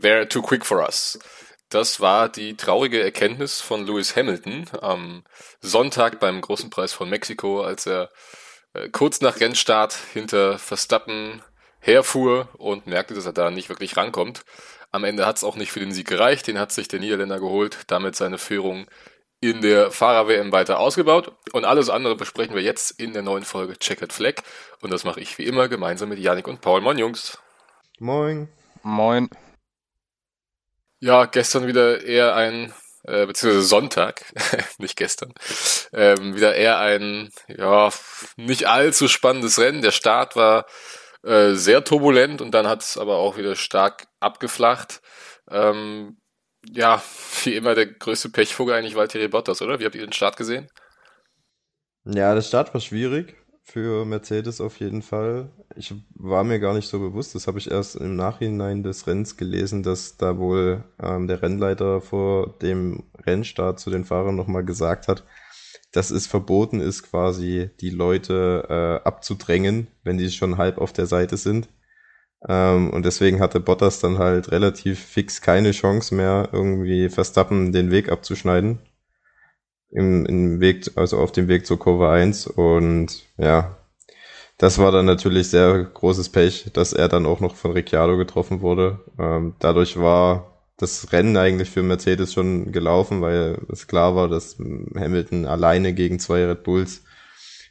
They're 0.00 0.28
too 0.28 0.42
quick 0.42 0.64
for 0.64 0.78
us. 0.78 1.18
Das 1.68 2.00
war 2.00 2.28
die 2.28 2.56
traurige 2.56 3.02
Erkenntnis 3.02 3.60
von 3.60 3.86
Lewis 3.86 4.16
Hamilton 4.16 4.66
am 4.80 5.24
Sonntag 5.60 6.18
beim 6.18 6.40
Großen 6.40 6.70
Preis 6.70 6.92
von 6.92 7.08
Mexiko, 7.08 7.62
als 7.62 7.86
er 7.86 8.10
äh, 8.72 8.88
kurz 8.88 9.20
nach 9.20 9.38
Rennstart 9.38 9.96
hinter 10.12 10.58
Verstappen 10.58 11.42
herfuhr 11.78 12.48
und 12.58 12.86
merkte, 12.86 13.14
dass 13.14 13.26
er 13.26 13.32
da 13.32 13.50
nicht 13.50 13.68
wirklich 13.68 13.96
rankommt. 13.96 14.44
Am 14.90 15.04
Ende 15.04 15.26
hat 15.26 15.36
es 15.36 15.44
auch 15.44 15.56
nicht 15.56 15.70
für 15.70 15.80
den 15.80 15.92
Sieg 15.92 16.08
gereicht, 16.08 16.46
den 16.46 16.58
hat 16.58 16.72
sich 16.72 16.88
der 16.88 16.98
Niederländer 16.98 17.38
geholt, 17.38 17.78
damit 17.86 18.16
seine 18.16 18.38
Führung 18.38 18.86
in 19.40 19.62
der 19.62 19.90
Fahrer-WM 19.90 20.52
weiter 20.52 20.80
ausgebaut. 20.80 21.32
Und 21.52 21.64
alles 21.64 21.88
andere 21.88 22.16
besprechen 22.16 22.54
wir 22.54 22.62
jetzt 22.62 22.90
in 23.00 23.12
der 23.12 23.22
neuen 23.22 23.44
Folge 23.44 23.78
Checkered 23.78 24.12
Flag. 24.12 24.42
Und 24.80 24.92
das 24.92 25.04
mache 25.04 25.20
ich 25.20 25.38
wie 25.38 25.44
immer 25.44 25.68
gemeinsam 25.68 26.08
mit 26.08 26.18
Yannick 26.18 26.48
und 26.48 26.60
Paul. 26.60 26.80
Moin 26.80 26.98
Jungs. 26.98 27.38
Moin. 27.98 28.48
Moin. 28.82 29.30
Ja, 31.00 31.24
gestern 31.24 31.66
wieder 31.66 32.04
eher 32.04 32.34
ein, 32.34 32.74
äh, 33.04 33.26
beziehungsweise 33.26 33.66
Sonntag, 33.66 34.24
nicht 34.78 34.96
gestern, 34.96 35.32
ähm, 35.92 36.36
wieder 36.36 36.54
eher 36.54 36.78
ein, 36.78 37.30
ja, 37.48 37.90
nicht 38.36 38.66
allzu 38.66 39.08
spannendes 39.08 39.58
Rennen. 39.58 39.82
Der 39.82 39.92
Start 39.92 40.36
war 40.36 40.66
äh, 41.24 41.54
sehr 41.54 41.84
turbulent 41.84 42.42
und 42.42 42.52
dann 42.52 42.68
hat 42.68 42.82
es 42.82 42.98
aber 42.98 43.16
auch 43.16 43.38
wieder 43.38 43.56
stark 43.56 44.06
abgeflacht. 44.20 45.00
Ähm, 45.50 46.18
ja, 46.70 47.02
wie 47.44 47.54
immer 47.54 47.74
der 47.74 47.86
größte 47.86 48.28
Pechvogel 48.28 48.74
eigentlich 48.74 48.94
Valtteri 48.94 49.28
Bottas, 49.28 49.62
oder? 49.62 49.80
Wie 49.80 49.86
habt 49.86 49.94
ihr 49.94 50.06
den 50.06 50.12
Start 50.12 50.36
gesehen? 50.36 50.68
Ja, 52.04 52.34
der 52.34 52.42
Start 52.42 52.74
war 52.74 52.80
schwierig 52.80 53.39
für 53.62 54.04
Mercedes 54.04 54.60
auf 54.60 54.80
jeden 54.80 55.02
Fall. 55.02 55.50
Ich 55.76 55.94
war 56.14 56.44
mir 56.44 56.58
gar 56.58 56.74
nicht 56.74 56.88
so 56.88 56.98
bewusst, 56.98 57.34
das 57.34 57.46
habe 57.46 57.58
ich 57.58 57.70
erst 57.70 57.96
im 57.96 58.16
Nachhinein 58.16 58.82
des 58.82 59.06
Rennens 59.06 59.36
gelesen, 59.36 59.82
dass 59.82 60.16
da 60.16 60.38
wohl 60.38 60.84
ähm, 61.00 61.28
der 61.28 61.42
Rennleiter 61.42 62.00
vor 62.00 62.58
dem 62.60 63.04
Rennstart 63.24 63.78
zu 63.78 63.90
den 63.90 64.04
Fahrern 64.04 64.36
nochmal 64.36 64.64
gesagt 64.64 65.08
hat, 65.08 65.24
dass 65.92 66.10
es 66.10 66.26
verboten 66.26 66.80
ist, 66.80 67.04
quasi 67.04 67.70
die 67.80 67.90
Leute 67.90 68.66
äh, 68.68 69.06
abzudrängen, 69.06 69.88
wenn 70.04 70.18
die 70.18 70.30
schon 70.30 70.58
halb 70.58 70.78
auf 70.78 70.92
der 70.92 71.06
Seite 71.06 71.36
sind. 71.36 71.68
Ähm, 72.48 72.90
und 72.90 73.04
deswegen 73.04 73.40
hatte 73.40 73.60
Bottas 73.60 74.00
dann 74.00 74.18
halt 74.18 74.50
relativ 74.50 74.98
fix 74.98 75.42
keine 75.42 75.72
Chance 75.72 76.14
mehr, 76.14 76.48
irgendwie 76.52 77.08
Verstappen 77.08 77.72
den 77.72 77.90
Weg 77.90 78.10
abzuschneiden 78.10 78.80
im, 79.90 80.26
im 80.26 80.60
Weg, 80.60 80.90
also 80.96 81.18
auf 81.18 81.32
dem 81.32 81.48
Weg 81.48 81.66
zur 81.66 81.78
Kurve 81.78 82.08
1 82.08 82.46
und 82.46 83.24
ja, 83.38 83.76
das 84.58 84.78
war 84.78 84.92
dann 84.92 85.06
natürlich 85.06 85.48
sehr 85.48 85.84
großes 85.84 86.28
Pech, 86.28 86.70
dass 86.74 86.92
er 86.92 87.08
dann 87.08 87.26
auch 87.26 87.40
noch 87.40 87.56
von 87.56 87.72
Ricciardo 87.72 88.18
getroffen 88.18 88.60
wurde. 88.60 89.00
Ähm, 89.18 89.54
dadurch 89.58 89.98
war 89.98 90.58
das 90.76 91.12
Rennen 91.12 91.36
eigentlich 91.36 91.70
für 91.70 91.82
Mercedes 91.82 92.34
schon 92.34 92.70
gelaufen, 92.70 93.22
weil 93.22 93.58
es 93.70 93.86
klar 93.86 94.14
war, 94.14 94.28
dass 94.28 94.58
Hamilton 94.58 95.46
alleine 95.46 95.94
gegen 95.94 96.18
zwei 96.18 96.44
Red 96.44 96.62
Bulls 96.62 97.04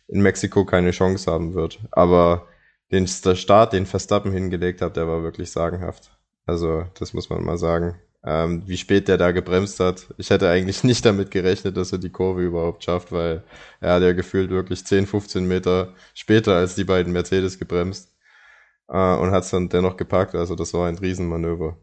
in 0.07 0.21
Mexiko 0.21 0.65
keine 0.65 0.91
Chance 0.91 1.31
haben 1.31 1.53
wird. 1.53 1.79
Aber 1.91 2.47
den 2.91 3.07
Start, 3.07 3.73
den 3.73 3.85
Verstappen 3.85 4.31
hingelegt 4.31 4.81
hat, 4.81 4.97
der 4.97 5.07
war 5.07 5.21
wirklich 5.21 5.51
sagenhaft. 5.51 6.11
Also, 6.47 6.85
das 6.97 7.13
muss 7.13 7.29
man 7.29 7.43
mal 7.43 7.59
sagen 7.59 7.99
ähm, 8.23 8.63
wie 8.67 8.77
spät 8.77 9.07
der 9.07 9.17
da 9.17 9.31
gebremst 9.31 9.79
hat. 9.79 10.07
Ich 10.17 10.29
hätte 10.29 10.49
eigentlich 10.49 10.83
nicht 10.85 11.05
damit 11.05 11.31
gerechnet, 11.31 11.77
dass 11.77 11.91
er 11.91 11.99
die 11.99 12.11
Kurve 12.11 12.43
überhaupt 12.43 12.83
schafft, 12.83 13.11
weil 13.11 13.43
er 13.79 13.93
hat 13.95 14.03
ja 14.03 14.13
gefühlt 14.13 14.49
wirklich 14.51 14.85
10, 14.85 15.07
15 15.07 15.47
Meter 15.47 15.93
später 16.13 16.55
als 16.55 16.75
die 16.75 16.83
beiden 16.83 17.13
Mercedes 17.13 17.59
gebremst 17.59 18.13
äh, 18.89 19.15
und 19.15 19.31
hat 19.31 19.43
es 19.43 19.51
dann 19.51 19.69
dennoch 19.69 19.97
gepackt. 19.97 20.35
Also 20.35 20.55
das 20.55 20.73
war 20.73 20.87
ein 20.87 20.97
Riesenmanöver. 20.97 21.77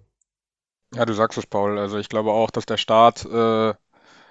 Ja, 0.95 1.05
du 1.05 1.12
sagst 1.14 1.39
es, 1.39 1.47
Paul. 1.47 1.79
Also 1.79 1.98
ich 1.98 2.09
glaube 2.09 2.33
auch, 2.33 2.51
dass 2.51 2.67
der 2.67 2.77
Start 2.77 3.25
äh, 3.27 3.75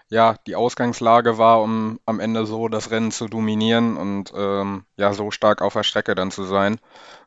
ja 0.09 0.36
die 0.48 0.56
Ausgangslage 0.56 1.38
war, 1.38 1.61
um 1.61 2.00
am 2.06 2.20
Ende 2.20 2.45
so 2.45 2.67
das 2.70 2.92
Rennen 2.92 3.11
zu 3.11 3.28
dominieren 3.28 3.98
und 3.98 4.33
ähm, 4.36 4.86
ja 4.98 5.14
so 5.14 5.32
stark 5.32 5.61
auf 5.61 5.73
der 5.73 5.83
Strecke 5.83 6.16
dann 6.16 6.32
zu 6.32 6.43
sein. 6.45 6.80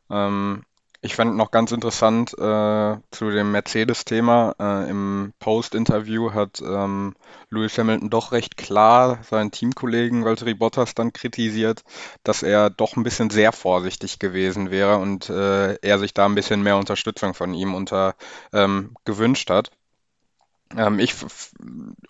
Ähm, 0.09 0.63
ich 1.01 1.15
fand 1.15 1.35
noch 1.35 1.51
ganz 1.51 1.71
interessant 1.71 2.33
äh, 2.33 2.97
zu 3.11 3.29
dem 3.29 3.51
Mercedes-Thema. 3.51 4.55
Äh, 4.59 4.89
Im 4.89 5.33
Post-Interview 5.39 6.33
hat 6.33 6.61
ähm, 6.61 7.15
Lewis 7.49 7.77
Hamilton 7.77 8.09
doch 8.09 8.31
recht 8.33 8.57
klar 8.57 9.19
seinen 9.23 9.51
Teamkollegen 9.51 10.25
Valtteri 10.25 10.53
Bottas 10.53 10.95
dann 10.95 11.13
kritisiert, 11.13 11.83
dass 12.23 12.43
er 12.43 12.69
doch 12.69 12.97
ein 12.97 13.03
bisschen 13.03 13.29
sehr 13.29 13.53
vorsichtig 13.53 14.19
gewesen 14.19 14.71
wäre 14.71 14.97
und 14.97 15.29
äh, 15.29 15.75
er 15.75 15.99
sich 15.99 16.13
da 16.13 16.25
ein 16.25 16.35
bisschen 16.35 16.63
mehr 16.63 16.77
Unterstützung 16.77 17.33
von 17.33 17.53
ihm 17.53 17.73
unter 17.73 18.15
ähm, 18.51 18.95
gewünscht 19.05 19.49
hat. 19.49 19.71
Ähm, 20.77 20.99
ich 20.99 21.15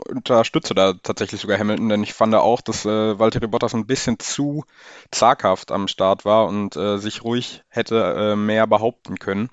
unterstütze 0.09 0.75
da 0.75 0.93
tatsächlich 0.93 1.41
sogar 1.41 1.57
Hamilton, 1.57 1.89
denn 1.89 2.03
ich 2.03 2.13
fand 2.13 2.35
auch, 2.35 2.61
dass 2.61 2.85
äh, 2.85 3.17
Valtteri 3.17 3.47
Bottas 3.47 3.73
ein 3.73 3.87
bisschen 3.87 4.19
zu 4.19 4.65
zaghaft 5.11 5.71
am 5.71 5.87
Start 5.87 6.25
war 6.25 6.47
und 6.47 6.75
äh, 6.75 6.97
sich 6.97 7.23
ruhig 7.23 7.63
hätte 7.69 8.15
äh, 8.17 8.35
mehr 8.35 8.67
behaupten 8.67 9.17
können. 9.17 9.49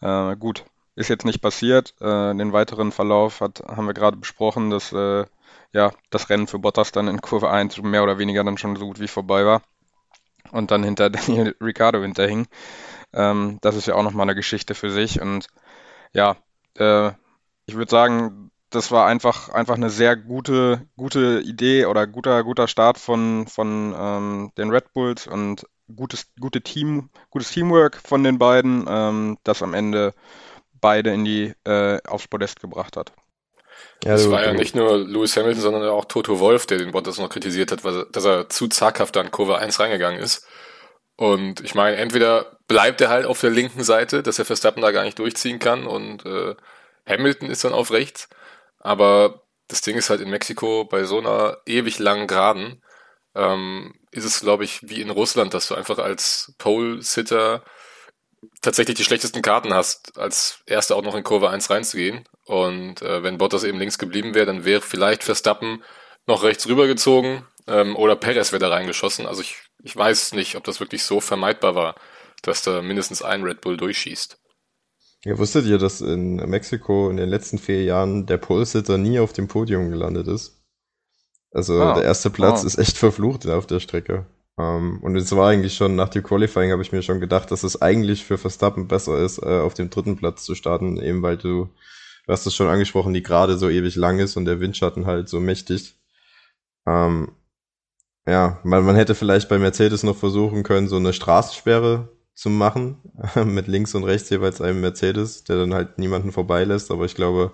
Äh, 0.00 0.36
gut, 0.36 0.64
ist 0.94 1.08
jetzt 1.08 1.24
nicht 1.24 1.42
passiert. 1.42 1.94
Äh, 2.00 2.34
den 2.34 2.52
weiteren 2.52 2.92
Verlauf 2.92 3.40
hat, 3.40 3.62
haben 3.66 3.86
wir 3.86 3.94
gerade 3.94 4.16
besprochen, 4.16 4.70
dass 4.70 4.92
äh, 4.92 5.26
ja, 5.72 5.92
das 6.10 6.30
Rennen 6.30 6.46
für 6.46 6.58
Bottas 6.58 6.92
dann 6.92 7.08
in 7.08 7.20
Kurve 7.20 7.50
1 7.50 7.82
mehr 7.82 8.02
oder 8.02 8.18
weniger 8.18 8.44
dann 8.44 8.58
schon 8.58 8.76
so 8.76 8.86
gut 8.86 9.00
wie 9.00 9.08
vorbei 9.08 9.44
war 9.44 9.62
und 10.52 10.70
dann 10.70 10.82
hinter 10.82 11.10
Daniel 11.10 11.54
Ricciardo 11.60 12.00
hinterhing. 12.00 12.46
Ähm, 13.12 13.58
das 13.60 13.76
ist 13.76 13.86
ja 13.86 13.94
auch 13.94 14.02
nochmal 14.02 14.24
eine 14.24 14.34
Geschichte 14.34 14.74
für 14.74 14.90
sich 14.90 15.20
und 15.20 15.48
ja, 16.12 16.36
äh, 16.76 17.12
ich 17.68 17.76
würde 17.76 17.90
sagen, 17.90 18.50
das 18.70 18.90
war 18.90 19.06
einfach, 19.06 19.50
einfach 19.50 19.74
eine 19.74 19.90
sehr 19.90 20.16
gute, 20.16 20.86
gute 20.96 21.42
Idee 21.44 21.84
oder 21.84 22.06
guter, 22.06 22.42
guter 22.42 22.66
Start 22.66 22.98
von, 22.98 23.46
von 23.46 23.94
ähm, 23.96 24.52
den 24.56 24.70
Red 24.70 24.92
Bulls 24.94 25.26
und 25.26 25.66
gutes, 25.94 26.26
gute 26.40 26.62
Team, 26.62 27.10
gutes 27.30 27.50
Teamwork 27.50 27.96
von 27.96 28.24
den 28.24 28.38
beiden, 28.38 28.86
ähm, 28.88 29.38
das 29.44 29.62
am 29.62 29.74
Ende 29.74 30.14
beide 30.80 31.12
in 31.12 31.24
die 31.24 31.52
äh, 31.64 31.98
aufs 32.06 32.28
Podest 32.28 32.60
gebracht 32.60 32.96
hat. 32.96 33.12
Ja, 34.04 34.14
es 34.14 34.30
war 34.30 34.44
ja 34.44 34.52
nicht 34.54 34.74
nur 34.74 34.96
Lewis 34.96 35.36
Hamilton, 35.36 35.62
sondern 35.62 35.88
auch 35.88 36.06
Toto 36.06 36.40
Wolf, 36.40 36.66
der 36.66 36.78
den 36.78 36.92
Bottas 36.92 37.18
noch 37.18 37.28
kritisiert 37.28 37.70
hat, 37.70 37.84
dass 37.84 38.24
er 38.24 38.48
zu 38.48 38.68
zaghaft 38.68 39.16
an 39.18 39.30
Kurve 39.30 39.58
1 39.58 39.78
reingegangen 39.78 40.20
ist. 40.20 40.46
Und 41.16 41.60
ich 41.60 41.74
meine, 41.74 41.96
entweder 41.96 42.58
bleibt 42.66 43.00
er 43.00 43.08
halt 43.08 43.26
auf 43.26 43.40
der 43.40 43.50
linken 43.50 43.84
Seite, 43.84 44.22
dass 44.22 44.38
er 44.38 44.44
Verstappen 44.44 44.82
da 44.82 44.90
gar 44.90 45.04
nicht 45.04 45.18
durchziehen 45.18 45.58
kann 45.58 45.86
und 45.86 46.24
äh, 46.24 46.54
Hamilton 47.08 47.50
ist 47.50 47.64
dann 47.64 47.72
auf 47.72 47.90
rechts. 47.90 48.28
Aber 48.78 49.42
das 49.68 49.80
Ding 49.80 49.96
ist 49.96 50.10
halt 50.10 50.20
in 50.20 50.30
Mexiko 50.30 50.84
bei 50.84 51.04
so 51.04 51.18
einer 51.18 51.58
ewig 51.66 51.98
langen 51.98 52.26
Geraden 52.26 52.82
ähm, 53.34 53.94
ist 54.10 54.24
es, 54.24 54.40
glaube 54.40 54.64
ich, 54.64 54.80
wie 54.88 55.00
in 55.00 55.10
Russland, 55.10 55.54
dass 55.54 55.68
du 55.68 55.74
einfach 55.74 55.98
als 55.98 56.54
Pole-Sitter 56.58 57.62
tatsächlich 58.62 58.96
die 58.96 59.04
schlechtesten 59.04 59.42
Karten 59.42 59.74
hast, 59.74 60.18
als 60.18 60.60
Erster 60.66 60.96
auch 60.96 61.02
noch 61.02 61.14
in 61.14 61.24
Kurve 61.24 61.50
1 61.50 61.70
reinzugehen. 61.70 62.24
Und 62.44 63.02
äh, 63.02 63.22
wenn 63.22 63.38
Bottas 63.38 63.64
eben 63.64 63.78
links 63.78 63.98
geblieben 63.98 64.34
wäre, 64.34 64.46
dann 64.46 64.64
wäre 64.64 64.80
vielleicht 64.80 65.24
Verstappen 65.24 65.82
noch 66.26 66.42
rechts 66.42 66.66
rübergezogen 66.68 67.44
ähm, 67.66 67.96
oder 67.96 68.16
Perez 68.16 68.52
wäre 68.52 68.60
da 68.60 68.68
reingeschossen. 68.68 69.26
Also 69.26 69.42
ich, 69.42 69.56
ich 69.82 69.96
weiß 69.96 70.32
nicht, 70.32 70.56
ob 70.56 70.64
das 70.64 70.80
wirklich 70.80 71.04
so 71.04 71.20
vermeidbar 71.20 71.74
war, 71.74 71.94
dass 72.42 72.62
da 72.62 72.82
mindestens 72.82 73.22
ein 73.22 73.42
Red 73.42 73.60
Bull 73.60 73.76
durchschießt. 73.76 74.38
Ja, 75.24 75.36
wusstet 75.38 75.66
ihr, 75.66 75.78
dass 75.78 76.00
in 76.00 76.36
Mexiko 76.36 77.10
in 77.10 77.16
den 77.16 77.28
letzten 77.28 77.58
vier 77.58 77.82
Jahren 77.82 78.26
der 78.26 78.38
Pole-Sitter 78.38 78.98
nie 78.98 79.18
auf 79.18 79.32
dem 79.32 79.48
Podium 79.48 79.90
gelandet 79.90 80.28
ist? 80.28 80.62
Also 81.50 81.80
ah, 81.80 81.94
der 81.94 82.04
erste 82.04 82.30
Platz 82.30 82.62
ah. 82.62 82.66
ist 82.66 82.78
echt 82.78 82.96
verflucht 82.96 83.46
auf 83.46 83.66
der 83.66 83.80
Strecke. 83.80 84.26
Um, 84.56 84.64
ähm, 84.64 84.98
und 85.02 85.16
es 85.16 85.34
war 85.34 85.50
eigentlich 85.50 85.74
schon 85.74 85.94
nach 85.94 86.08
dem 86.08 86.22
Qualifying 86.22 86.72
habe 86.72 86.82
ich 86.82 86.92
mir 86.92 87.02
schon 87.02 87.20
gedacht, 87.20 87.50
dass 87.50 87.62
es 87.62 87.80
eigentlich 87.80 88.24
für 88.24 88.38
Verstappen 88.38 88.88
besser 88.88 89.18
ist, 89.18 89.38
äh, 89.38 89.60
auf 89.60 89.74
dem 89.74 89.88
dritten 89.88 90.16
Platz 90.16 90.44
zu 90.44 90.54
starten, 90.56 91.00
eben 91.00 91.22
weil 91.22 91.36
du, 91.36 91.68
du 92.26 92.32
hast 92.32 92.46
es 92.46 92.54
schon 92.54 92.68
angesprochen, 92.68 93.14
die 93.14 93.22
gerade 93.22 93.56
so 93.56 93.68
ewig 93.68 93.94
lang 93.94 94.18
ist 94.18 94.36
und 94.36 94.46
der 94.46 94.60
Windschatten 94.60 95.06
halt 95.06 95.28
so 95.28 95.40
mächtig. 95.40 95.96
Um, 96.84 96.94
ähm, 96.94 97.32
ja, 98.26 98.60
man, 98.62 98.84
man 98.84 98.96
hätte 98.96 99.14
vielleicht 99.14 99.48
bei 99.48 99.58
Mercedes 99.58 100.02
noch 100.02 100.16
versuchen 100.16 100.62
können, 100.62 100.88
so 100.88 100.96
eine 100.96 101.12
Straßensperre 101.12 102.08
zu 102.38 102.50
machen, 102.50 102.98
mit 103.44 103.66
links 103.66 103.96
und 103.96 104.04
rechts 104.04 104.30
jeweils 104.30 104.60
einem 104.60 104.80
Mercedes, 104.80 105.42
der 105.42 105.56
dann 105.56 105.74
halt 105.74 105.98
niemanden 105.98 106.30
vorbeilässt. 106.30 106.92
Aber 106.92 107.04
ich 107.04 107.16
glaube, 107.16 107.52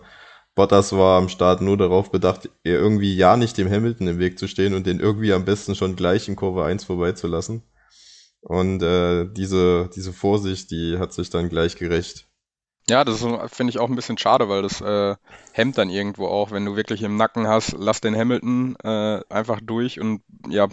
Bottas 0.54 0.92
war 0.92 1.16
am 1.16 1.30
Start 1.30 1.62
nur 1.62 1.78
darauf 1.78 2.10
bedacht, 2.10 2.50
irgendwie 2.64 3.16
ja 3.16 3.38
nicht 3.38 3.56
dem 3.56 3.70
Hamilton 3.70 4.08
im 4.08 4.18
Weg 4.18 4.38
zu 4.38 4.46
stehen 4.46 4.74
und 4.74 4.86
den 4.86 5.00
irgendwie 5.00 5.32
am 5.32 5.46
besten 5.46 5.74
schon 5.74 5.96
gleich 5.96 6.28
in 6.28 6.36
Kurve 6.36 6.64
1 6.66 6.84
vorbeizulassen. 6.84 7.62
Und 8.42 8.82
äh, 8.82 9.24
diese, 9.32 9.88
diese 9.96 10.12
Vorsicht, 10.12 10.70
die 10.70 10.98
hat 10.98 11.14
sich 11.14 11.30
dann 11.30 11.48
gleich 11.48 11.76
gerecht. 11.76 12.28
Ja, 12.86 13.04
das 13.04 13.24
finde 13.46 13.70
ich 13.70 13.78
auch 13.78 13.88
ein 13.88 13.96
bisschen 13.96 14.18
schade, 14.18 14.50
weil 14.50 14.60
das 14.60 14.82
äh, 14.82 15.16
hemmt 15.52 15.78
dann 15.78 15.88
irgendwo 15.88 16.26
auch, 16.26 16.50
wenn 16.50 16.66
du 16.66 16.76
wirklich 16.76 17.00
im 17.00 17.16
Nacken 17.16 17.48
hast, 17.48 17.74
lass 17.78 18.02
den 18.02 18.14
Hamilton 18.14 18.76
äh, 18.84 19.20
einfach 19.30 19.60
durch 19.62 19.98
und 19.98 20.20
ja, 20.50 20.68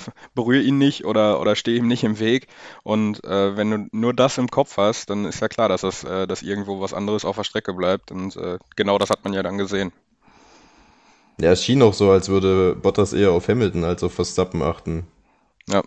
berühre 0.34 0.62
ihn 0.62 0.78
nicht 0.78 1.04
oder, 1.04 1.40
oder 1.40 1.56
stehe 1.56 1.78
ihm 1.78 1.88
nicht 1.88 2.04
im 2.04 2.18
Weg. 2.18 2.48
Und 2.82 3.22
äh, 3.24 3.56
wenn 3.56 3.70
du 3.70 3.88
nur 3.92 4.14
das 4.14 4.38
im 4.38 4.48
Kopf 4.48 4.76
hast, 4.76 5.10
dann 5.10 5.24
ist 5.24 5.40
ja 5.40 5.48
klar, 5.48 5.68
dass, 5.68 5.82
das, 5.82 6.04
äh, 6.04 6.26
dass 6.26 6.42
irgendwo 6.42 6.80
was 6.80 6.94
anderes 6.94 7.24
auf 7.24 7.36
der 7.36 7.44
Strecke 7.44 7.74
bleibt. 7.74 8.10
Und 8.10 8.36
äh, 8.36 8.58
genau 8.76 8.98
das 8.98 9.10
hat 9.10 9.24
man 9.24 9.32
ja 9.32 9.42
dann 9.42 9.58
gesehen. 9.58 9.92
Ja, 11.38 11.52
es 11.52 11.62
schien 11.62 11.82
auch 11.82 11.94
so, 11.94 12.10
als 12.10 12.28
würde 12.28 12.76
Bottas 12.76 13.12
eher 13.12 13.32
auf 13.32 13.48
Hamilton 13.48 13.84
als 13.84 14.02
auf 14.02 14.14
Verstappen 14.14 14.62
achten. 14.62 15.06
Ja. 15.68 15.82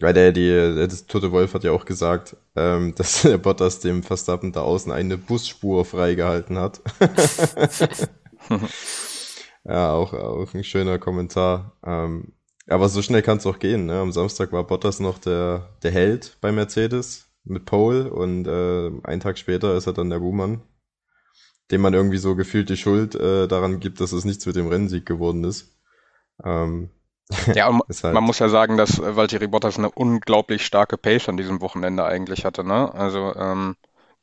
Weil 0.00 0.14
der, 0.14 0.32
die, 0.32 0.86
das 0.88 1.06
Tote 1.06 1.32
Wolf 1.32 1.54
hat 1.54 1.64
ja 1.64 1.72
auch 1.72 1.84
gesagt, 1.84 2.36
ähm, 2.56 2.94
dass 2.96 3.22
der 3.22 3.38
Bottas 3.38 3.80
dem 3.80 4.02
Verstappen 4.02 4.52
da 4.52 4.62
außen 4.62 4.90
eine 4.90 5.18
Busspur 5.18 5.84
freigehalten 5.84 6.58
hat. 6.58 6.80
ja, 9.64 9.92
auch, 9.92 10.12
auch 10.12 10.54
ein 10.54 10.64
schöner 10.64 10.98
Kommentar. 10.98 11.76
Ähm, 11.84 12.32
aber 12.68 12.88
so 12.88 13.02
schnell 13.02 13.22
kann 13.22 13.38
es 13.38 13.46
auch 13.46 13.58
gehen. 13.58 13.86
Ne? 13.86 13.98
Am 13.98 14.12
Samstag 14.12 14.52
war 14.52 14.66
Bottas 14.66 15.00
noch 15.00 15.18
der, 15.18 15.76
der 15.82 15.90
Held 15.90 16.38
bei 16.40 16.52
Mercedes 16.52 17.28
mit 17.44 17.64
Pole 17.64 18.12
und 18.12 18.46
äh, 18.46 18.90
einen 19.04 19.20
Tag 19.20 19.38
später 19.38 19.76
ist 19.76 19.86
er 19.86 19.92
dann 19.92 20.10
der 20.10 20.20
Buhmann 20.20 20.62
dem 21.72 21.80
man 21.80 21.94
irgendwie 21.94 22.18
so 22.18 22.36
gefühlt 22.36 22.68
die 22.68 22.76
Schuld 22.76 23.14
äh, 23.14 23.48
daran 23.48 23.80
gibt, 23.80 24.00
dass 24.00 24.12
es 24.12 24.24
nichts 24.24 24.44
mit 24.46 24.56
dem 24.56 24.68
Rennsieg 24.68 25.06
geworden 25.06 25.42
ist. 25.42 25.74
Ähm, 26.44 26.90
ja, 27.54 27.68
und 27.68 27.82
halt 27.88 28.14
man 28.14 28.24
muss 28.24 28.40
ja 28.40 28.48
sagen, 28.48 28.76
dass 28.76 28.98
äh, 28.98 29.16
Valtteri 29.16 29.46
Bottas 29.46 29.78
eine 29.78 29.90
unglaublich 29.90 30.66
starke 30.66 30.98
Pace 30.98 31.30
an 31.30 31.38
diesem 31.38 31.62
Wochenende 31.62 32.04
eigentlich 32.04 32.44
hatte. 32.44 32.62
Ne? 32.62 32.92
Also 32.94 33.34
ähm, 33.34 33.76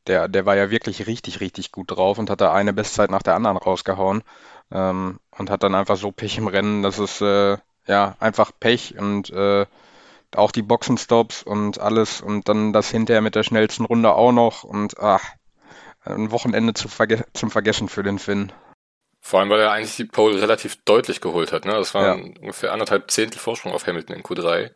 der, 0.08 0.28
der 0.28 0.46
war 0.46 0.56
ja 0.56 0.72
wirklich 0.72 1.08
richtig, 1.08 1.40
richtig 1.40 1.72
gut 1.72 1.92
drauf 1.92 2.18
und 2.18 2.30
hat 2.30 2.42
da 2.42 2.54
eine 2.54 2.74
Bestzeit 2.74 3.12
nach 3.12 3.24
der 3.24 3.36
anderen 3.36 3.58
rausgehauen 3.58 4.24
ähm, 4.72 5.20
und 5.38 5.50
hat 5.50 5.64
dann 5.64 5.76
einfach 5.76 5.98
so 5.98 6.12
Pech 6.12 6.38
im 6.38 6.48
Rennen, 6.48 6.84
dass 6.84 6.98
es 7.00 7.22
äh, 7.22 7.58
ja 7.88 8.16
einfach 8.20 8.52
Pech 8.60 8.98
und 8.98 9.30
äh, 9.32 9.66
auch 10.36 10.52
die 10.52 10.62
Boxenstops 10.62 11.44
und 11.44 11.80
alles 11.80 12.22
und 12.22 12.48
dann 12.50 12.74
das 12.74 12.90
hinterher 12.90 13.22
mit 13.22 13.36
der 13.36 13.44
schnellsten 13.44 13.86
Runde 13.86 14.14
auch 14.14 14.32
noch 14.32 14.64
und 14.64 15.00
ach, 15.00 15.24
ein 16.02 16.32
Wochenende 16.32 16.74
zu 16.74 16.88
verge 16.88 17.26
zum 17.34 17.52
Vergessen 17.52 17.90
für 17.90 18.04
den 18.04 18.20
Finn. 18.20 18.52
Vor 19.22 19.40
allem, 19.40 19.50
weil 19.50 19.60
er 19.60 19.72
eigentlich 19.72 19.98
die 19.98 20.06
Pole 20.06 20.42
relativ 20.42 20.78
deutlich 20.86 21.20
geholt 21.20 21.52
hat. 21.52 21.66
Ne? 21.66 21.74
Das 21.74 21.94
war 21.94 22.06
ja. 22.06 22.14
ungefähr 22.14 22.72
anderthalb 22.72 23.12
Zehntel 23.12 23.40
Vorsprung 23.40 23.74
auf 23.74 23.86
Hamilton 23.86 24.16
in 24.16 24.24
Q3. 24.24 24.72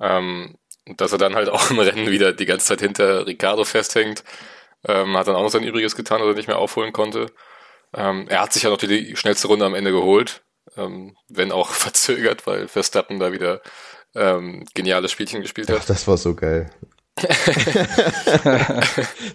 Ähm, 0.00 0.56
und 0.88 1.00
dass 1.00 1.12
er 1.12 1.18
dann 1.18 1.34
halt 1.34 1.48
auch 1.48 1.70
im 1.70 1.78
Rennen 1.78 2.10
wieder 2.10 2.32
die 2.32 2.46
ganze 2.46 2.66
Zeit 2.66 2.80
hinter 2.80 3.26
Ricardo 3.26 3.64
festhängt, 3.64 4.24
ähm, 4.86 5.16
hat 5.16 5.28
dann 5.28 5.36
auch 5.36 5.42
noch 5.42 5.50
sein 5.50 5.62
Übriges 5.62 5.96
getan, 5.96 6.20
dass 6.20 6.28
er 6.28 6.34
nicht 6.34 6.48
mehr 6.48 6.58
aufholen 6.58 6.92
konnte. 6.92 7.26
Ähm, 7.94 8.26
er 8.28 8.42
hat 8.42 8.52
sich 8.52 8.64
ja 8.64 8.70
noch 8.70 8.78
die, 8.78 9.16
schnellste 9.16 9.48
Runde 9.48 9.64
am 9.64 9.74
Ende 9.74 9.92
geholt, 9.92 10.42
ähm, 10.76 11.16
wenn 11.28 11.52
auch 11.52 11.70
verzögert, 11.72 12.46
weil 12.46 12.68
Verstappen 12.68 13.18
da 13.20 13.32
wieder 13.32 13.62
ähm, 14.14 14.64
geniales 14.74 15.12
Spielchen 15.12 15.40
gespielt 15.40 15.70
hat. 15.70 15.78
Ach, 15.80 15.86
das 15.86 16.06
war 16.08 16.16
so 16.16 16.34
geil. 16.34 16.70
das 17.16 17.28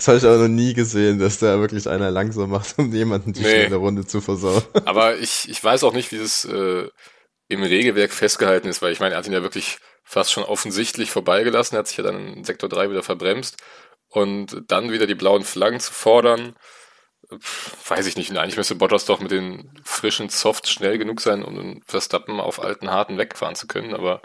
habe 0.08 0.18
ich 0.18 0.24
aber 0.26 0.38
noch 0.38 0.48
nie 0.48 0.74
gesehen, 0.74 1.20
dass 1.20 1.38
da 1.38 1.60
wirklich 1.60 1.88
einer 1.88 2.10
langsam 2.10 2.50
macht, 2.50 2.78
um 2.80 2.92
jemanden 2.92 3.34
die 3.34 3.42
nee. 3.42 3.50
schnelle 3.50 3.76
Runde 3.76 4.06
zu 4.06 4.20
versauen. 4.20 4.64
aber 4.86 5.18
ich, 5.18 5.48
ich 5.48 5.64
weiß 5.64 5.84
auch 5.84 5.94
nicht, 5.94 6.12
wie 6.12 6.18
das 6.18 6.44
äh, 6.46 6.90
im 7.50 7.64
Regelwerk 7.64 8.12
festgehalten 8.12 8.68
ist, 8.68 8.82
weil 8.82 8.92
ich 8.92 9.00
meine, 9.00 9.14
er 9.14 9.20
hat 9.20 9.28
ihn 9.28 9.34
ja 9.34 9.44
wirklich 9.44 9.78
fast 10.08 10.32
schon 10.32 10.44
offensichtlich 10.44 11.12
vorbeigelassen, 11.12 11.76
er 11.76 11.80
hat 11.80 11.88
sich 11.88 11.98
ja 11.98 12.04
dann 12.04 12.34
in 12.34 12.44
Sektor 12.46 12.70
3 12.70 12.90
wieder 12.90 13.04
verbremst 13.04 13.58
und 14.08 14.64
dann 14.68 14.90
wieder 14.90 15.06
die 15.06 15.16
blauen 15.16 15.44
Flaggen 15.44 15.82
zu 15.82 15.92
fordern, 15.92 16.56
weiß 17.88 18.08
ich 18.08 18.16
nicht. 18.16 18.32
Eigentlich 18.32 18.56
müsste 18.56 18.76
Bottas 18.76 19.04
doch 19.04 19.20
mit 19.20 19.32
den 19.32 19.70
frischen 19.84 20.30
Softs 20.30 20.72
schnell 20.72 20.98
genug 20.98 21.20
sein, 21.20 21.44
um 21.44 21.82
Verstappen 21.86 22.40
auf 22.40 22.64
alten 22.64 22.90
Harten 22.90 23.18
wegfahren 23.18 23.56
zu 23.56 23.68
können, 23.68 23.94
aber 23.94 24.22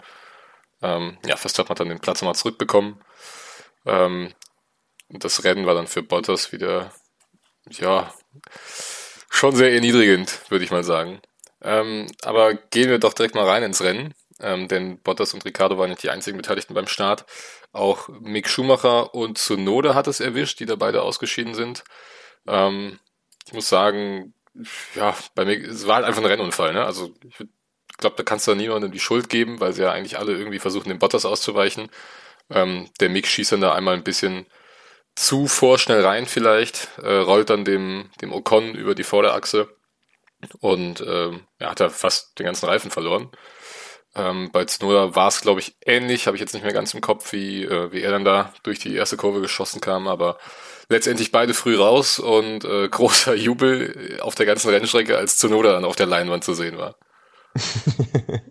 ähm, 0.81 1.17
ja, 1.25 1.35
Verstappen 1.35 1.71
hat 1.71 1.81
dann 1.81 1.89
den 1.89 1.99
Platz 1.99 2.21
nochmal 2.21 2.35
zurückbekommen. 2.35 3.01
Ähm, 3.85 4.33
das 5.09 5.43
Rennen 5.43 5.65
war 5.65 5.75
dann 5.75 5.87
für 5.87 6.01
Bottas 6.01 6.53
wieder, 6.53 6.93
ja, 7.69 8.13
schon 9.29 9.53
sehr 9.53 9.73
erniedrigend, 9.73 10.49
würde 10.49 10.63
ich 10.63 10.71
mal 10.71 10.85
sagen. 10.85 11.21
Ähm, 11.61 12.07
aber 12.23 12.53
gehen 12.53 12.89
wir 12.89 12.99
doch 12.99 13.13
direkt 13.13 13.35
mal 13.35 13.47
rein 13.47 13.63
ins 13.63 13.81
Rennen, 13.81 14.13
ähm, 14.39 14.67
denn 14.67 14.99
Bottas 15.01 15.33
und 15.33 15.45
Ricardo 15.45 15.77
waren 15.77 15.89
nicht 15.89 16.03
die 16.03 16.09
einzigen 16.09 16.37
Beteiligten 16.37 16.73
beim 16.73 16.87
Start. 16.87 17.25
Auch 17.71 18.09
Mick 18.09 18.49
Schumacher 18.49 19.13
und 19.13 19.37
Tsunoda 19.37 19.95
hat 19.95 20.07
es 20.07 20.19
erwischt, 20.19 20.59
die 20.59 20.65
da 20.65 20.75
beide 20.75 21.01
ausgeschieden 21.01 21.53
sind. 21.53 21.83
Ähm, 22.47 22.99
ich 23.45 23.53
muss 23.53 23.69
sagen, 23.69 24.33
ja, 24.95 25.15
bei 25.35 25.45
mir, 25.45 25.59
es 25.67 25.87
war 25.87 25.95
halt 25.95 26.05
einfach 26.05 26.21
ein 26.21 26.27
Rennunfall, 26.27 26.73
ne? 26.73 26.85
Also 26.85 27.13
ich 27.23 27.97
glaube, 27.97 28.15
da 28.15 28.23
kannst 28.23 28.47
du 28.47 28.55
niemandem 28.55 28.91
die 28.91 28.99
Schuld 28.99 29.29
geben, 29.29 29.59
weil 29.59 29.73
sie 29.73 29.83
ja 29.83 29.91
eigentlich 29.91 30.17
alle 30.17 30.33
irgendwie 30.33 30.59
versuchen, 30.59 30.89
den 30.89 30.99
Bottas 30.99 31.25
auszuweichen. 31.25 31.89
Ähm, 32.49 32.89
der 32.99 33.09
Mick 33.09 33.27
schießt 33.27 33.53
dann 33.53 33.61
da 33.61 33.73
einmal 33.73 33.95
ein 33.95 34.03
bisschen 34.03 34.45
zu 35.15 35.47
vorschnell 35.47 36.03
rein 36.03 36.25
vielleicht, 36.25 36.89
äh, 37.01 37.17
rollt 37.17 37.49
dann 37.49 37.65
dem, 37.65 38.09
dem 38.21 38.33
Ocon 38.33 38.73
über 38.75 38.95
die 38.95 39.03
Vorderachse 39.03 39.69
und 40.59 41.01
ähm, 41.01 41.41
ja, 41.59 41.69
hat 41.69 41.79
er 41.79 41.89
fast 41.89 42.37
den 42.39 42.45
ganzen 42.45 42.65
Reifen 42.65 42.91
verloren. 42.91 43.29
Ähm, 44.15 44.49
bei 44.51 44.65
Tsunoda 44.65 45.15
war 45.15 45.27
es, 45.27 45.41
glaube 45.41 45.59
ich, 45.59 45.75
ähnlich, 45.85 46.27
habe 46.27 46.37
ich 46.37 46.41
jetzt 46.41 46.53
nicht 46.53 46.63
mehr 46.63 46.73
ganz 46.73 46.93
im 46.93 47.01
Kopf, 47.01 47.31
wie, 47.33 47.63
äh, 47.63 47.91
wie 47.91 48.01
er 48.01 48.11
dann 48.11 48.23
da 48.23 48.53
durch 48.61 48.79
die 48.79 48.95
erste 48.95 49.17
Kurve 49.17 49.41
geschossen 49.41 49.81
kam, 49.81 50.07
aber 50.07 50.37
letztendlich 50.89 51.31
beide 51.31 51.53
früh 51.53 51.75
raus 51.75 52.19
und 52.19 52.63
äh, 52.63 52.87
großer 52.91 53.33
Jubel 53.33 54.19
auf 54.21 54.35
der 54.35 54.45
ganzen 54.45 54.69
Rennstrecke, 54.69 55.17
als 55.17 55.37
Tsunoda 55.37 55.71
dann 55.71 55.85
auf 55.85 55.95
der 55.95 56.05
Leinwand 56.05 56.43
zu 56.43 56.53
sehen 56.53 56.77
war. 56.77 56.95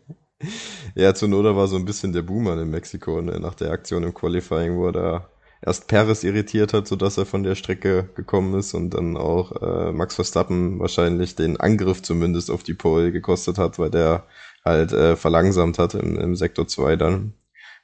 ja, 0.95 1.13
Tsunoda 1.15 1.55
war 1.55 1.69
so 1.69 1.77
ein 1.77 1.85
bisschen 1.85 2.13
der 2.13 2.23
Boomer 2.23 2.61
in 2.61 2.71
Mexiko 2.71 3.21
ne, 3.21 3.39
nach 3.39 3.55
der 3.55 3.71
Aktion 3.71 4.03
im 4.03 4.15
Qualifying, 4.15 4.77
wo 4.77 4.87
er 4.87 4.93
da 4.93 5.29
erst 5.65 5.87
Perez 5.87 6.25
irritiert 6.25 6.73
hat, 6.73 6.89
sodass 6.89 7.19
er 7.19 7.27
von 7.27 7.45
der 7.45 7.55
Strecke 7.55 8.11
gekommen 8.17 8.59
ist 8.59 8.75
und 8.75 8.91
dann 8.91 9.17
auch 9.17 9.53
äh, 9.63 9.93
Max 9.93 10.17
Verstappen 10.17 10.81
wahrscheinlich 10.81 11.37
den 11.37 11.59
Angriff 11.59 12.03
zumindest 12.03 12.51
auf 12.51 12.65
die 12.65 12.75
Pole 12.75 13.13
gekostet 13.13 13.59
hat, 13.59 13.79
weil 13.79 13.91
der 13.91 14.27
halt 14.65 14.93
äh, 14.93 15.17
verlangsamt 15.17 15.79
hat 15.79 15.95
im, 15.95 16.19
im 16.19 16.37
Sektor 16.37 16.67
2 16.69 16.97
dann. 16.97 17.35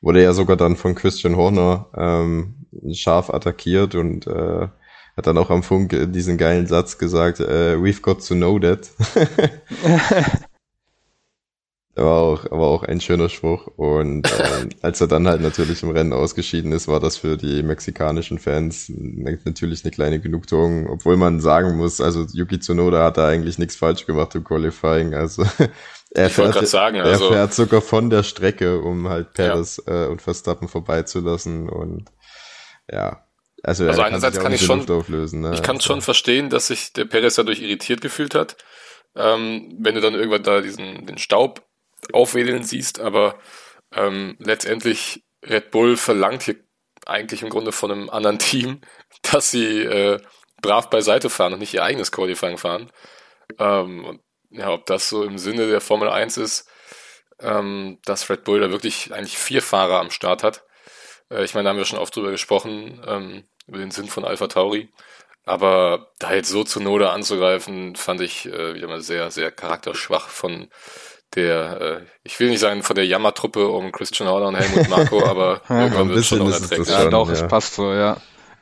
Wurde 0.00 0.22
ja 0.22 0.32
sogar 0.32 0.56
dann 0.56 0.76
von 0.76 0.94
Christian 0.94 1.36
Horner 1.36 1.86
ähm, 1.96 2.66
scharf 2.92 3.30
attackiert 3.30 3.94
und 3.94 4.26
äh, 4.26 4.68
hat 5.16 5.26
dann 5.26 5.38
auch 5.38 5.50
am 5.50 5.64
Funk 5.64 6.12
diesen 6.12 6.38
geilen 6.38 6.66
Satz 6.68 6.98
gesagt, 6.98 7.40
äh, 7.40 7.76
we've 7.76 8.00
got 8.00 8.24
to 8.26 8.34
know 8.34 8.58
that. 8.60 8.90
war 12.02 12.22
auch, 12.22 12.50
war 12.50 12.68
auch 12.68 12.82
ein 12.84 13.00
schöner 13.00 13.28
Spruch. 13.28 13.66
Und 13.76 14.28
ähm, 14.38 14.68
als 14.82 15.00
er 15.00 15.08
dann 15.08 15.26
halt 15.26 15.40
natürlich 15.40 15.82
im 15.82 15.90
Rennen 15.90 16.12
ausgeschieden 16.12 16.72
ist, 16.72 16.88
war 16.88 17.00
das 17.00 17.16
für 17.16 17.36
die 17.36 17.62
mexikanischen 17.62 18.38
Fans 18.38 18.90
natürlich 19.44 19.84
eine 19.84 19.90
kleine 19.90 20.20
Genugtuung, 20.20 20.88
obwohl 20.88 21.16
man 21.16 21.40
sagen 21.40 21.76
muss, 21.76 22.00
also 22.00 22.24
Yuki 22.32 22.60
Tsunoda 22.60 23.04
hat 23.04 23.16
da 23.16 23.28
eigentlich 23.28 23.58
nichts 23.58 23.76
falsch 23.76 24.06
gemacht 24.06 24.34
im 24.34 24.44
Qualifying. 24.44 25.14
Also 25.14 25.44
er, 26.10 26.30
fährt, 26.30 26.66
sagen, 26.66 27.00
also, 27.00 27.26
er 27.26 27.32
fährt 27.32 27.54
sogar 27.54 27.82
von 27.82 28.10
der 28.10 28.22
Strecke, 28.22 28.80
um 28.80 29.08
halt 29.08 29.34
Perez 29.34 29.82
ja. 29.86 30.04
äh, 30.04 30.08
und 30.08 30.22
Verstappen 30.22 30.68
vorbeizulassen. 30.68 31.68
Und 31.68 32.10
ja, 32.90 33.26
also, 33.62 33.86
also 33.86 34.02
einerseits 34.02 34.36
kann, 34.36 34.44
kann 34.44 34.52
ich 34.52 34.62
schon, 34.62 34.84
ne? 35.40 35.52
ich 35.54 35.62
kann 35.62 35.80
schon 35.80 36.00
verstehen, 36.00 36.48
dass 36.48 36.68
sich 36.68 36.92
der 36.92 37.04
Perez 37.04 37.34
dadurch 37.34 37.60
irritiert 37.60 38.00
gefühlt 38.00 38.34
hat. 38.34 38.56
Ähm, 39.16 39.76
wenn 39.80 39.94
du 39.94 40.00
dann 40.00 40.14
irgendwann 40.14 40.42
da 40.42 40.60
diesen 40.60 41.06
den 41.06 41.18
Staub 41.18 41.62
aufwedeln 42.12 42.62
siehst, 42.62 43.00
aber 43.00 43.38
ähm, 43.92 44.36
letztendlich 44.38 45.24
Red 45.44 45.70
Bull 45.70 45.96
verlangt 45.96 46.42
hier 46.42 46.56
eigentlich 47.06 47.42
im 47.42 47.48
Grunde 47.48 47.72
von 47.72 47.90
einem 47.90 48.10
anderen 48.10 48.38
Team, 48.38 48.80
dass 49.22 49.50
sie 49.50 49.82
äh, 49.82 50.20
brav 50.62 50.90
beiseite 50.90 51.30
fahren 51.30 51.54
und 51.54 51.58
nicht 51.58 51.74
ihr 51.74 51.82
eigenes 51.82 52.12
Qualifying 52.12 52.58
fahren. 52.58 52.90
Ähm, 53.58 54.04
und 54.04 54.20
ja, 54.50 54.70
ob 54.70 54.86
das 54.86 55.08
so 55.08 55.24
im 55.24 55.38
Sinne 55.38 55.68
der 55.68 55.80
Formel 55.80 56.08
1 56.08 56.36
ist, 56.38 56.68
ähm, 57.40 57.98
dass 58.04 58.28
Red 58.30 58.44
Bull 58.44 58.60
da 58.60 58.70
wirklich 58.70 59.12
eigentlich 59.12 59.38
vier 59.38 59.62
Fahrer 59.62 60.00
am 60.00 60.10
Start 60.10 60.42
hat. 60.42 60.64
Äh, 61.30 61.44
ich 61.44 61.54
meine, 61.54 61.64
da 61.64 61.70
haben 61.70 61.78
wir 61.78 61.84
schon 61.84 61.98
oft 61.98 62.14
drüber 62.14 62.30
gesprochen, 62.30 63.02
ähm, 63.06 63.44
über 63.66 63.78
den 63.78 63.90
Sinn 63.90 64.08
von 64.08 64.24
Alpha 64.24 64.46
Tauri. 64.46 64.88
Aber 65.44 66.10
da 66.18 66.34
jetzt 66.34 66.50
so 66.50 66.62
zu 66.62 66.80
Noda 66.80 67.12
anzugreifen, 67.12 67.96
fand 67.96 68.20
ich 68.20 68.46
äh, 68.46 68.74
wieder 68.74 68.86
mal 68.86 69.00
sehr, 69.00 69.30
sehr 69.30 69.50
charakterschwach 69.50 70.28
von 70.28 70.68
der, 71.34 71.80
äh, 71.80 72.06
ich 72.22 72.38
will 72.40 72.50
nicht 72.50 72.60
sagen 72.60 72.82
von 72.82 72.96
der 72.96 73.06
Jammertruppe 73.06 73.68
um 73.68 73.92
Christian 73.92 74.28
Horner 74.28 74.48
und 74.48 74.56
Helmut 74.56 74.88
Marco, 74.88 75.24
aber 75.24 75.62
irgendwann 75.68 76.08
wird 76.08 76.18
es 76.18 76.26
schon 76.26 76.40
unerträglich. 76.40 76.88
Ja, 76.88 77.08
doch, 77.08 77.28
ja. 77.28 77.34
es 77.34 77.46
passt 77.46 77.74
so, 77.74 77.92
ja. 77.92 78.18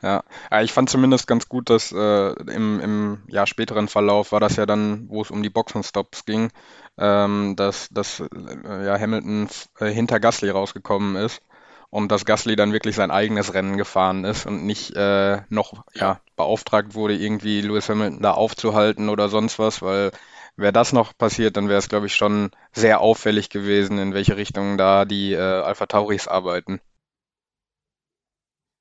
Ja, 0.07 0.23
ich 0.61 0.71
fand 0.71 0.89
zumindest 0.89 1.27
ganz 1.27 1.49
gut, 1.49 1.69
dass 1.69 1.91
äh, 1.91 2.29
im, 2.53 2.79
im 2.79 3.23
ja, 3.27 3.45
späteren 3.45 3.89
Verlauf 3.89 4.31
war 4.31 4.39
das 4.39 4.55
ja 4.55 4.65
dann, 4.65 5.09
wo 5.09 5.21
es 5.21 5.31
um 5.31 5.43
die 5.43 5.49
Boxenstops 5.49 6.23
ging, 6.23 6.49
ähm, 6.97 7.55
dass, 7.57 7.89
dass 7.89 8.21
äh, 8.21 8.85
ja, 8.85 8.97
Hamilton 8.97 9.49
äh, 9.79 9.87
hinter 9.87 10.19
Gasly 10.21 10.49
rausgekommen 10.49 11.17
ist 11.17 11.41
und 11.89 12.09
dass 12.11 12.23
Gasly 12.23 12.55
dann 12.55 12.71
wirklich 12.71 12.95
sein 12.95 13.11
eigenes 13.11 13.53
Rennen 13.53 13.75
gefahren 13.75 14.23
ist 14.23 14.45
und 14.45 14.65
nicht 14.65 14.95
äh, 14.95 15.41
noch 15.49 15.83
ja, 15.93 16.21
beauftragt 16.37 16.95
wurde, 16.95 17.15
irgendwie 17.15 17.59
Lewis 17.61 17.89
Hamilton 17.89 18.21
da 18.21 18.31
aufzuhalten 18.31 19.09
oder 19.09 19.27
sonst 19.27 19.59
was, 19.59 19.81
weil 19.81 20.11
wäre 20.55 20.73
das 20.73 20.93
noch 20.93 21.17
passiert, 21.17 21.57
dann 21.57 21.67
wäre 21.67 21.79
es, 21.79 21.89
glaube 21.89 22.05
ich, 22.05 22.15
schon 22.15 22.51
sehr 22.71 23.01
auffällig 23.01 23.49
gewesen, 23.49 23.99
in 23.99 24.13
welche 24.13 24.37
Richtung 24.37 24.77
da 24.77 25.03
die 25.05 25.33
äh, 25.33 25.39
Alpha 25.39 25.85
Tauris 25.85 26.27
arbeiten. 26.29 26.79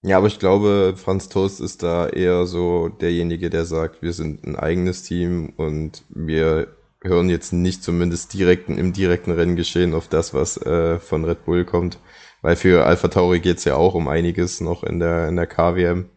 Ja, 0.03 0.19
aber 0.19 0.29
ich 0.29 0.39
glaube, 0.39 0.95
Franz 0.97 1.29
Toast 1.29 1.61
ist 1.61 1.83
da 1.83 2.09
eher 2.09 2.47
so 2.47 2.89
derjenige, 2.89 3.51
der 3.51 3.65
sagt, 3.65 4.03
wir 4.03 4.13
sind 4.13 4.45
ein 4.45 4.55
eigenes 4.57 5.03
Team 5.03 5.53
und 5.57 6.05
wir 6.09 6.77
hören 7.03 7.29
jetzt 7.29 7.53
nicht 7.53 7.83
zumindest 7.83 8.33
direkten, 8.35 8.79
im 8.79 8.93
direkten 8.93 9.33
Renngeschehen 9.33 9.95
auf 9.95 10.09
das, 10.09 10.33
was 10.33 10.57
äh, 10.59 10.99
von 11.01 11.25
Red 11.25 11.45
Bull 11.45 11.65
kommt. 11.65 11.99
Weil 12.43 12.57
für 12.57 12.85
Alpha 12.85 13.09
Tauri 13.09 13.41
geht's 13.41 13.65
ja 13.65 13.75
auch 13.77 13.95
um 13.95 14.07
einiges 14.09 14.61
noch 14.61 14.85
in 14.85 15.01
der, 15.01 15.29
in 15.29 15.37
der 15.37 15.47
KWM. 15.47 16.09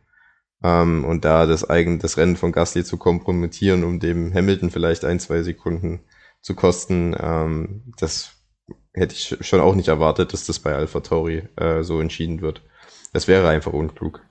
Ähm, 0.64 1.06
und 1.06 1.26
da 1.26 1.46
das 1.46 1.70
eigen, 1.70 2.00
das 2.00 2.18
Rennen 2.18 2.38
von 2.38 2.52
Gasly 2.52 2.84
zu 2.84 2.98
kompromittieren, 2.98 3.84
um 3.84 4.00
dem 4.00 4.34
Hamilton 4.34 4.72
vielleicht 4.72 5.06
ein, 5.06 5.20
zwei 5.20 5.42
Sekunden 5.44 6.02
zu 6.42 6.56
kosten, 6.56 7.16
ähm, 7.20 7.94
das 7.98 8.34
hätte 8.94 9.16
ich 9.16 9.38
schon 9.42 9.62
auch 9.62 9.76
nicht 9.76 9.88
erwartet, 9.88 10.34
dass 10.34 10.46
das 10.46 10.60
bei 10.60 10.76
Alpha 10.76 11.00
Tauri 11.02 11.44
äh, 11.56 11.84
so 11.84 12.00
entschieden 12.02 12.42
wird. 12.42 12.62
Das 13.14 13.28
wäre 13.28 13.50
einfach 13.50 13.74
unklug. 13.74 14.22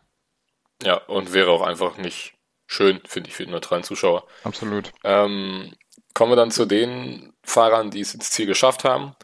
Ja, 0.82 0.94
und 0.94 1.32
wäre 1.32 1.50
auch 1.50 1.62
einfach 1.62 1.96
nicht 1.96 2.34
schön, 2.66 3.00
finde 3.06 3.30
ich, 3.30 3.36
für 3.36 3.44
den 3.44 3.52
neutralen 3.52 3.82
Zuschauer. 3.82 4.26
Absolut. 4.44 4.92
Ähm, 5.02 5.74
kommen 6.14 6.32
wir 6.32 6.36
dann 6.36 6.50
zu 6.50 6.66
den 6.66 7.32
Fahrern, 7.42 7.90
die 7.90 8.00
es 8.00 8.14
ins 8.14 8.30
Ziel 8.30 8.46
geschafft 8.46 8.84
haben. 8.84 9.14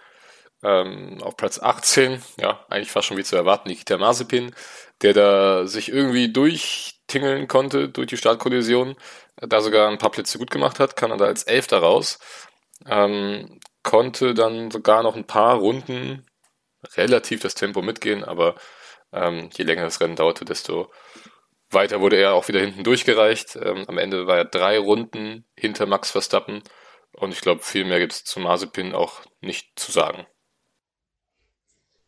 Ähm, 0.62 1.18
auf 1.22 1.36
Platz 1.36 1.58
18, 1.60 2.22
ja, 2.40 2.64
eigentlich 2.70 2.90
fast 2.90 3.08
schon 3.08 3.18
wie 3.18 3.24
zu 3.24 3.36
erwarten, 3.36 3.68
Nikita 3.68 3.98
Mazepin, 3.98 4.54
der 5.02 5.12
da 5.12 5.66
sich 5.66 5.90
irgendwie 5.90 6.32
durchtingeln 6.32 7.48
konnte 7.48 7.90
durch 7.90 8.06
die 8.06 8.16
Startkollision, 8.16 8.96
da 9.36 9.60
sogar 9.60 9.90
ein 9.90 9.98
paar 9.98 10.10
Plätze 10.10 10.38
gut 10.38 10.50
gemacht 10.50 10.80
hat, 10.80 10.96
kann 10.96 11.10
er 11.10 11.18
da 11.18 11.26
als 11.26 11.42
Elfter 11.42 11.78
raus, 11.78 12.18
ähm, 12.86 13.60
konnte 13.82 14.32
dann 14.32 14.70
sogar 14.70 15.02
noch 15.02 15.16
ein 15.16 15.26
paar 15.26 15.56
Runden 15.56 16.24
relativ 16.96 17.40
das 17.40 17.54
Tempo 17.54 17.82
mitgehen, 17.82 18.24
aber 18.24 18.54
ähm, 19.14 19.48
je 19.56 19.64
länger 19.64 19.84
das 19.84 20.00
Rennen 20.00 20.16
dauerte, 20.16 20.44
desto 20.44 20.90
weiter 21.70 22.00
wurde 22.00 22.16
er 22.16 22.34
auch 22.34 22.48
wieder 22.48 22.60
hinten 22.60 22.84
durchgereicht. 22.84 23.56
Ähm, 23.56 23.84
am 23.88 23.98
Ende 23.98 24.26
war 24.26 24.36
er 24.36 24.44
drei 24.44 24.78
Runden 24.78 25.44
hinter 25.56 25.86
Max 25.86 26.10
Verstappen 26.10 26.62
und 27.12 27.32
ich 27.32 27.40
glaube, 27.40 27.62
viel 27.62 27.84
mehr 27.84 28.00
gibt 28.00 28.12
es 28.12 28.24
zu 28.24 28.40
Mazepin 28.40 28.94
auch 28.94 29.20
nicht 29.40 29.78
zu 29.78 29.92
sagen. 29.92 30.26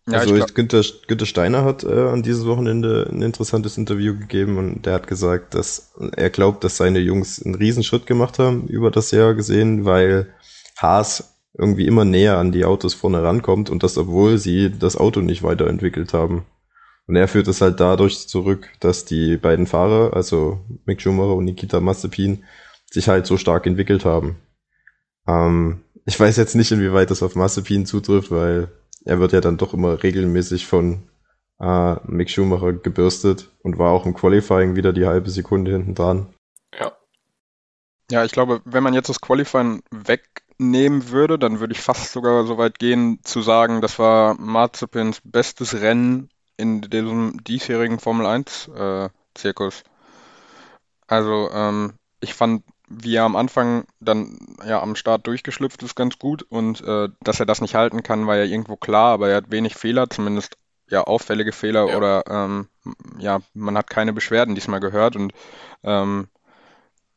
Ja, 0.08 0.18
also 0.18 0.34
glaub... 0.34 0.54
Günther, 0.54 0.84
Günther 1.08 1.26
Steiner 1.26 1.64
hat 1.64 1.82
äh, 1.82 2.08
an 2.08 2.22
dieses 2.22 2.46
Wochenende 2.46 3.08
ein 3.10 3.22
interessantes 3.22 3.76
Interview 3.76 4.16
gegeben 4.16 4.56
und 4.56 4.86
der 4.86 4.94
hat 4.94 5.08
gesagt, 5.08 5.54
dass 5.54 5.94
er 6.16 6.30
glaubt, 6.30 6.62
dass 6.62 6.76
seine 6.76 7.00
Jungs 7.00 7.42
einen 7.42 7.56
Riesenschritt 7.56 8.06
gemacht 8.06 8.38
haben 8.38 8.68
über 8.68 8.92
das 8.92 9.10
Jahr 9.10 9.34
gesehen, 9.34 9.84
weil 9.84 10.32
Haas 10.76 11.36
irgendwie 11.58 11.86
immer 11.86 12.04
näher 12.04 12.38
an 12.38 12.52
die 12.52 12.64
Autos 12.64 12.94
vorne 12.94 13.22
rankommt 13.22 13.68
und 13.68 13.82
das, 13.82 13.98
obwohl 13.98 14.38
sie 14.38 14.70
das 14.78 14.96
Auto 14.96 15.20
nicht 15.20 15.42
weiterentwickelt 15.42 16.12
haben. 16.12 16.44
Und 17.06 17.16
er 17.16 17.28
führt 17.28 17.46
es 17.48 17.60
halt 17.60 17.78
dadurch 17.78 18.26
zurück, 18.26 18.68
dass 18.80 19.04
die 19.04 19.36
beiden 19.36 19.66
Fahrer, 19.66 20.14
also 20.14 20.60
Mick 20.86 21.00
Schumacher 21.00 21.34
und 21.34 21.44
Nikita 21.44 21.80
Mazepin, 21.80 22.44
sich 22.90 23.08
halt 23.08 23.26
so 23.26 23.36
stark 23.36 23.66
entwickelt 23.66 24.04
haben. 24.04 24.36
Ähm, 25.26 25.82
ich 26.04 26.18
weiß 26.18 26.36
jetzt 26.36 26.54
nicht, 26.54 26.72
inwieweit 26.72 27.10
das 27.10 27.22
auf 27.22 27.34
Mazepin 27.34 27.86
zutrifft, 27.86 28.30
weil 28.30 28.68
er 29.04 29.20
wird 29.20 29.32
ja 29.32 29.40
dann 29.40 29.56
doch 29.56 29.72
immer 29.72 30.02
regelmäßig 30.02 30.66
von 30.66 31.08
äh, 31.60 31.94
Mick 32.04 32.30
Schumacher 32.30 32.72
gebürstet 32.72 33.50
und 33.62 33.78
war 33.78 33.92
auch 33.92 34.06
im 34.06 34.14
Qualifying 34.14 34.74
wieder 34.76 34.92
die 34.92 35.06
halbe 35.06 35.30
Sekunde 35.30 35.72
hinten 35.72 35.94
dran. 35.94 36.34
Ja. 36.78 36.92
Ja, 38.10 38.24
ich 38.24 38.32
glaube, 38.32 38.60
wenn 38.64 38.82
man 38.82 38.94
jetzt 38.94 39.08
das 39.08 39.20
Qualifying 39.20 39.82
wegnehmen 39.90 41.10
würde, 41.10 41.38
dann 41.38 41.60
würde 41.60 41.72
ich 41.72 41.80
fast 41.80 42.12
sogar 42.12 42.46
so 42.46 42.58
weit 42.58 42.78
gehen 42.78 43.20
zu 43.22 43.42
sagen, 43.42 43.80
das 43.80 43.98
war 43.98 44.34
Mazepins 44.34 45.20
bestes 45.24 45.80
Rennen 45.80 46.28
in 46.56 46.80
diesem 46.82 47.42
diesjährigen 47.44 47.98
Formel 47.98 48.26
1 48.26 48.68
äh. 48.74 49.08
Also 51.08 51.50
ähm, 51.52 51.92
ich 52.20 52.34
fand 52.34 52.62
wie 52.88 53.16
er 53.16 53.24
am 53.24 53.36
Anfang 53.36 53.84
dann 54.00 54.38
ja 54.64 54.80
am 54.80 54.96
Start 54.96 55.26
durchgeschlüpft 55.26 55.82
ist, 55.82 55.96
ganz 55.96 56.18
gut. 56.18 56.42
Und 56.42 56.80
äh, 56.82 57.08
dass 57.20 57.40
er 57.40 57.46
das 57.46 57.60
nicht 57.60 57.74
halten 57.74 58.02
kann, 58.02 58.26
war 58.26 58.36
ja 58.36 58.44
irgendwo 58.44 58.76
klar, 58.76 59.12
aber 59.12 59.28
er 59.28 59.36
hat 59.36 59.50
wenig 59.50 59.74
Fehler, 59.74 60.08
zumindest 60.08 60.56
ja 60.88 61.02
auffällige 61.02 61.52
Fehler 61.52 61.88
ja. 61.88 61.96
oder 61.96 62.24
ähm, 62.28 62.68
ja, 63.18 63.40
man 63.54 63.76
hat 63.76 63.90
keine 63.90 64.12
Beschwerden 64.12 64.54
diesmal 64.54 64.80
gehört. 64.80 65.16
Und 65.16 65.32
ähm, 65.82 66.28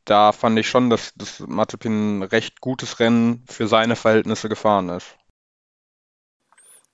da 0.05 0.31
fand 0.31 0.57
ich 0.57 0.67
schon, 0.67 0.89
dass, 0.89 1.13
dass 1.15 1.39
Mazepin 1.41 2.19
ein 2.19 2.23
recht 2.23 2.61
gutes 2.61 2.99
Rennen 2.99 3.43
für 3.47 3.67
seine 3.67 3.95
Verhältnisse 3.95 4.49
gefahren 4.49 4.89
ist. 4.89 5.18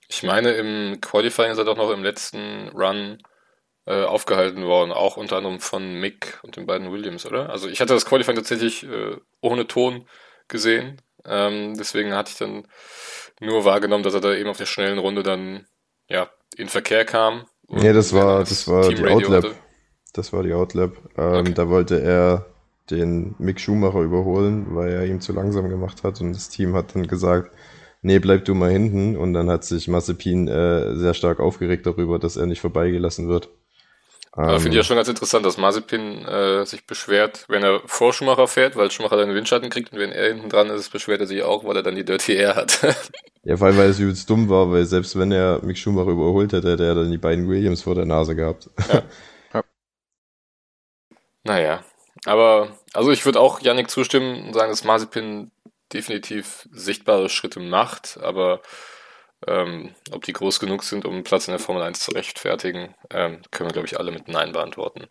Ich 0.08 0.22
meine, 0.22 0.52
im 0.52 1.00
Qualifying 1.00 1.50
ist 1.50 1.58
er 1.58 1.64
doch 1.64 1.76
noch 1.76 1.90
im 1.90 2.02
letzten 2.02 2.68
Run 2.68 3.18
äh, 3.86 4.04
aufgehalten 4.04 4.64
worden, 4.64 4.92
auch 4.92 5.16
unter 5.16 5.36
anderem 5.36 5.60
von 5.60 6.00
Mick 6.00 6.40
und 6.42 6.56
den 6.56 6.66
beiden 6.66 6.92
Williams, 6.92 7.26
oder? 7.26 7.50
Also 7.50 7.68
ich 7.68 7.80
hatte 7.80 7.94
das 7.94 8.06
Qualifying 8.06 8.36
tatsächlich 8.36 8.84
äh, 8.84 9.16
ohne 9.40 9.66
Ton 9.66 10.06
gesehen, 10.48 11.00
ähm, 11.24 11.76
deswegen 11.76 12.14
hatte 12.14 12.30
ich 12.30 12.38
dann 12.38 12.66
nur 13.40 13.64
wahrgenommen, 13.64 14.04
dass 14.04 14.14
er 14.14 14.20
da 14.20 14.34
eben 14.34 14.48
auf 14.48 14.56
der 14.56 14.66
schnellen 14.66 14.98
Runde 14.98 15.22
dann 15.22 15.66
ja 16.08 16.30
in 16.56 16.68
Verkehr 16.68 17.04
kam. 17.04 17.46
Ja, 17.68 17.92
das 17.92 18.12
war 18.12 18.40
das 18.40 18.68
war 18.68 18.88
die 18.88 19.04
Outlap. 19.04 19.44
Hatte. 19.44 19.54
Das 20.12 20.32
war 20.32 20.42
die 20.42 20.52
Outlap. 20.52 20.96
Ähm, 21.16 21.34
okay. 21.34 21.54
Da 21.54 21.68
wollte 21.68 22.00
er 22.00 22.46
den 22.90 23.34
Mick 23.38 23.60
Schumacher 23.60 24.00
überholen, 24.00 24.74
weil 24.74 24.90
er 24.90 25.04
ihm 25.04 25.20
zu 25.20 25.32
langsam 25.32 25.68
gemacht 25.68 26.04
hat 26.04 26.20
und 26.20 26.32
das 26.32 26.48
Team 26.48 26.74
hat 26.74 26.94
dann 26.94 27.06
gesagt, 27.06 27.50
nee, 28.06 28.20
bleib 28.20 28.44
du 28.44 28.54
mal 28.54 28.70
hinten 28.70 29.16
und 29.16 29.34
dann 29.34 29.50
hat 29.50 29.64
sich 29.64 29.88
Mazepin 29.88 30.46
äh, 30.46 30.94
sehr 30.94 31.12
stark 31.12 31.40
aufgeregt 31.40 31.86
darüber, 31.86 32.18
dass 32.18 32.36
er 32.36 32.46
nicht 32.46 32.60
vorbeigelassen 32.60 33.28
wird. 33.28 33.48
Ähm, 34.38 34.60
Finde 34.60 34.70
ich 34.70 34.76
ja 34.76 34.82
schon 34.84 34.96
ganz 34.96 35.08
interessant, 35.08 35.44
dass 35.44 35.56
Mazepin 35.56 36.24
äh, 36.24 36.64
sich 36.66 36.86
beschwert, 36.86 37.46
wenn 37.48 37.64
er 37.64 37.80
vor 37.86 38.12
Schumacher 38.12 38.46
fährt, 38.46 38.76
weil 38.76 38.90
Schumacher 38.90 39.16
dann 39.16 39.28
den 39.28 39.36
Windschatten 39.36 39.70
kriegt 39.70 39.92
und 39.92 39.98
wenn 39.98 40.12
er 40.12 40.28
hinten 40.28 40.48
dran 40.48 40.68
ist, 40.68 40.90
beschwert 40.90 41.20
er 41.20 41.26
sich 41.26 41.42
auch, 41.42 41.64
weil 41.64 41.76
er 41.76 41.82
dann 41.82 41.96
die 41.96 42.04
Dirty 42.04 42.34
Air 42.34 42.54
hat. 42.54 42.80
ja, 43.42 43.56
vor 43.56 43.66
allem, 43.66 43.78
weil 43.78 43.90
es 43.90 43.98
übelst 43.98 44.30
dumm 44.30 44.48
war, 44.48 44.70
weil 44.70 44.84
selbst 44.84 45.18
wenn 45.18 45.32
er 45.32 45.60
Mick 45.64 45.78
Schumacher 45.78 46.10
überholt 46.10 46.52
hätte, 46.52 46.70
hätte 46.70 46.84
er 46.84 46.94
dann 46.94 47.10
die 47.10 47.18
beiden 47.18 47.48
Williams 47.48 47.82
vor 47.82 47.96
der 47.96 48.04
Nase 48.04 48.36
gehabt. 48.36 48.70
ja. 48.88 49.02
ja. 49.52 49.62
Naja, 51.42 51.84
aber 52.24 52.68
also 52.92 53.10
ich 53.10 53.24
würde 53.24 53.40
auch 53.40 53.60
Yannick 53.60 53.90
zustimmen 53.90 54.46
und 54.46 54.52
sagen, 54.52 54.70
dass 54.70 54.84
Mazepin 54.84 55.50
definitiv 55.92 56.68
sichtbare 56.72 57.28
Schritte 57.28 57.60
macht, 57.60 58.18
aber 58.22 58.60
ähm, 59.46 59.94
ob 60.12 60.24
die 60.24 60.32
groß 60.32 60.60
genug 60.60 60.82
sind, 60.82 61.04
um 61.04 61.14
einen 61.14 61.24
Platz 61.24 61.46
in 61.46 61.52
der 61.52 61.58
Formel 61.58 61.82
1 61.82 62.00
zu 62.00 62.10
rechtfertigen, 62.12 62.94
ähm, 63.10 63.42
können 63.50 63.68
wir, 63.68 63.74
glaube 63.74 63.86
ich, 63.86 63.98
alle 63.98 64.10
mit 64.10 64.28
Nein 64.28 64.52
beantworten. 64.52 65.06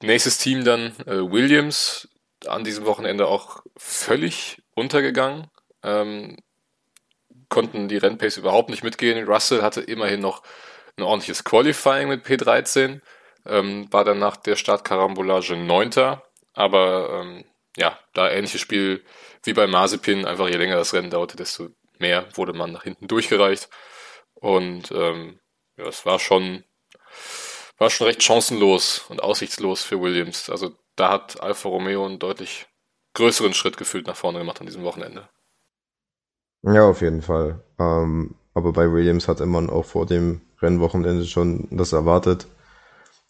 Nächstes 0.00 0.38
Team 0.38 0.64
dann 0.64 0.94
äh, 1.06 1.30
Williams, 1.30 2.08
an 2.46 2.64
diesem 2.64 2.86
Wochenende 2.86 3.26
auch 3.26 3.62
völlig 3.76 4.62
untergegangen. 4.74 5.50
Ähm, 5.82 6.38
konnten 7.48 7.88
die 7.88 7.96
Rennpace 7.96 8.38
überhaupt 8.38 8.70
nicht 8.70 8.82
mitgehen. 8.82 9.26
Russell 9.26 9.62
hatte 9.62 9.80
immerhin 9.80 10.20
noch 10.20 10.42
ein 10.96 11.02
ordentliches 11.02 11.44
Qualifying 11.44 12.08
mit 12.08 12.24
P13, 12.24 13.00
ähm, 13.46 13.92
war 13.92 14.04
dann 14.04 14.18
nach 14.18 14.36
der 14.36 14.56
Startkarambolage 14.56 15.56
Neunter, 15.56 16.22
aber 16.52 17.20
ähm, 17.20 17.44
ja, 17.76 17.98
da 18.12 18.30
ähnliches 18.30 18.60
Spiel 18.60 19.04
wie 19.44 19.52
bei 19.52 19.66
Mazepin, 19.66 20.24
einfach 20.24 20.48
je 20.48 20.56
länger 20.56 20.76
das 20.76 20.94
Rennen 20.94 21.10
dauerte, 21.10 21.36
desto 21.36 21.68
mehr 21.98 22.26
wurde 22.34 22.52
man 22.52 22.72
nach 22.72 22.84
hinten 22.84 23.08
durchgereicht. 23.08 23.68
Und 24.34 24.90
ähm, 24.92 25.38
ja, 25.76 25.86
es 25.86 26.04
war 26.04 26.18
schon, 26.18 26.64
war 27.78 27.90
schon 27.90 28.06
recht 28.06 28.22
chancenlos 28.22 29.04
und 29.08 29.22
aussichtslos 29.22 29.82
für 29.82 30.00
Williams. 30.00 30.50
Also 30.50 30.72
da 30.96 31.10
hat 31.10 31.40
Alfa 31.40 31.68
Romeo 31.68 32.04
einen 32.06 32.18
deutlich 32.18 32.66
größeren 33.14 33.54
Schritt 33.54 33.76
gefühlt 33.76 34.06
nach 34.06 34.16
vorne 34.16 34.38
gemacht 34.38 34.60
an 34.60 34.66
diesem 34.66 34.84
Wochenende. 34.84 35.28
Ja, 36.62 36.88
auf 36.88 37.02
jeden 37.02 37.22
Fall. 37.22 37.62
Ähm, 37.78 38.34
aber 38.54 38.72
bei 38.72 38.90
Williams 38.90 39.28
hatte 39.28 39.46
man 39.46 39.68
auch 39.68 39.84
vor 39.84 40.06
dem 40.06 40.40
Rennwochenende 40.60 41.26
schon 41.26 41.68
das 41.70 41.92
erwartet, 41.92 42.46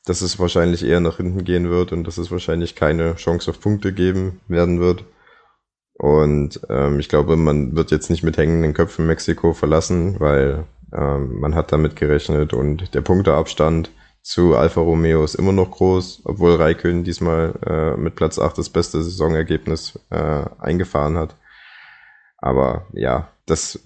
dass 0.05 0.21
es 0.21 0.39
wahrscheinlich 0.39 0.85
eher 0.85 1.01
nach 1.01 1.17
hinten 1.17 1.45
gehen 1.45 1.71
wird 1.71 1.93
und 1.93 2.05
dass 2.05 2.19
es 2.19 2.31
wahrscheinlich 2.31 2.75
keine 2.75 3.17
Chance 3.17 3.51
auf 3.51 3.61
Punkte 3.61 3.93
geben 3.93 4.41
werden 4.49 4.81
wird. 4.81 5.05
Und 5.95 6.61
ähm, 6.69 6.99
ich 6.99 7.09
glaube, 7.09 7.37
man 7.37 7.77
wird 7.77 7.91
jetzt 7.91 8.11
nicht 8.11 8.23
mit 8.23 8.37
hängenden 8.37 8.75
Köpfen 8.75 9.07
Mexiko 9.07 9.53
verlassen, 9.53 10.19
weil 10.19 10.65
ähm, 10.93 11.39
man 11.41 11.55
hat 11.55 11.73
damit 11.73 11.97
gerechnet 11.97 12.53
und 12.53 12.95
der 12.95 13.01
Punkteabstand 13.01 13.91
zu 14.23 14.57
Alfa 14.57 14.81
Romeo 14.81 15.23
ist 15.23 15.35
immer 15.35 15.53
noch 15.53 15.71
groß, 15.71 16.23
obwohl 16.25 16.55
Raikön 16.55 17.05
diesmal 17.05 17.55
äh, 17.67 18.01
mit 18.01 18.17
Platz 18.17 18.39
8 18.39 18.57
das 18.57 18.71
beste 18.71 19.03
Saisonergebnis 19.03 19.99
äh, 20.11 20.45
eingefahren 20.59 21.19
hat. 21.19 21.37
Aber 22.39 22.87
ja, 22.93 23.29
das 23.47 23.81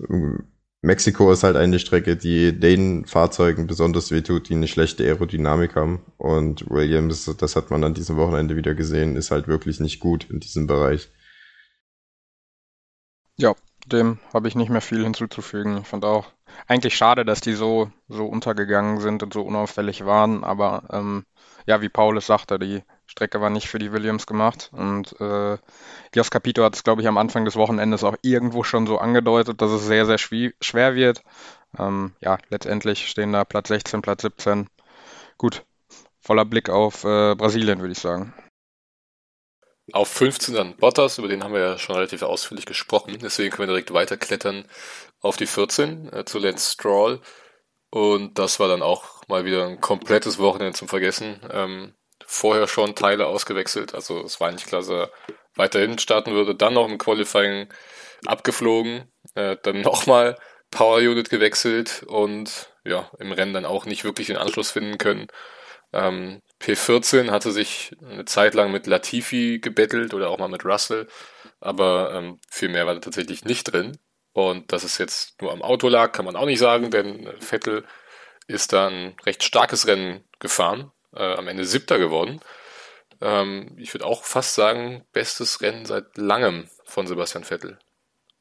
Mexiko 0.80 1.32
ist 1.32 1.42
halt 1.42 1.56
eine 1.56 1.80
Strecke, 1.80 2.16
die 2.16 2.58
den 2.58 3.04
Fahrzeugen 3.04 3.66
besonders 3.66 4.12
wehtut, 4.12 4.48
die 4.48 4.54
eine 4.54 4.68
schlechte 4.68 5.02
Aerodynamik 5.02 5.74
haben. 5.74 6.00
Und 6.18 6.70
Williams, 6.70 7.24
das 7.36 7.56
hat 7.56 7.70
man 7.70 7.82
an 7.82 7.94
diesem 7.94 8.16
Wochenende 8.16 8.56
wieder 8.56 8.74
gesehen, 8.74 9.16
ist 9.16 9.32
halt 9.32 9.48
wirklich 9.48 9.80
nicht 9.80 9.98
gut 9.98 10.28
in 10.30 10.38
diesem 10.38 10.68
Bereich. 10.68 11.08
Ja, 13.40 13.54
dem 13.87 14.18
habe 14.35 14.49
ich 14.49 14.57
nicht 14.57 14.68
mehr 14.68 14.80
viel 14.80 15.02
hinzuzufügen. 15.04 15.78
Ich 15.78 15.87
fand 15.87 16.04
auch 16.04 16.26
eigentlich 16.66 16.97
schade, 16.97 17.25
dass 17.25 17.40
die 17.40 17.54
so, 17.54 17.90
so 18.09 18.26
untergegangen 18.26 19.00
sind 19.00 19.23
und 19.23 19.33
so 19.33 19.42
unauffällig 19.42 20.04
waren, 20.04 20.42
aber 20.45 20.83
ähm, 20.90 21.25
ja, 21.66 21.80
wie 21.80 21.88
Paul 21.88 22.16
es 22.16 22.26
sagte, 22.26 22.59
die 22.59 22.83
Strecke 23.07 23.40
war 23.40 23.50
nicht 23.50 23.68
für 23.68 23.78
die 23.78 23.92
Williams 23.92 24.26
gemacht 24.26 24.71
und 24.73 25.18
äh, 25.21 25.57
Jos 26.14 26.30
Capito 26.30 26.64
hat 26.64 26.75
es, 26.75 26.83
glaube 26.85 27.02
ich, 27.02 27.09
am 27.09 27.16
Anfang 27.18 27.45
des 27.45 27.57
Wochenendes 27.57 28.02
auch 28.04 28.16
irgendwo 28.23 28.64
schon 28.64 28.87
so 28.87 28.99
angedeutet, 28.99 29.62
dass 29.62 29.71
es 29.71 29.87
sehr, 29.87 30.04
sehr 30.04 30.18
schwer 30.18 30.95
wird. 30.95 31.23
Ähm, 31.78 32.14
ja, 32.21 32.38
letztendlich 32.49 33.09
stehen 33.09 33.33
da 33.33 33.45
Platz 33.45 33.68
16, 33.68 34.02
Platz 34.02 34.23
17. 34.23 34.68
Gut, 35.37 35.64
voller 36.21 36.45
Blick 36.45 36.71
auf 36.71 37.04
äh, 37.04 37.35
Brasilien, 37.37 37.80
würde 37.80 37.92
ich 37.92 38.00
sagen. 38.00 38.35
Auf 39.92 40.09
15 40.09 40.54
dann 40.54 40.76
Bottas, 40.76 41.18
über 41.18 41.28
den 41.28 41.42
haben 41.42 41.54
wir 41.54 41.61
ja 41.61 41.78
schon 41.78 41.97
relativ 41.97 42.23
ausführlich 42.23 42.66
gesprochen. 42.66 43.18
Deswegen 43.23 43.50
können 43.50 43.68
wir 43.68 43.75
direkt 43.75 43.92
weiterklettern 43.92 44.66
auf 45.21 45.37
die 45.37 45.47
14 45.47 46.12
äh, 46.12 46.25
zu 46.25 46.38
Lance 46.38 46.73
Stroll. 46.73 47.21
Und 47.90 48.38
das 48.38 48.61
war 48.61 48.68
dann 48.68 48.83
auch 48.83 49.26
mal 49.28 49.45
wieder 49.45 49.66
ein 49.66 49.80
komplettes 49.80 50.38
Wochenende 50.38 50.76
zum 50.76 50.88
Vergessen. 50.88 51.40
Ähm, 51.50 51.95
vorher 52.26 52.68
schon 52.68 52.95
Teile 52.95 53.26
ausgewechselt, 53.26 53.95
also 53.95 54.23
es 54.23 54.40
war 54.40 54.52
nicht 54.52 54.66
klar, 54.66 54.83
dass 54.83 54.90
er 54.90 55.11
weiterhin 55.54 55.99
starten 55.99 56.33
würde. 56.33 56.54
Dann 56.54 56.75
noch 56.75 56.88
im 56.88 56.99
Qualifying 56.99 57.68
abgeflogen, 58.26 59.11
äh, 59.35 59.57
dann 59.62 59.80
nochmal 59.83 60.37
Power 60.71 60.99
Unit 60.99 61.30
gewechselt 61.30 62.04
und 62.07 62.71
ja, 62.85 63.11
im 63.18 63.33
Rennen 63.33 63.54
dann 63.54 63.64
auch 63.64 63.87
nicht 63.87 64.04
wirklich 64.04 64.26
den 64.26 64.37
Anschluss 64.37 64.71
finden 64.71 64.99
können. 64.99 65.28
Ähm, 65.92 66.42
P14 66.60 67.30
hatte 67.30 67.52
sich 67.52 67.96
eine 68.02 68.24
Zeit 68.24 68.54
lang 68.54 68.72
mit 68.72 68.86
Latifi 68.86 69.60
gebettelt 69.60 70.12
oder 70.12 70.30
auch 70.30 70.38
mal 70.38 70.48
mit 70.48 70.64
Russell, 70.64 71.06
aber 71.60 72.12
ähm, 72.14 72.40
viel 72.50 72.68
mehr 72.68 72.86
war 72.86 72.94
da 72.94 73.00
tatsächlich 73.00 73.44
nicht 73.44 73.64
drin. 73.64 73.98
Und 74.32 74.72
dass 74.72 74.84
es 74.84 74.98
jetzt 74.98 75.40
nur 75.40 75.52
am 75.52 75.62
Auto 75.62 75.88
lag, 75.88 76.12
kann 76.12 76.24
man 76.24 76.36
auch 76.36 76.46
nicht 76.46 76.58
sagen, 76.58 76.90
denn 76.90 77.28
Vettel 77.40 77.84
ist 78.46 78.72
da 78.72 78.88
ein 78.88 79.16
recht 79.26 79.42
starkes 79.42 79.86
Rennen 79.86 80.24
gefahren, 80.38 80.92
äh, 81.14 81.34
am 81.34 81.48
Ende 81.48 81.64
siebter 81.64 81.98
geworden. 81.98 82.40
Ähm, 83.20 83.74
ich 83.78 83.92
würde 83.94 84.06
auch 84.06 84.24
fast 84.24 84.54
sagen, 84.54 85.04
bestes 85.12 85.60
Rennen 85.60 85.86
seit 85.86 86.16
langem 86.16 86.68
von 86.84 87.06
Sebastian 87.06 87.44
Vettel. 87.44 87.78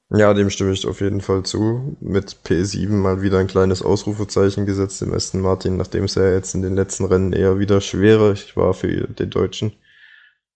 Ja, 0.09 0.33
dem 0.33 0.49
stimme 0.49 0.71
ich 0.71 0.87
auf 0.87 1.01
jeden 1.01 1.19
Fall 1.19 1.43
zu. 1.43 1.97
Mit 1.99 2.37
P7 2.45 2.91
mal 2.91 3.21
wieder 3.21 3.39
ein 3.39 3.47
kleines 3.47 3.81
Ausrufezeichen 3.81 4.65
gesetzt 4.65 5.01
im 5.01 5.13
Aston 5.13 5.41
Martin, 5.41 5.75
nachdem 5.75 6.05
es 6.05 6.15
ja 6.15 6.31
jetzt 6.31 6.55
in 6.55 6.61
den 6.61 6.75
letzten 6.75 7.05
Rennen 7.05 7.33
eher 7.33 7.59
wieder 7.59 7.81
schwerer 7.81 8.35
war 8.55 8.73
für 8.73 8.87
den 8.87 9.29
Deutschen. 9.29 9.73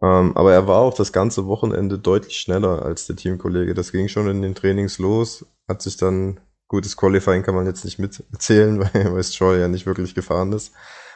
Ähm, 0.02 0.36
aber 0.38 0.54
er 0.54 0.68
war 0.68 0.80
auch 0.80 0.94
das 0.94 1.12
ganze 1.12 1.48
Wochenende 1.48 2.00
deutlich 2.00 2.38
schneller 2.38 2.84
als 2.84 3.08
der 3.08 3.18
Teamkollege. 3.18 3.74
Das 3.74 3.92
ging 3.92 4.08
schon 4.08 4.30
in 4.30 4.42
den 4.42 4.56
Trainings 4.56 5.00
los, 5.00 5.46
hat 5.68 5.82
sich 5.82 5.98
dann, 5.98 6.40
gutes 6.70 6.96
Qualifying 6.96 7.44
kann 7.44 7.56
man 7.56 7.66
jetzt 7.66 7.84
nicht 7.84 8.00
mitzählen, 8.00 8.80
weil, 8.94 9.14
weil 9.14 9.24
Stroll 9.24 9.60
ja 9.60 9.68
nicht 9.68 9.86
wirklich 9.86 10.16
gefahren 10.16 10.54
ist. 10.54 10.74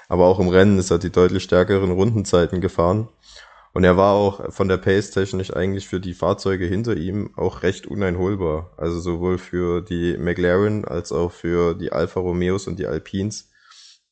Aber 0.10 0.26
auch 0.26 0.40
im 0.40 0.50
Rennen 0.50 0.78
ist 0.78 0.92
er 0.92 1.00
die 1.00 1.10
deutlich 1.10 1.44
stärkeren 1.44 1.92
Rundenzeiten 1.92 2.60
gefahren. 2.62 3.08
Und 3.76 3.84
er 3.84 3.98
war 3.98 4.14
auch 4.14 4.54
von 4.54 4.70
der 4.70 4.78
Pace 4.78 5.12
technisch 5.12 5.54
eigentlich 5.54 5.86
für 5.86 6.00
die 6.00 6.14
Fahrzeuge 6.14 6.66
hinter 6.66 6.96
ihm 6.96 7.32
auch 7.36 7.62
recht 7.62 7.88
uneinholbar. 7.88 8.72
Also 8.78 9.02
sowohl 9.02 9.38
für 9.38 9.82
die 9.82 10.18
McLaren 10.18 10.86
als 10.86 11.12
auch 11.12 11.34
für 11.34 11.74
die 11.74 11.92
Alfa 11.92 12.22
Romeos 12.22 12.68
und 12.68 12.80
die 12.80 12.88
Alpines. 12.88 13.52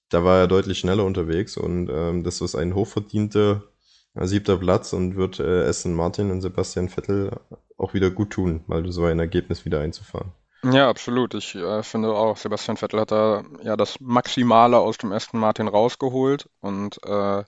Da 0.10 0.26
war 0.26 0.40
er 0.40 0.48
deutlich 0.48 0.80
schneller 0.80 1.06
unterwegs 1.06 1.56
und 1.56 1.90
ähm, 1.90 2.26
das 2.26 2.42
ist 2.42 2.56
ein 2.56 2.76
hochverdienter 2.76 3.64
siebter 4.16 4.58
Platz 4.58 4.92
und 4.92 5.16
wird 5.16 5.40
äh, 5.40 5.64
Aston 5.64 5.94
Martin 5.94 6.30
und 6.30 6.42
Sebastian 6.42 6.90
Vettel 6.90 7.32
auch 7.78 7.94
wieder 7.94 8.12
gut 8.12 8.32
tun, 8.32 8.66
mal 8.68 8.92
so 8.92 9.06
ein 9.06 9.20
Ergebnis 9.20 9.64
wieder 9.64 9.80
einzufahren. 9.80 10.34
Ja, 10.64 10.90
absolut. 10.90 11.36
Ich 11.36 11.56
äh, 11.56 11.84
finde 11.84 12.14
auch, 12.14 12.36
Sebastian 12.36 12.76
Vettel 12.76 13.00
hat 13.00 13.12
da 13.12 13.44
ja 13.64 13.78
das 13.78 14.02
Maximale 14.02 14.78
aus 14.78 14.98
dem 14.98 15.14
Aston 15.14 15.40
Martin 15.40 15.70
rausgeholt 15.70 16.50
und 16.60 17.00
äh, 17.06 17.44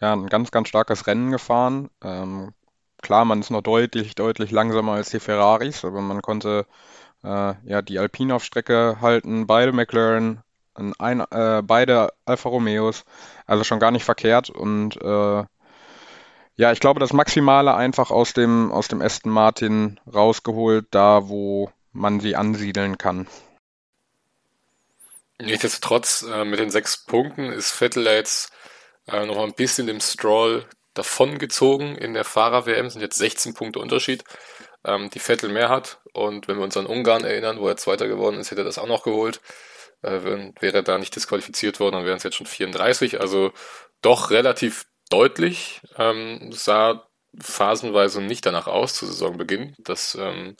ja, 0.00 0.12
ein 0.12 0.26
ganz, 0.26 0.50
ganz 0.50 0.68
starkes 0.68 1.06
Rennen 1.06 1.30
gefahren. 1.30 1.90
Ähm, 2.02 2.52
klar, 3.02 3.24
man 3.24 3.40
ist 3.40 3.50
noch 3.50 3.62
deutlich, 3.62 4.14
deutlich 4.14 4.50
langsamer 4.50 4.92
als 4.92 5.10
die 5.10 5.20
Ferraris, 5.20 5.84
aber 5.84 6.00
man 6.00 6.22
konnte 6.22 6.66
äh, 7.22 7.54
ja 7.64 7.82
die 7.82 7.98
Alpine 7.98 8.34
auf 8.34 8.44
Strecke 8.44 8.98
halten, 9.00 9.46
beide 9.46 9.72
McLaren, 9.72 10.42
ein, 10.74 11.20
äh, 11.20 11.62
beide 11.64 12.12
Alfa 12.24 12.48
Romeos, 12.48 13.04
also 13.46 13.64
schon 13.64 13.78
gar 13.78 13.90
nicht 13.90 14.04
verkehrt 14.04 14.50
und 14.50 15.00
äh, 15.00 15.44
ja, 16.56 16.70
ich 16.70 16.78
glaube, 16.78 17.00
das 17.00 17.12
Maximale 17.12 17.74
einfach 17.74 18.10
aus 18.10 18.32
dem, 18.32 18.70
aus 18.70 18.86
dem 18.86 19.02
Aston 19.02 19.32
Martin 19.32 19.98
rausgeholt, 20.12 20.86
da 20.92 21.28
wo 21.28 21.70
man 21.92 22.20
sie 22.20 22.36
ansiedeln 22.36 22.96
kann. 22.96 23.26
Nichtsdestotrotz, 25.40 26.22
äh, 26.22 26.44
mit 26.44 26.60
den 26.60 26.70
sechs 26.70 27.04
Punkten 27.04 27.50
ist 27.50 27.72
Vettel 27.72 28.06
jetzt 28.06 28.52
äh, 29.06 29.26
noch 29.26 29.42
ein 29.42 29.54
bisschen 29.54 29.86
dem 29.86 30.00
Stroll 30.00 30.66
davongezogen 30.94 31.96
in 31.96 32.14
der 32.14 32.24
Fahrer-WM, 32.24 32.88
sind 32.88 33.02
jetzt 33.02 33.18
16 33.18 33.54
Punkte 33.54 33.80
Unterschied, 33.80 34.24
ähm, 34.84 35.10
die 35.10 35.18
Vettel 35.18 35.50
mehr 35.50 35.68
hat. 35.68 36.00
Und 36.12 36.48
wenn 36.48 36.56
wir 36.56 36.64
uns 36.64 36.76
an 36.76 36.86
Ungarn 36.86 37.24
erinnern, 37.24 37.58
wo 37.58 37.68
er 37.68 37.76
Zweiter 37.76 38.06
geworden 38.06 38.38
ist, 38.38 38.50
hätte 38.50 38.62
er 38.62 38.64
das 38.66 38.78
auch 38.78 38.86
noch 38.86 39.02
geholt. 39.02 39.40
Äh, 40.02 40.22
wäre 40.60 40.78
er 40.78 40.82
da 40.82 40.98
nicht 40.98 41.16
disqualifiziert 41.16 41.80
worden, 41.80 41.96
dann 41.96 42.04
wären 42.04 42.16
es 42.16 42.22
jetzt 42.22 42.36
schon 42.36 42.46
34. 42.46 43.20
Also 43.20 43.52
doch 44.02 44.30
relativ 44.30 44.86
deutlich. 45.10 45.80
Ähm, 45.96 46.52
sah 46.52 47.08
phasenweise 47.38 48.20
nicht 48.20 48.46
danach 48.46 48.66
aus 48.66 48.94
zu 48.94 49.06
Saisonbeginn, 49.06 49.74
dass 49.78 50.14
ähm, 50.14 50.56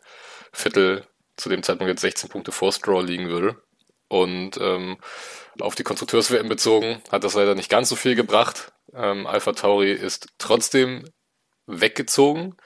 Vettel 0.52 1.06
zu 1.36 1.48
dem 1.48 1.62
Zeitpunkt 1.62 1.90
jetzt 1.90 2.00
16 2.00 2.30
Punkte 2.30 2.52
vor 2.52 2.72
Stroll 2.72 3.06
liegen 3.06 3.28
würde. 3.28 3.62
Und 4.14 4.58
ähm, 4.60 4.96
auf 5.58 5.74
die 5.74 5.82
Konstrukteurs-WM 5.82 6.48
bezogen 6.48 7.02
hat 7.10 7.24
das 7.24 7.34
leider 7.34 7.56
nicht 7.56 7.68
ganz 7.68 7.88
so 7.88 7.96
viel 7.96 8.14
gebracht. 8.14 8.72
Ähm, 8.92 9.26
Alpha 9.26 9.50
Tauri 9.54 9.90
ist 9.90 10.28
trotzdem 10.38 11.10
weggezogen. 11.66 12.56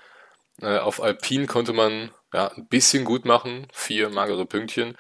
Äh, 0.61 0.77
auf 0.77 1.03
Alpine 1.03 1.47
konnte 1.47 1.73
man 1.73 2.11
ja, 2.35 2.49
ein 2.49 2.69
bisschen 2.69 3.07
gut 3.07 3.25
machen, 3.25 3.67
vier 3.73 4.11
magere 4.11 4.45
Pünktchen. 4.45 4.95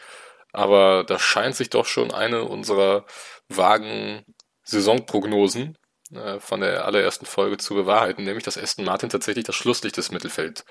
Aber 0.54 1.04
da 1.04 1.18
scheint 1.18 1.54
sich 1.54 1.68
doch 1.68 1.84
schon 1.84 2.12
eine 2.14 2.44
unserer 2.44 3.04
vagen 3.50 4.24
Saisonprognosen 4.62 5.76
äh, 6.14 6.40
von 6.40 6.62
der 6.62 6.86
allerersten 6.86 7.26
Folge 7.26 7.58
zu 7.58 7.74
bewahrheiten, 7.74 8.24
nämlich 8.24 8.44
dass 8.44 8.56
Aston 8.56 8.86
Martin 8.86 9.10
tatsächlich 9.10 9.44
das 9.44 9.54
Schlusslicht 9.54 9.98
des 9.98 10.12
Mittelfeld 10.12 10.64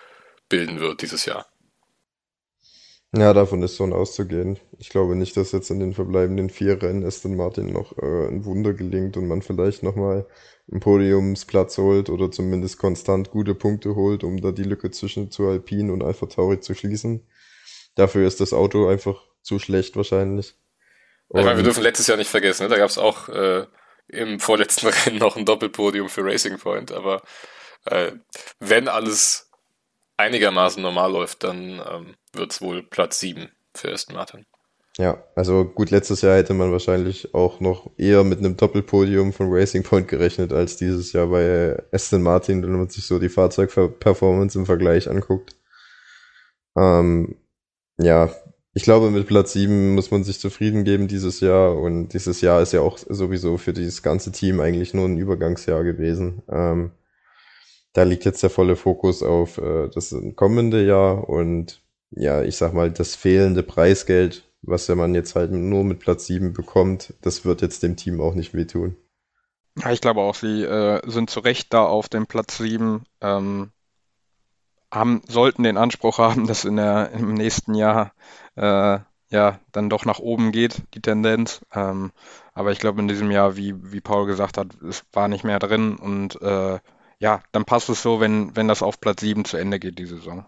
bilden 0.50 0.80
wird 0.80 1.04
dieses 1.04 1.26
Jahr. 1.26 1.46
Ja, 3.16 3.34
davon 3.34 3.64
ist 3.64 3.78
schon 3.78 3.94
auszugehen. 3.94 4.60
Ich 4.80 4.90
glaube 4.90 5.16
nicht, 5.16 5.38
dass 5.38 5.54
jetzt 5.54 5.70
in 5.70 5.80
den 5.80 5.94
verbleibenden 5.94 6.50
vier 6.50 6.82
Rennen 6.82 7.06
Aston 7.06 7.38
Martin 7.38 7.72
noch 7.72 7.98
äh, 7.98 8.28
ein 8.28 8.44
Wunder 8.44 8.74
gelingt 8.74 9.16
und 9.16 9.28
man 9.28 9.42
vielleicht 9.42 9.82
nochmal 9.82 10.28
einen 10.70 10.82
Podiumsplatz 10.82 11.78
holt 11.78 12.10
oder 12.10 12.30
zumindest 12.32 12.78
konstant 12.78 13.32
gute 13.32 13.56
Punkte 13.56 13.96
holt, 13.96 14.26
um 14.26 14.42
da 14.42 14.52
die 14.52 14.64
Lücke 14.64 14.92
zwischen 14.92 15.32
zu 15.32 15.48
Alpine 15.48 15.94
und 15.94 16.04
Alpha 16.04 16.26
Tauri 16.26 16.60
zu 16.60 16.76
schließen. 16.76 17.26
Dafür 17.96 18.28
ist 18.28 18.42
das 18.42 18.52
Auto 18.52 18.88
einfach 18.88 19.24
zu 19.42 19.58
schlecht 19.58 19.96
wahrscheinlich. 19.96 20.56
Und 21.30 21.40
ich 21.40 21.46
meine, 21.46 21.58
wir 21.58 21.64
dürfen 21.64 21.84
letztes 21.84 22.08
Jahr 22.08 22.18
nicht 22.18 22.30
vergessen, 22.30 22.64
ne? 22.64 22.70
da 22.70 22.78
gab 22.78 22.90
es 22.90 22.98
auch 22.98 23.30
äh, 23.30 23.66
im 24.10 24.42
vorletzten 24.42 24.88
Rennen 25.06 25.18
noch 25.18 25.38
ein 25.38 25.46
Doppelpodium 25.46 26.10
für 26.10 26.26
Racing 26.26 26.58
Point, 26.58 26.92
aber 26.92 27.22
äh, 27.86 28.12
wenn 28.60 28.90
alles 28.90 29.47
einigermaßen 30.18 30.82
normal 30.82 31.12
läuft, 31.12 31.44
dann 31.44 31.82
ähm, 31.90 32.16
wird 32.34 32.52
es 32.52 32.62
wohl 32.62 32.84
Platz 32.84 33.20
7 33.20 33.50
für 33.76 33.92
Aston 33.92 34.16
Martin. 34.16 34.46
Ja, 34.98 35.24
also 35.36 35.64
gut, 35.64 35.92
letztes 35.92 36.22
Jahr 36.22 36.38
hätte 36.38 36.56
man 36.56 36.72
wahrscheinlich 36.72 37.36
auch 37.36 37.60
noch 37.60 37.92
eher 37.98 38.24
mit 38.24 38.40
einem 38.40 38.58
Doppelpodium 38.58 39.32
von 39.32 39.48
Racing 39.52 39.84
Point 39.84 40.08
gerechnet 40.08 40.52
als 40.52 40.76
dieses 40.78 41.14
Jahr 41.14 41.28
bei 41.28 41.78
Aston 41.92 42.24
Martin, 42.24 42.64
wenn 42.64 42.72
man 42.72 42.90
sich 42.90 43.06
so 43.06 43.20
die 43.20 43.30
Fahrzeugperformance 43.30 44.58
im 44.58 44.66
Vergleich 44.66 45.08
anguckt. 45.08 45.56
Ähm, 46.76 47.36
ja, 48.00 48.32
ich 48.74 48.84
glaube, 48.84 49.12
mit 49.12 49.28
Platz 49.28 49.54
7 49.54 49.94
muss 49.94 50.10
man 50.10 50.24
sich 50.24 50.40
zufrieden 50.40 50.84
geben 50.84 51.08
dieses 51.08 51.42
Jahr 51.42 51.76
und 51.76 52.10
dieses 52.10 52.42
Jahr 52.42 52.62
ist 52.62 52.74
ja 52.74 52.82
auch 52.82 52.98
sowieso 52.98 53.58
für 53.58 53.74
dieses 53.74 54.02
ganze 54.02 54.32
Team 54.32 54.60
eigentlich 54.60 54.96
nur 54.96 55.06
ein 55.06 55.18
Übergangsjahr 55.18 55.84
gewesen. 55.84 56.42
Ähm, 56.50 56.92
da 57.98 58.04
liegt 58.04 58.26
jetzt 58.26 58.44
der 58.44 58.52
volle 58.52 58.76
Fokus 58.76 59.24
auf 59.24 59.58
äh, 59.58 59.90
das 59.90 60.16
kommende 60.36 60.86
Jahr 60.86 61.28
und 61.28 61.82
ja, 62.12 62.44
ich 62.44 62.56
sag 62.56 62.74
mal, 62.74 62.92
das 62.92 63.16
fehlende 63.16 63.64
Preisgeld, 63.64 64.44
was 64.62 64.86
der 64.86 64.96
man 64.96 65.16
jetzt 65.16 65.36
halt 65.36 65.52
nur 65.52 65.84
mit 65.84 65.98
Platz 65.98 66.28
7 66.28 66.54
bekommt, 66.54 67.16
das 67.22 67.44
wird 67.44 67.64
jetzt 67.64 67.82
dem 67.82 67.96
Team 67.96 68.22
auch 68.22 68.36
nicht 68.36 68.54
wehtun. 68.54 68.96
Ja, 69.80 69.92
ich 69.92 70.00
glaube 70.00 70.22
auch, 70.22 70.36
sie 70.36 70.62
äh, 70.62 71.02
sind 71.10 71.32
zu 71.32 71.40
Recht 71.40 71.74
da 71.74 71.86
auf 71.86 72.08
dem 72.08 72.28
Platz 72.28 72.60
7, 72.60 73.02
ähm, 73.22 73.72
haben, 74.94 75.24
sollten 75.28 75.64
den 75.64 75.78
Anspruch 75.78 76.20
haben, 76.20 76.46
dass 76.46 76.66
in 76.66 76.76
der, 76.76 77.12
im 77.14 77.34
nächsten 77.34 77.74
Jahr 77.74 78.14
äh, 78.56 79.00
ja 79.30 79.60
dann 79.72 79.90
doch 79.90 80.06
nach 80.06 80.20
oben 80.20 80.52
geht, 80.52 80.84
die 80.94 81.02
Tendenz. 81.02 81.62
Ähm, 81.74 82.12
aber 82.54 82.72
ich 82.72 82.80
glaube, 82.80 83.02
in 83.02 83.08
diesem 83.08 83.32
Jahr, 83.32 83.58
wie, 83.58 83.74
wie 83.92 84.02
Paul 84.02 84.28
gesagt 84.28 84.60
hat, 84.60 84.80
es 84.88 85.04
war 85.14 85.28
nicht 85.28 85.44
mehr 85.44 85.58
drin 85.58 85.96
und 85.96 86.40
äh, 86.44 86.78
ja, 87.20 87.42
dann 87.52 87.66
passt 87.66 87.90
es 87.90 88.02
so, 88.02 88.20
wenn, 88.20 88.56
wenn 88.56 88.68
das 88.68 88.84
auf 88.84 89.00
Platz 89.00 89.22
7 89.22 89.46
zu 89.46 89.58
Ende 89.58 89.80
geht, 89.80 89.98
die 90.00 90.06
Saison. 90.06 90.48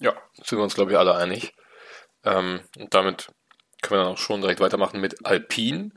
Ja, 0.00 0.14
sind 0.34 0.58
wir 0.58 0.64
uns, 0.64 0.74
glaube 0.74 0.92
ich, 0.92 0.98
alle 0.98 1.14
einig. 1.14 1.54
Ähm, 2.24 2.60
und 2.78 2.94
damit 2.94 3.28
können 3.82 4.00
wir 4.00 4.04
dann 4.04 4.14
auch 4.14 4.18
schon 4.18 4.40
direkt 4.40 4.60
weitermachen 4.60 5.00
mit 5.00 5.26
Alpine, 5.26 5.90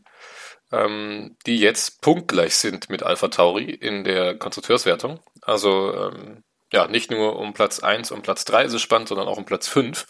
ähm, 0.71 1.37
die 1.45 1.59
jetzt 1.59 2.01
punktgleich 2.01 2.55
sind 2.55 2.89
mit 2.89 3.03
Alpha 3.03 3.29
Tauri 3.29 3.69
in 3.69 4.03
der 4.03 4.37
Konstrukteurswertung. 4.37 5.21
Also 5.41 5.93
ähm, 5.93 6.43
ja, 6.73 6.87
nicht 6.87 7.11
nur 7.11 7.37
um 7.37 7.53
Platz 7.53 7.79
1 7.79 8.11
und 8.11 8.23
Platz 8.23 8.43
3 8.45 8.65
ist 8.65 8.73
es 8.73 8.81
spannend, 8.81 9.07
sondern 9.07 9.27
auch 9.27 9.37
um 9.37 9.45
Platz 9.45 9.67
5. 9.67 10.05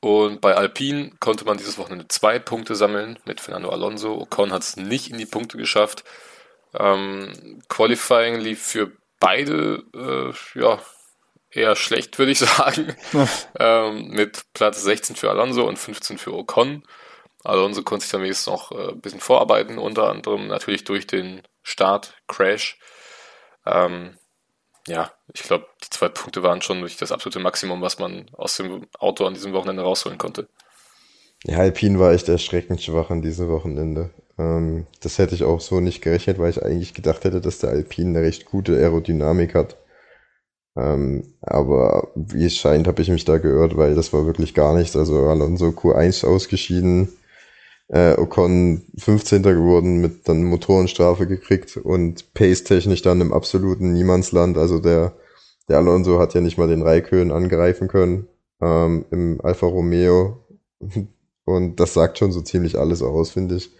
Und 0.00 0.40
bei 0.40 0.54
Alpine 0.54 1.12
konnte 1.20 1.44
man 1.44 1.58
dieses 1.58 1.76
Wochenende 1.76 2.08
zwei 2.08 2.38
Punkte 2.38 2.74
sammeln 2.74 3.18
mit 3.26 3.40
Fernando 3.40 3.68
Alonso. 3.68 4.18
Ocon 4.18 4.52
hat 4.52 4.62
es 4.62 4.76
nicht 4.76 5.10
in 5.10 5.18
die 5.18 5.26
Punkte 5.26 5.58
geschafft. 5.58 6.04
Ähm, 6.74 7.60
Qualifying 7.68 8.40
lief 8.40 8.62
für 8.62 8.92
beide 9.18 9.84
äh, 9.94 10.58
ja, 10.58 10.78
eher 11.50 11.76
schlecht, 11.76 12.18
würde 12.18 12.32
ich 12.32 12.38
sagen. 12.40 12.94
ähm, 13.58 14.08
mit 14.08 14.44
Platz 14.54 14.82
16 14.82 15.16
für 15.16 15.30
Alonso 15.30 15.66
und 15.66 15.78
15 15.78 16.18
für 16.18 16.32
Ocon. 16.34 16.82
Alonso 17.42 17.82
konnte 17.82 18.04
sich 18.04 18.12
dann 18.12 18.22
wenigstens 18.22 18.46
noch 18.46 18.72
äh, 18.72 18.90
ein 18.90 19.00
bisschen 19.00 19.20
vorarbeiten, 19.20 19.78
unter 19.78 20.10
anderem 20.10 20.46
natürlich 20.46 20.84
durch 20.84 21.06
den 21.06 21.42
Start-Crash. 21.62 22.78
Ähm, 23.66 24.18
ja, 24.86 25.12
ich 25.32 25.42
glaube, 25.42 25.66
die 25.84 25.90
zwei 25.90 26.08
Punkte 26.08 26.42
waren 26.42 26.62
schon 26.62 26.78
wirklich 26.78 26.96
das 26.96 27.12
absolute 27.12 27.38
Maximum, 27.38 27.80
was 27.80 27.98
man 27.98 28.30
aus 28.32 28.56
dem 28.56 28.86
Auto 28.98 29.26
an 29.26 29.34
diesem 29.34 29.52
Wochenende 29.52 29.82
rausholen 29.82 30.18
konnte. 30.18 30.48
Ja, 31.44 31.58
Alpine 31.58 31.98
war 31.98 32.12
echt 32.12 32.28
erschreckend 32.28 32.82
schwach 32.82 33.10
an 33.10 33.22
diesem 33.22 33.48
Wochenende. 33.48 34.10
Ähm, 34.40 34.86
das 35.00 35.18
hätte 35.18 35.34
ich 35.34 35.44
auch 35.44 35.60
so 35.60 35.80
nicht 35.80 36.02
gerechnet, 36.02 36.38
weil 36.38 36.50
ich 36.50 36.62
eigentlich 36.64 36.94
gedacht 36.94 37.24
hätte, 37.24 37.40
dass 37.40 37.58
der 37.58 37.70
Alpine 37.70 38.18
eine 38.18 38.26
recht 38.26 38.46
gute 38.46 38.76
Aerodynamik 38.76 39.54
hat. 39.54 39.76
Ähm, 40.76 41.34
aber 41.42 42.08
wie 42.14 42.46
es 42.46 42.56
scheint, 42.56 42.86
habe 42.86 43.02
ich 43.02 43.10
mich 43.10 43.24
da 43.24 43.38
geirrt, 43.38 43.76
weil 43.76 43.94
das 43.94 44.12
war 44.12 44.26
wirklich 44.26 44.54
gar 44.54 44.76
nichts. 44.76 44.96
Also 44.96 45.26
Alonso 45.26 45.68
Q1 45.68 46.24
ausgeschieden, 46.26 47.08
äh, 47.88 48.16
Ocon 48.18 48.82
15. 48.98 49.42
geworden, 49.42 50.00
mit 50.00 50.28
dann 50.28 50.44
Motorenstrafe 50.44 51.26
gekriegt 51.26 51.76
und 51.76 52.32
Pace-technisch 52.34 53.02
dann 53.02 53.20
im 53.20 53.32
absoluten 53.32 53.92
Niemandsland. 53.92 54.56
Also 54.58 54.78
der, 54.78 55.12
der 55.68 55.78
Alonso 55.78 56.18
hat 56.20 56.34
ja 56.34 56.40
nicht 56.40 56.58
mal 56.58 56.68
den 56.68 56.82
Raikön 56.82 57.32
angreifen 57.32 57.88
können 57.88 58.28
ähm, 58.62 59.04
im 59.10 59.40
Alfa 59.42 59.66
Romeo. 59.66 60.38
Und 61.46 61.80
das 61.80 61.94
sagt 61.94 62.18
schon 62.18 62.30
so 62.30 62.42
ziemlich 62.42 62.78
alles 62.78 63.02
aus, 63.02 63.30
finde 63.30 63.56
ich. 63.56 63.72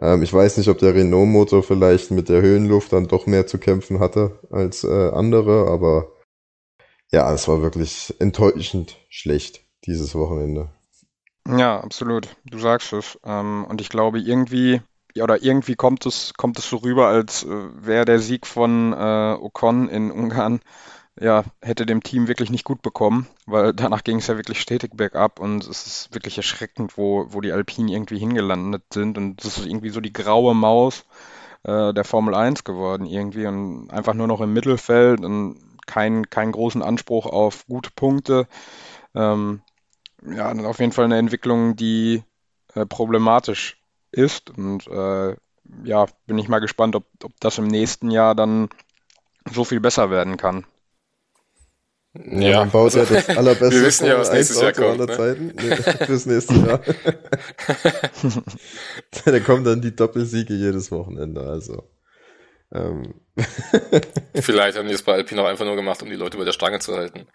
Ähm, 0.00 0.22
ich 0.22 0.32
weiß 0.32 0.56
nicht, 0.56 0.68
ob 0.68 0.78
der 0.78 0.94
Renault-Motor 0.94 1.62
vielleicht 1.62 2.10
mit 2.10 2.28
der 2.28 2.40
Höhenluft 2.40 2.92
dann 2.92 3.06
doch 3.06 3.26
mehr 3.26 3.46
zu 3.46 3.58
kämpfen 3.58 4.00
hatte 4.00 4.40
als 4.50 4.82
äh, 4.82 5.10
andere, 5.10 5.70
aber 5.70 6.12
ja, 7.12 7.32
es 7.32 7.48
war 7.48 7.60
wirklich 7.60 8.14
enttäuschend 8.18 8.96
schlecht 9.08 9.64
dieses 9.84 10.14
Wochenende. 10.14 10.70
Ja, 11.48 11.80
absolut. 11.80 12.28
Du 12.44 12.58
sagst 12.58 12.92
es. 12.92 13.18
Ähm, 13.24 13.64
und 13.68 13.80
ich 13.80 13.88
glaube, 13.88 14.20
irgendwie, 14.20 14.80
ja, 15.14 15.24
oder 15.24 15.42
irgendwie 15.42 15.74
kommt 15.74 16.06
es, 16.06 16.34
kommt 16.34 16.58
es 16.58 16.68
so 16.68 16.76
rüber, 16.76 17.08
als 17.08 17.44
äh, 17.44 17.48
wäre 17.48 18.04
der 18.04 18.20
Sieg 18.20 18.46
von 18.46 18.92
äh, 18.92 19.36
Ocon 19.40 19.88
in 19.88 20.10
Ungarn, 20.10 20.60
ja, 21.18 21.44
hätte 21.60 21.86
dem 21.86 22.02
Team 22.02 22.28
wirklich 22.28 22.50
nicht 22.50 22.64
gut 22.64 22.82
bekommen, 22.82 23.26
weil 23.46 23.72
danach 23.74 24.04
ging 24.04 24.18
es 24.18 24.26
ja 24.26 24.36
wirklich 24.36 24.60
stetig 24.60 24.92
bergab 24.94 25.40
und 25.40 25.66
es 25.66 25.86
ist 25.86 26.14
wirklich 26.14 26.36
erschreckend, 26.36 26.96
wo, 26.96 27.26
wo 27.28 27.40
die 27.40 27.52
Alpinen 27.52 27.88
irgendwie 27.88 28.18
hingelandet 28.18 28.84
sind 28.92 29.18
und 29.18 29.44
es 29.44 29.58
ist 29.58 29.66
irgendwie 29.66 29.90
so 29.90 30.00
die 30.00 30.12
graue 30.12 30.54
Maus 30.54 31.04
äh, 31.64 31.92
der 31.92 32.04
Formel 32.04 32.34
1 32.34 32.64
geworden 32.64 33.06
irgendwie 33.06 33.46
und 33.46 33.90
einfach 33.90 34.14
nur 34.14 34.26
noch 34.26 34.40
im 34.40 34.52
Mittelfeld 34.52 35.24
und 35.24 35.58
keinen 35.86 36.30
keinen 36.30 36.52
großen 36.52 36.82
Anspruch 36.82 37.26
auf 37.26 37.66
gute 37.66 37.90
Punkte. 37.90 38.46
Ähm, 39.14 39.62
ja, 40.24 40.52
auf 40.52 40.78
jeden 40.78 40.92
Fall 40.92 41.06
eine 41.06 41.18
Entwicklung, 41.18 41.76
die 41.76 42.22
äh, 42.74 42.86
problematisch 42.86 43.78
ist. 44.12 44.50
Und 44.50 44.86
äh, 44.86 45.36
ja, 45.84 46.06
bin 46.26 46.38
ich 46.38 46.48
mal 46.48 46.60
gespannt, 46.60 46.96
ob, 46.96 47.06
ob 47.22 47.32
das 47.40 47.58
im 47.58 47.66
nächsten 47.66 48.10
Jahr 48.10 48.34
dann 48.34 48.68
so 49.50 49.64
viel 49.64 49.80
besser 49.80 50.10
werden 50.10 50.36
kann. 50.36 50.66
Ja, 52.14 52.48
ja, 52.48 52.58
man 52.60 52.70
baut 52.70 52.94
ja 52.94 53.04
das 53.04 53.28
allerbeste 53.36 53.80
Wir 53.80 53.86
wissen 53.86 54.06
ja, 54.06 54.18
was 54.18 54.32
nächstes 54.32 54.60
Jahr 54.60 54.72
kommt, 54.72 55.00
aller 55.00 55.06
ne? 55.06 55.16
Zeiten 55.16 55.46
nee, 55.56 55.76
fürs 56.06 56.26
nächste 56.26 56.54
Jahr. 56.54 56.80
da 59.24 59.40
kommen 59.40 59.64
dann 59.64 59.80
die 59.80 59.94
Doppelsiege 59.94 60.54
jedes 60.54 60.90
Wochenende, 60.90 61.42
also. 61.42 61.88
Ähm. 62.72 63.14
Vielleicht 64.34 64.76
haben 64.76 64.88
die 64.88 64.94
es 64.94 65.02
bei 65.02 65.14
Alpine 65.14 65.42
auch 65.42 65.46
einfach 65.46 65.64
nur 65.64 65.76
gemacht, 65.76 66.02
um 66.02 66.10
die 66.10 66.16
Leute 66.16 66.36
bei 66.36 66.44
der 66.44 66.52
Stange 66.52 66.80
zu 66.80 66.96
halten 66.96 67.26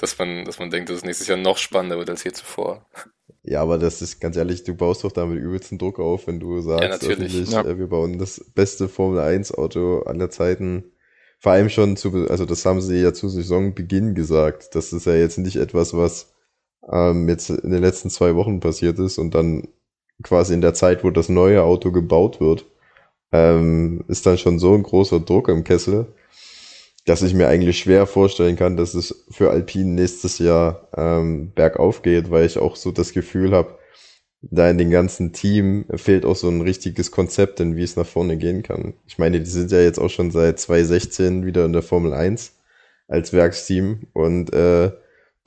dass 0.00 0.18
man, 0.18 0.44
dass 0.44 0.58
man 0.58 0.70
denkt, 0.70 0.88
dass 0.88 0.98
es 0.98 1.04
nächstes 1.04 1.28
Jahr 1.28 1.38
noch 1.38 1.58
spannender 1.58 1.98
wird 1.98 2.10
als 2.10 2.22
hier 2.22 2.32
zuvor. 2.32 2.86
Ja, 3.42 3.62
aber 3.62 3.78
das 3.78 4.02
ist 4.02 4.20
ganz 4.20 4.36
ehrlich, 4.36 4.64
du 4.64 4.74
baust 4.74 5.04
doch 5.04 5.12
damit 5.12 5.38
übelsten 5.38 5.78
Druck 5.78 5.98
auf, 5.98 6.26
wenn 6.26 6.40
du 6.40 6.60
sagst, 6.60 6.82
ja, 6.82 6.88
natürlich. 6.88 7.50
Ja. 7.50 7.62
Äh, 7.62 7.78
wir 7.78 7.88
bauen 7.88 8.18
das 8.18 8.44
beste 8.54 8.88
Formel 8.88 9.20
1 9.20 9.54
Auto 9.54 10.00
aller 10.00 10.30
Zeiten. 10.30 10.92
Vor 11.40 11.52
allem 11.52 11.70
schon 11.70 11.96
zu, 11.96 12.28
also 12.28 12.44
das 12.44 12.64
haben 12.66 12.80
sie 12.80 13.00
ja 13.02 13.12
zu 13.14 13.28
Saisonbeginn 13.28 14.14
gesagt. 14.14 14.74
Das 14.74 14.92
ist 14.92 15.06
ja 15.06 15.14
jetzt 15.14 15.38
nicht 15.38 15.56
etwas, 15.56 15.96
was 15.96 16.34
ähm, 16.90 17.28
jetzt 17.28 17.50
in 17.50 17.70
den 17.70 17.82
letzten 17.82 18.10
zwei 18.10 18.34
Wochen 18.36 18.60
passiert 18.60 18.98
ist 18.98 19.18
und 19.18 19.34
dann 19.34 19.68
quasi 20.22 20.54
in 20.54 20.60
der 20.60 20.74
Zeit, 20.74 21.02
wo 21.02 21.10
das 21.10 21.28
neue 21.28 21.62
Auto 21.62 21.92
gebaut 21.92 22.40
wird, 22.40 22.66
ähm, 23.32 24.04
ist 24.08 24.26
dann 24.26 24.38
schon 24.38 24.58
so 24.58 24.74
ein 24.74 24.82
großer 24.82 25.20
Druck 25.20 25.48
im 25.48 25.64
Kessel 25.64 26.14
dass 27.06 27.22
ich 27.22 27.34
mir 27.34 27.48
eigentlich 27.48 27.78
schwer 27.78 28.06
vorstellen 28.06 28.56
kann, 28.56 28.76
dass 28.76 28.94
es 28.94 29.24
für 29.30 29.50
Alpine 29.50 29.90
nächstes 29.90 30.38
Jahr 30.38 30.88
ähm, 30.96 31.52
bergauf 31.54 32.02
geht, 32.02 32.30
weil 32.30 32.46
ich 32.46 32.58
auch 32.58 32.76
so 32.76 32.92
das 32.92 33.12
Gefühl 33.12 33.52
habe, 33.52 33.78
da 34.42 34.70
in 34.70 34.78
dem 34.78 34.90
ganzen 34.90 35.32
Team 35.32 35.84
fehlt 35.94 36.24
auch 36.24 36.36
so 36.36 36.48
ein 36.48 36.62
richtiges 36.62 37.10
Konzept, 37.10 37.60
in 37.60 37.76
wie 37.76 37.82
es 37.82 37.96
nach 37.96 38.06
vorne 38.06 38.38
gehen 38.38 38.62
kann. 38.62 38.94
Ich 39.06 39.18
meine, 39.18 39.40
die 39.40 39.50
sind 39.50 39.70
ja 39.70 39.80
jetzt 39.80 39.98
auch 39.98 40.08
schon 40.08 40.30
seit 40.30 40.58
2016 40.58 41.44
wieder 41.44 41.64
in 41.66 41.72
der 41.72 41.82
Formel 41.82 42.14
1 42.14 42.56
als 43.08 43.32
Werksteam 43.32 44.06
und 44.14 44.52
äh, 44.52 44.92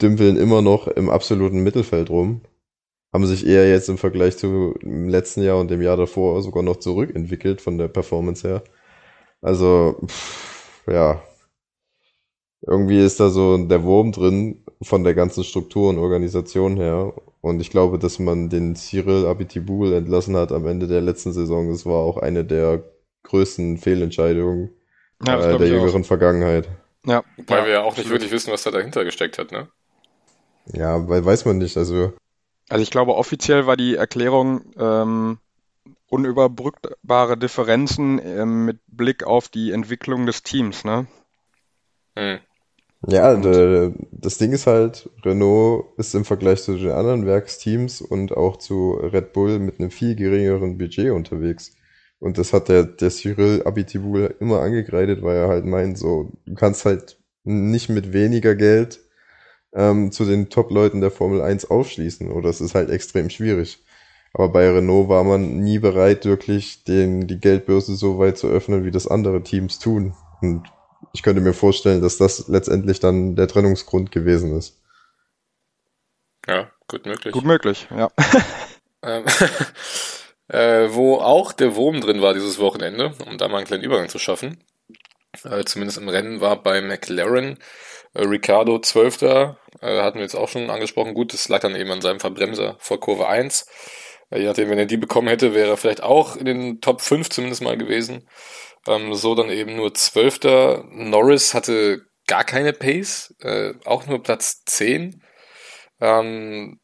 dümpeln 0.02 0.38
immer 0.38 0.62
noch 0.62 0.88
im 0.88 1.10
absoluten 1.10 1.64
Mittelfeld 1.64 2.10
rum. 2.10 2.42
Haben 3.14 3.26
sich 3.28 3.46
eher 3.48 3.70
jetzt 3.70 3.90
im 3.90 3.98
Vergleich 3.98 4.38
zu 4.38 4.76
dem 4.82 5.10
letzten 5.10 5.44
Jahr 5.44 5.60
und 5.60 5.70
dem 5.72 5.82
Jahr 5.82 5.98
davor 5.98 6.42
sogar 6.42 6.64
noch 6.64 6.78
zurückentwickelt 6.78 7.62
von 7.62 7.78
der 7.78 7.88
Performance 7.88 8.48
her. 8.48 8.64
Also, 9.42 9.98
pff, 10.08 10.88
ja, 10.88 11.22
irgendwie 12.62 13.00
ist 13.04 13.20
da 13.20 13.30
so 13.30 13.58
der 13.58 13.84
Wurm 13.84 14.12
drin 14.12 14.64
von 14.82 15.04
der 15.04 15.14
ganzen 15.14 15.44
Struktur 15.44 15.90
und 15.90 15.98
Organisation 15.98 16.78
her. 16.78 17.14
Und 17.44 17.60
ich 17.60 17.72
glaube, 17.72 18.00
dass 18.00 18.20
man 18.20 18.48
den 18.48 18.78
Cyril 18.78 19.26
Abitibul 19.26 19.92
entlassen 19.92 20.38
hat 20.38 20.54
am 20.54 20.66
Ende 20.66 20.88
der 20.88 21.02
letzten 21.02 21.34
Saison. 21.34 21.70
Das 21.70 21.86
war 21.86 21.98
auch 21.98 22.16
eine 22.16 22.46
der 22.46 22.86
größten 23.24 23.80
Fehlentscheidungen 23.80 24.70
ja, 25.28 25.38
äh, 25.40 25.58
der 25.58 25.68
jüngeren 25.68 26.04
auch. 26.04 26.08
Vergangenheit. 26.08 26.70
Ja. 27.06 27.22
Weil 27.48 27.60
ja, 27.60 27.66
wir 27.66 27.74
ja 27.74 27.82
auch 27.82 27.98
nicht 27.98 28.10
wirklich 28.10 28.32
wissen, 28.32 28.54
was 28.54 28.64
da 28.64 28.72
dahinter 28.72 29.04
gesteckt 29.04 29.38
hat, 29.40 29.52
ne? 29.52 29.68
Ja, 30.72 31.06
weil 31.10 31.26
weiß 31.26 31.44
man 31.44 31.58
nicht. 31.58 31.76
Also, 31.76 32.14
also 32.70 32.82
ich 32.82 32.92
glaube, 32.92 33.16
offiziell 33.16 33.68
war 33.68 33.76
die 33.76 33.96
Erklärung 33.96 34.62
ähm, 34.78 35.38
unüberbrückbare 36.08 37.38
Differenzen 37.38 38.22
ähm, 38.24 38.64
mit 38.64 38.80
Blick 38.88 39.26
auf 39.26 39.50
die 39.50 39.74
Entwicklung 39.74 40.26
des 40.26 40.44
Teams, 40.44 40.86
ne? 40.86 41.08
Hm. 42.18 42.40
Ja, 43.08 43.36
das 44.12 44.38
Ding 44.38 44.54
ist 44.54 44.66
halt, 44.66 45.10
Renault 45.26 45.88
ist 45.98 46.16
im 46.16 46.24
Vergleich 46.24 46.62
zu 46.64 46.78
den 46.78 46.92
anderen 46.92 47.26
Werksteams 47.26 48.02
und 48.02 48.32
auch 48.32 48.58
zu 48.58 48.94
Red 48.94 49.34
Bull 49.34 49.60
mit 49.60 49.80
einem 49.80 49.92
viel 49.92 50.16
geringeren 50.16 50.78
Budget 50.78 51.12
unterwegs. 51.12 51.76
Und 52.20 52.38
das 52.38 52.54
hat 52.54 52.70
der, 52.70 52.84
der 52.86 53.10
Cyril 53.10 53.64
Abitibul 53.66 54.34
immer 54.40 54.62
angekreidet, 54.62 55.22
weil 55.22 55.36
er 55.36 55.50
halt 55.50 55.66
meint, 55.66 55.98
so, 55.98 56.32
du 56.46 56.54
kannst 56.56 56.86
halt 56.86 57.18
nicht 57.44 57.90
mit 57.90 58.14
weniger 58.14 58.56
Geld 58.56 59.02
ähm, 59.74 60.14
zu 60.14 60.24
den 60.24 60.50
Top-Leuten 60.50 61.02
der 61.02 61.12
Formel 61.12 61.42
1 61.42 61.70
aufschließen. 61.70 62.32
Oder 62.32 62.50
es 62.50 62.62
ist 62.62 62.76
halt 62.76 62.90
extrem 62.90 63.30
schwierig. 63.30 63.84
Aber 64.34 64.50
bei 64.50 64.70
Renault 64.70 65.10
war 65.10 65.26
man 65.26 65.60
nie 65.60 65.80
bereit, 65.80 66.26
wirklich 66.26 66.86
den, 66.86 67.28
die 67.28 67.40
Geldbörse 67.40 67.96
so 67.96 68.18
weit 68.20 68.38
zu 68.38 68.48
öffnen, 68.48 68.86
wie 68.86 68.92
das 68.92 69.08
andere 69.08 69.44
Teams 69.44 69.80
tun. 69.80 70.14
Und 70.42 70.64
ich 71.12 71.24
könnte 71.24 71.42
mir 71.42 71.54
vorstellen, 71.54 72.02
dass 72.02 72.18
das 72.18 72.48
letztendlich 72.48 73.00
dann 73.00 73.36
der 73.36 73.48
Trennungsgrund 73.48 74.12
gewesen 74.12 74.58
ist. 74.58 74.80
Ja, 76.48 76.70
gut 76.88 77.06
möglich. 77.06 77.34
Gut 77.34 77.46
möglich, 77.46 77.88
ja. 77.96 78.10
Ähm, 79.06 79.26
äh, 80.48 80.88
wo 80.94 81.18
auch 81.18 81.52
der 81.52 81.76
Wurm 81.76 82.00
drin 82.00 82.22
war 82.22 82.34
dieses 82.34 82.58
Wochenende, 82.58 83.14
um 83.28 83.38
da 83.38 83.50
mal 83.50 83.58
einen 83.58 83.68
kleinen 83.68 83.84
Übergang 83.84 84.08
zu 84.08 84.18
schaffen. 84.18 84.64
Äh, 85.44 85.66
zumindest 85.66 85.98
im 85.98 86.08
Rennen 86.08 86.42
war 86.42 86.62
bei 86.64 86.82
McLaren 86.82 87.60
äh, 88.14 88.22
Ricardo 88.22 88.80
12. 88.80 89.22
Äh, 89.24 89.56
hatten 89.82 90.20
wir 90.20 90.24
jetzt 90.24 90.36
auch 90.36 90.48
schon 90.48 90.70
angesprochen. 90.70 91.14
Gut, 91.14 91.34
das 91.34 91.50
lag 91.50 91.60
dann 91.60 91.76
eben 91.76 91.92
an 91.92 92.02
seinem 92.02 92.20
Verbremser 92.20 92.78
vor 92.80 93.00
Kurve 93.00 93.28
1. 93.28 93.68
Äh, 94.30 94.40
je 94.40 94.46
nachdem, 94.46 94.70
wenn 94.70 94.80
er 94.80 94.86
die 94.86 94.98
bekommen 94.98 95.28
hätte, 95.28 95.54
wäre 95.54 95.72
er 95.72 95.78
vielleicht 95.78 96.04
auch 96.04 96.36
in 96.36 96.46
den 96.46 96.82
Top 96.82 97.02
5 97.02 97.30
zumindest 97.30 97.62
mal 97.62 97.78
gewesen. 97.78 98.28
Ähm, 98.88 99.14
so 99.14 99.36
dann 99.36 99.50
eben 99.50 99.76
nur 99.76 99.94
Zwölfter. 99.94 100.84
Norris 100.92 101.54
hatte 101.54 102.06
gar 102.28 102.44
keine 102.44 102.74
Pace, 102.74 103.36
äh, 103.42 103.74
auch 103.86 104.06
nur 104.08 104.24
Platz 104.24 104.64
10. 104.66 105.24
Ähm, 106.00 106.80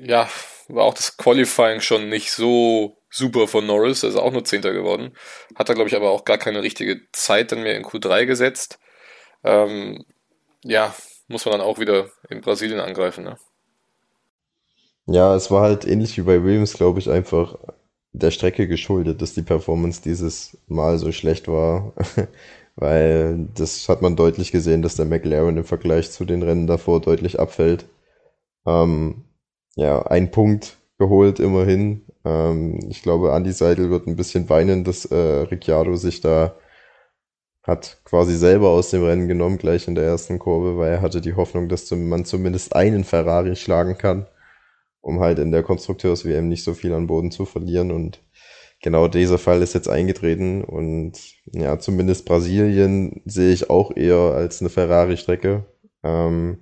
ja, 0.00 0.28
war 0.68 0.84
auch 0.84 0.94
das 0.94 1.16
Qualifying 1.16 1.80
schon 1.80 2.08
nicht 2.08 2.32
so 2.32 2.96
super 3.10 3.48
von 3.48 3.66
Norris, 3.66 4.02
er 4.02 4.10
ist 4.10 4.16
auch 4.16 4.32
nur 4.32 4.44
Zehnter 4.44 4.72
geworden. 4.72 5.16
Hat 5.56 5.68
er, 5.68 5.74
glaube 5.74 5.88
ich, 5.88 5.96
aber 5.96 6.10
auch 6.10 6.24
gar 6.24 6.38
keine 6.38 6.62
richtige 6.62 7.00
Zeit 7.12 7.52
dann 7.52 7.62
mehr 7.62 7.76
in 7.76 7.84
Q3 7.84 8.26
gesetzt. 8.26 8.78
Ähm, 9.42 10.04
ja, 10.62 10.94
muss 11.26 11.44
man 11.44 11.52
dann 11.52 11.66
auch 11.66 11.78
wieder 11.78 12.10
in 12.28 12.40
Brasilien 12.40 12.80
angreifen. 12.80 13.24
Ne? 13.24 13.36
Ja, 15.06 15.34
es 15.34 15.50
war 15.50 15.62
halt 15.62 15.84
ähnlich 15.84 16.16
wie 16.16 16.22
bei 16.22 16.42
Williams, 16.44 16.74
glaube 16.74 17.00
ich, 17.00 17.10
einfach 17.10 17.56
der 18.12 18.30
Strecke 18.30 18.66
geschuldet, 18.68 19.22
dass 19.22 19.34
die 19.34 19.42
Performance 19.42 20.02
dieses 20.02 20.58
Mal 20.66 20.98
so 20.98 21.12
schlecht 21.12 21.48
war. 21.48 21.92
Weil 22.76 23.48
das 23.54 23.88
hat 23.88 24.00
man 24.02 24.16
deutlich 24.16 24.52
gesehen, 24.52 24.82
dass 24.82 24.96
der 24.96 25.04
McLaren 25.06 25.56
im 25.56 25.64
Vergleich 25.64 26.10
zu 26.10 26.24
den 26.24 26.42
Rennen 26.42 26.66
davor 26.66 27.00
deutlich 27.00 27.38
abfällt. 27.38 27.84
Ähm, 28.66 29.24
ja, 29.76 30.02
ein 30.06 30.30
Punkt 30.30 30.78
geholt 30.98 31.40
immerhin. 31.40 32.02
Ähm, 32.24 32.80
ich 32.88 33.02
glaube, 33.02 33.32
Andy 33.32 33.52
Seidel 33.52 33.90
wird 33.90 34.06
ein 34.06 34.16
bisschen 34.16 34.48
weinen, 34.48 34.84
dass 34.84 35.04
äh, 35.06 35.16
Ricciardo 35.16 35.96
sich 35.96 36.20
da 36.20 36.54
hat 37.62 37.98
quasi 38.04 38.36
selber 38.36 38.70
aus 38.70 38.90
dem 38.90 39.04
Rennen 39.04 39.28
genommen, 39.28 39.58
gleich 39.58 39.86
in 39.86 39.94
der 39.94 40.04
ersten 40.04 40.38
Kurve, 40.38 40.78
weil 40.78 40.92
er 40.92 41.02
hatte 41.02 41.20
die 41.20 41.34
Hoffnung, 41.34 41.68
dass 41.68 41.90
man 41.90 42.24
zumindest 42.24 42.74
einen 42.74 43.04
Ferrari 43.04 43.56
schlagen 43.56 43.98
kann, 43.98 44.26
um 45.00 45.20
halt 45.20 45.38
in 45.38 45.52
der 45.52 45.62
Konstrukteurs-WM 45.62 46.48
nicht 46.48 46.64
so 46.64 46.74
viel 46.74 46.92
an 46.92 47.06
Boden 47.06 47.30
zu 47.30 47.44
verlieren. 47.44 47.90
Und 47.90 48.20
genau 48.82 49.08
dieser 49.08 49.38
Fall 49.38 49.62
ist 49.62 49.74
jetzt 49.74 49.88
eingetreten. 49.88 50.62
Und 50.64 51.18
ja, 51.52 51.78
zumindest 51.78 52.24
Brasilien 52.26 53.22
sehe 53.24 53.52
ich 53.52 53.70
auch 53.70 53.96
eher 53.96 54.16
als 54.16 54.60
eine 54.60 54.70
Ferrari-Strecke. 54.70 55.64
Ähm, 56.02 56.58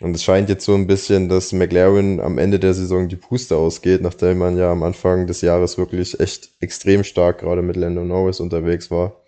und 0.00 0.16
es 0.16 0.24
scheint 0.24 0.48
jetzt 0.48 0.64
so 0.64 0.74
ein 0.74 0.88
bisschen, 0.88 1.28
dass 1.28 1.52
McLaren 1.52 2.18
am 2.20 2.38
Ende 2.38 2.58
der 2.58 2.74
Saison 2.74 3.08
die 3.08 3.16
Puste 3.16 3.56
ausgeht, 3.56 4.02
nachdem 4.02 4.38
man 4.38 4.56
ja 4.56 4.72
am 4.72 4.82
Anfang 4.82 5.28
des 5.28 5.42
Jahres 5.42 5.78
wirklich 5.78 6.18
echt 6.18 6.50
extrem 6.60 7.04
stark 7.04 7.38
gerade 7.38 7.62
mit 7.62 7.76
Lando 7.76 8.04
Norris 8.04 8.40
unterwegs 8.40 8.90
war. 8.90 9.22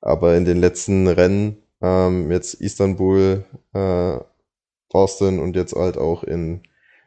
Aber 0.00 0.36
in 0.36 0.46
den 0.46 0.60
letzten 0.60 1.08
Rennen, 1.08 1.58
ähm, 1.82 2.30
jetzt 2.30 2.54
Istanbul, 2.54 3.44
äh, 3.74 4.18
Austin 4.90 5.40
und 5.40 5.56
jetzt 5.56 5.74
halt 5.74 5.98
auch 5.98 6.22
in 6.22 6.62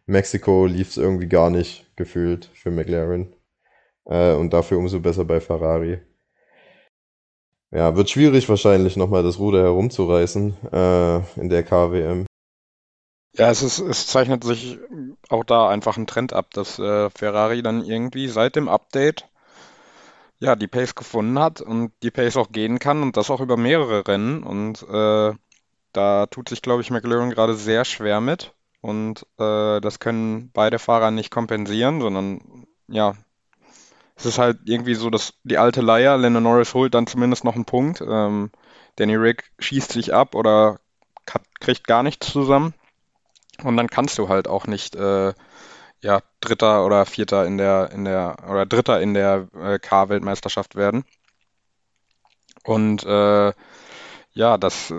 Mexiko 0.07 0.65
lief 0.65 0.89
es 0.89 0.97
irgendwie 0.97 1.27
gar 1.27 1.49
nicht 1.49 1.85
gefühlt 1.95 2.49
für 2.53 2.71
McLaren. 2.71 3.33
Äh, 4.05 4.33
und 4.33 4.53
dafür 4.53 4.77
umso 4.77 4.99
besser 4.99 5.25
bei 5.25 5.41
Ferrari. 5.41 5.99
Ja, 7.71 7.95
wird 7.97 8.09
schwierig 8.09 8.47
wahrscheinlich 8.47 8.95
nochmal 8.95 9.23
das 9.23 9.39
Ruder 9.39 9.61
herumzureißen 9.63 10.55
äh, 10.71 11.17
in 11.39 11.49
der 11.49 11.63
KWM. 11.63 12.25
Ja, 13.33 13.51
es, 13.51 13.61
ist, 13.61 13.79
es 13.79 14.07
zeichnet 14.07 14.43
sich 14.45 14.79
auch 15.29 15.43
da 15.43 15.67
einfach 15.67 15.97
ein 15.97 16.07
Trend 16.07 16.31
ab, 16.31 16.51
dass 16.53 16.79
äh, 16.79 17.09
Ferrari 17.09 17.61
dann 17.61 17.83
irgendwie 17.83 18.29
seit 18.29 18.55
dem 18.55 18.69
Update 18.69 19.27
ja 20.39 20.55
die 20.55 20.67
Pace 20.67 20.95
gefunden 20.95 21.37
hat 21.37 21.59
und 21.59 21.91
die 22.01 22.11
Pace 22.11 22.37
auch 22.37 22.51
gehen 22.51 22.79
kann 22.79 23.03
und 23.03 23.17
das 23.17 23.29
auch 23.29 23.41
über 23.41 23.57
mehrere 23.57 24.07
Rennen. 24.07 24.43
Und 24.43 24.83
äh, 24.83 25.33
da 25.91 26.25
tut 26.27 26.49
sich, 26.49 26.61
glaube 26.61 26.81
ich, 26.81 26.91
McLaren 26.91 27.31
gerade 27.31 27.55
sehr 27.55 27.83
schwer 27.83 28.21
mit. 28.21 28.53
Und 28.87 29.25
äh, 29.37 29.81
das 29.81 29.99
können 29.99 30.49
beide 30.53 30.79
Fahrer 30.79 31.11
nicht 31.11 31.29
kompensieren, 31.29 31.99
sondern 31.99 32.67
ja, 32.87 33.15
es 34.15 34.25
ist 34.25 34.39
halt 34.39 34.59
irgendwie 34.63 34.95
so, 34.95 35.09
dass 35.09 35.33
die 35.43 35.57
alte 35.57 35.81
Leier, 35.81 36.17
Lennon 36.17 36.43
Norris 36.43 36.73
holt 36.73 36.93
dann 36.93 37.05
zumindest 37.05 37.43
noch 37.43 37.55
einen 37.55 37.65
Punkt. 37.65 37.99
Ähm, 37.99 38.49
Danny 38.95 39.15
Rick 39.15 39.51
schießt 39.59 39.91
sich 39.91 40.13
ab 40.13 40.35
oder 40.35 40.79
kriegt 41.59 41.85
gar 41.85 42.01
nichts 42.01 42.31
zusammen. 42.31 42.73
Und 43.61 43.75
dann 43.75 43.89
kannst 43.89 44.17
du 44.19 44.29
halt 44.29 44.47
auch 44.47 44.67
nicht 44.67 44.95
äh, 44.95 45.33
ja, 45.99 46.21
Dritter 46.39 46.85
oder 46.85 47.05
Vierter 47.05 47.45
in 47.45 47.57
der, 47.57 47.91
in 47.91 48.05
der, 48.05 48.37
oder 48.49 48.65
Dritter 48.65 49.01
in 49.01 49.13
der 49.13 49.49
äh, 49.53 49.79
K-Weltmeisterschaft 49.79 50.75
werden. 50.75 51.03
Und 52.63 53.03
äh, 53.03 53.51
ja, 54.37 54.57
das, 54.57 54.93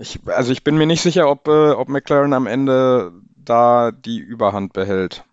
ich, 0.00 0.18
also 0.26 0.52
ich 0.52 0.64
bin 0.64 0.76
mir 0.76 0.86
nicht 0.86 1.02
sicher, 1.02 1.30
ob, 1.30 1.46
äh, 1.48 1.70
ob 1.70 1.88
McLaren 1.88 2.32
am 2.32 2.46
Ende 2.46 3.12
da 3.36 3.92
die 3.92 4.18
Überhand 4.18 4.72
behält. 4.72 5.24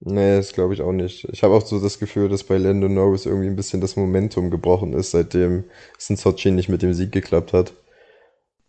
Nee, 0.00 0.36
das 0.36 0.52
glaube 0.52 0.74
ich 0.74 0.82
auch 0.82 0.92
nicht. 0.92 1.26
Ich 1.30 1.44
habe 1.44 1.54
auch 1.54 1.64
so 1.64 1.80
das 1.80 1.98
Gefühl, 1.98 2.28
dass 2.28 2.44
bei 2.44 2.58
Lando 2.58 2.88
Norris 2.88 3.24
irgendwie 3.24 3.46
ein 3.46 3.56
bisschen 3.56 3.80
das 3.80 3.96
Momentum 3.96 4.50
gebrochen 4.50 4.92
ist, 4.92 5.12
seitdem 5.12 5.64
es 5.96 6.10
in 6.10 6.16
Sochi 6.16 6.50
nicht 6.50 6.68
mit 6.68 6.82
dem 6.82 6.92
Sieg 6.92 7.12
geklappt 7.12 7.52
hat. 7.52 7.72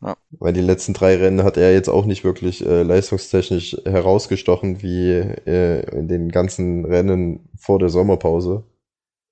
Ja. 0.02 0.16
Weil 0.30 0.54
die 0.54 0.62
letzten 0.62 0.94
drei 0.94 1.18
Rennen 1.18 1.44
hat 1.44 1.58
er 1.58 1.74
jetzt 1.74 1.90
auch 1.90 2.06
nicht 2.06 2.24
wirklich 2.24 2.66
äh, 2.66 2.84
leistungstechnisch 2.84 3.78
herausgestochen, 3.84 4.84
wie 4.84 5.10
äh, 5.12 5.90
in 5.98 6.08
den 6.08 6.30
ganzen 6.30 6.86
Rennen 6.86 7.50
vor 7.58 7.80
der 7.80 7.90
Sommerpause 7.90 8.64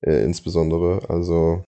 äh, 0.02 0.24
insbesondere. 0.24 1.08
Also 1.10 1.64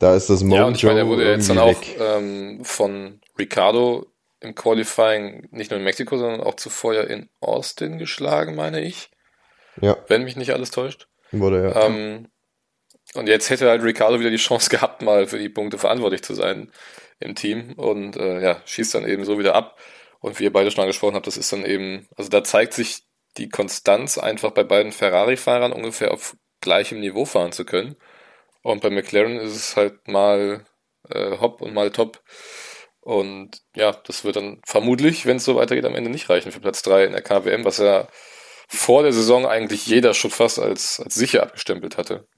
da 0.00 0.16
ist 0.16 0.30
das 0.30 0.42
Mojo 0.42 0.62
Ja, 0.62 0.66
und 0.66 0.76
ich 0.76 0.82
meine, 0.82 1.00
er 1.00 1.06
wurde 1.06 1.30
jetzt 1.30 1.48
dann 1.50 1.58
auch 1.58 1.80
ähm, 1.98 2.64
von 2.64 3.20
Ricardo 3.38 4.06
im 4.40 4.54
Qualifying 4.54 5.46
nicht 5.50 5.70
nur 5.70 5.78
in 5.78 5.84
Mexiko, 5.84 6.16
sondern 6.16 6.40
auch 6.40 6.54
zuvor 6.54 6.94
ja 6.94 7.02
in 7.02 7.28
Austin 7.40 7.98
geschlagen, 7.98 8.56
meine 8.56 8.80
ich. 8.80 9.10
Ja. 9.80 9.98
Wenn 10.08 10.24
mich 10.24 10.36
nicht 10.36 10.52
alles 10.52 10.70
täuscht. 10.70 11.06
Wurde 11.32 11.62
ja. 11.62 11.86
Ähm, 11.86 12.28
und 13.14 13.28
jetzt 13.28 13.50
hätte 13.50 13.68
halt 13.68 13.82
Ricardo 13.82 14.18
wieder 14.18 14.30
die 14.30 14.36
Chance 14.36 14.70
gehabt, 14.70 15.02
mal 15.02 15.26
für 15.26 15.38
die 15.38 15.50
Punkte 15.50 15.76
verantwortlich 15.76 16.22
zu 16.22 16.34
sein 16.34 16.72
im 17.18 17.34
Team 17.34 17.74
und 17.76 18.16
äh, 18.16 18.40
ja, 18.40 18.62
schießt 18.64 18.94
dann 18.94 19.06
eben 19.06 19.24
so 19.24 19.38
wieder 19.38 19.54
ab. 19.54 19.78
Und 20.20 20.40
wie 20.40 20.44
ihr 20.44 20.52
beide 20.52 20.70
schon 20.70 20.80
angesprochen 20.80 21.14
habt, 21.14 21.26
das 21.26 21.36
ist 21.36 21.52
dann 21.52 21.64
eben, 21.66 22.08
also 22.16 22.30
da 22.30 22.42
zeigt 22.42 22.72
sich 22.72 23.02
die 23.36 23.50
Konstanz 23.50 24.16
einfach 24.16 24.52
bei 24.52 24.64
beiden 24.64 24.92
Ferrari-Fahrern 24.92 25.72
ungefähr 25.72 26.12
auf 26.12 26.36
gleichem 26.62 27.00
Niveau 27.00 27.26
fahren 27.26 27.52
zu 27.52 27.66
können. 27.66 27.96
Und 28.62 28.82
bei 28.82 28.90
McLaren 28.90 29.38
ist 29.38 29.56
es 29.56 29.76
halt 29.76 30.06
mal 30.08 30.64
äh, 31.08 31.38
hopp 31.38 31.60
und 31.62 31.74
mal 31.74 31.90
top. 31.90 32.22
Und 33.00 33.62
ja, 33.74 33.92
das 33.92 34.24
wird 34.24 34.36
dann 34.36 34.60
vermutlich, 34.66 35.24
wenn 35.24 35.38
es 35.38 35.44
so 35.44 35.56
weitergeht, 35.56 35.86
am 35.86 35.94
Ende 35.94 36.10
nicht 36.10 36.28
reichen 36.28 36.52
für 36.52 36.60
Platz 36.60 36.82
3 36.82 37.04
in 37.04 37.12
der 37.12 37.22
KWM, 37.22 37.64
was 37.64 37.78
ja 37.78 38.06
vor 38.68 39.02
der 39.02 39.12
Saison 39.12 39.46
eigentlich 39.46 39.86
jeder 39.86 40.14
schon 40.14 40.30
fast 40.30 40.58
als, 40.58 41.00
als 41.00 41.14
sicher 41.14 41.42
abgestempelt 41.42 41.96
hatte. 41.96 42.28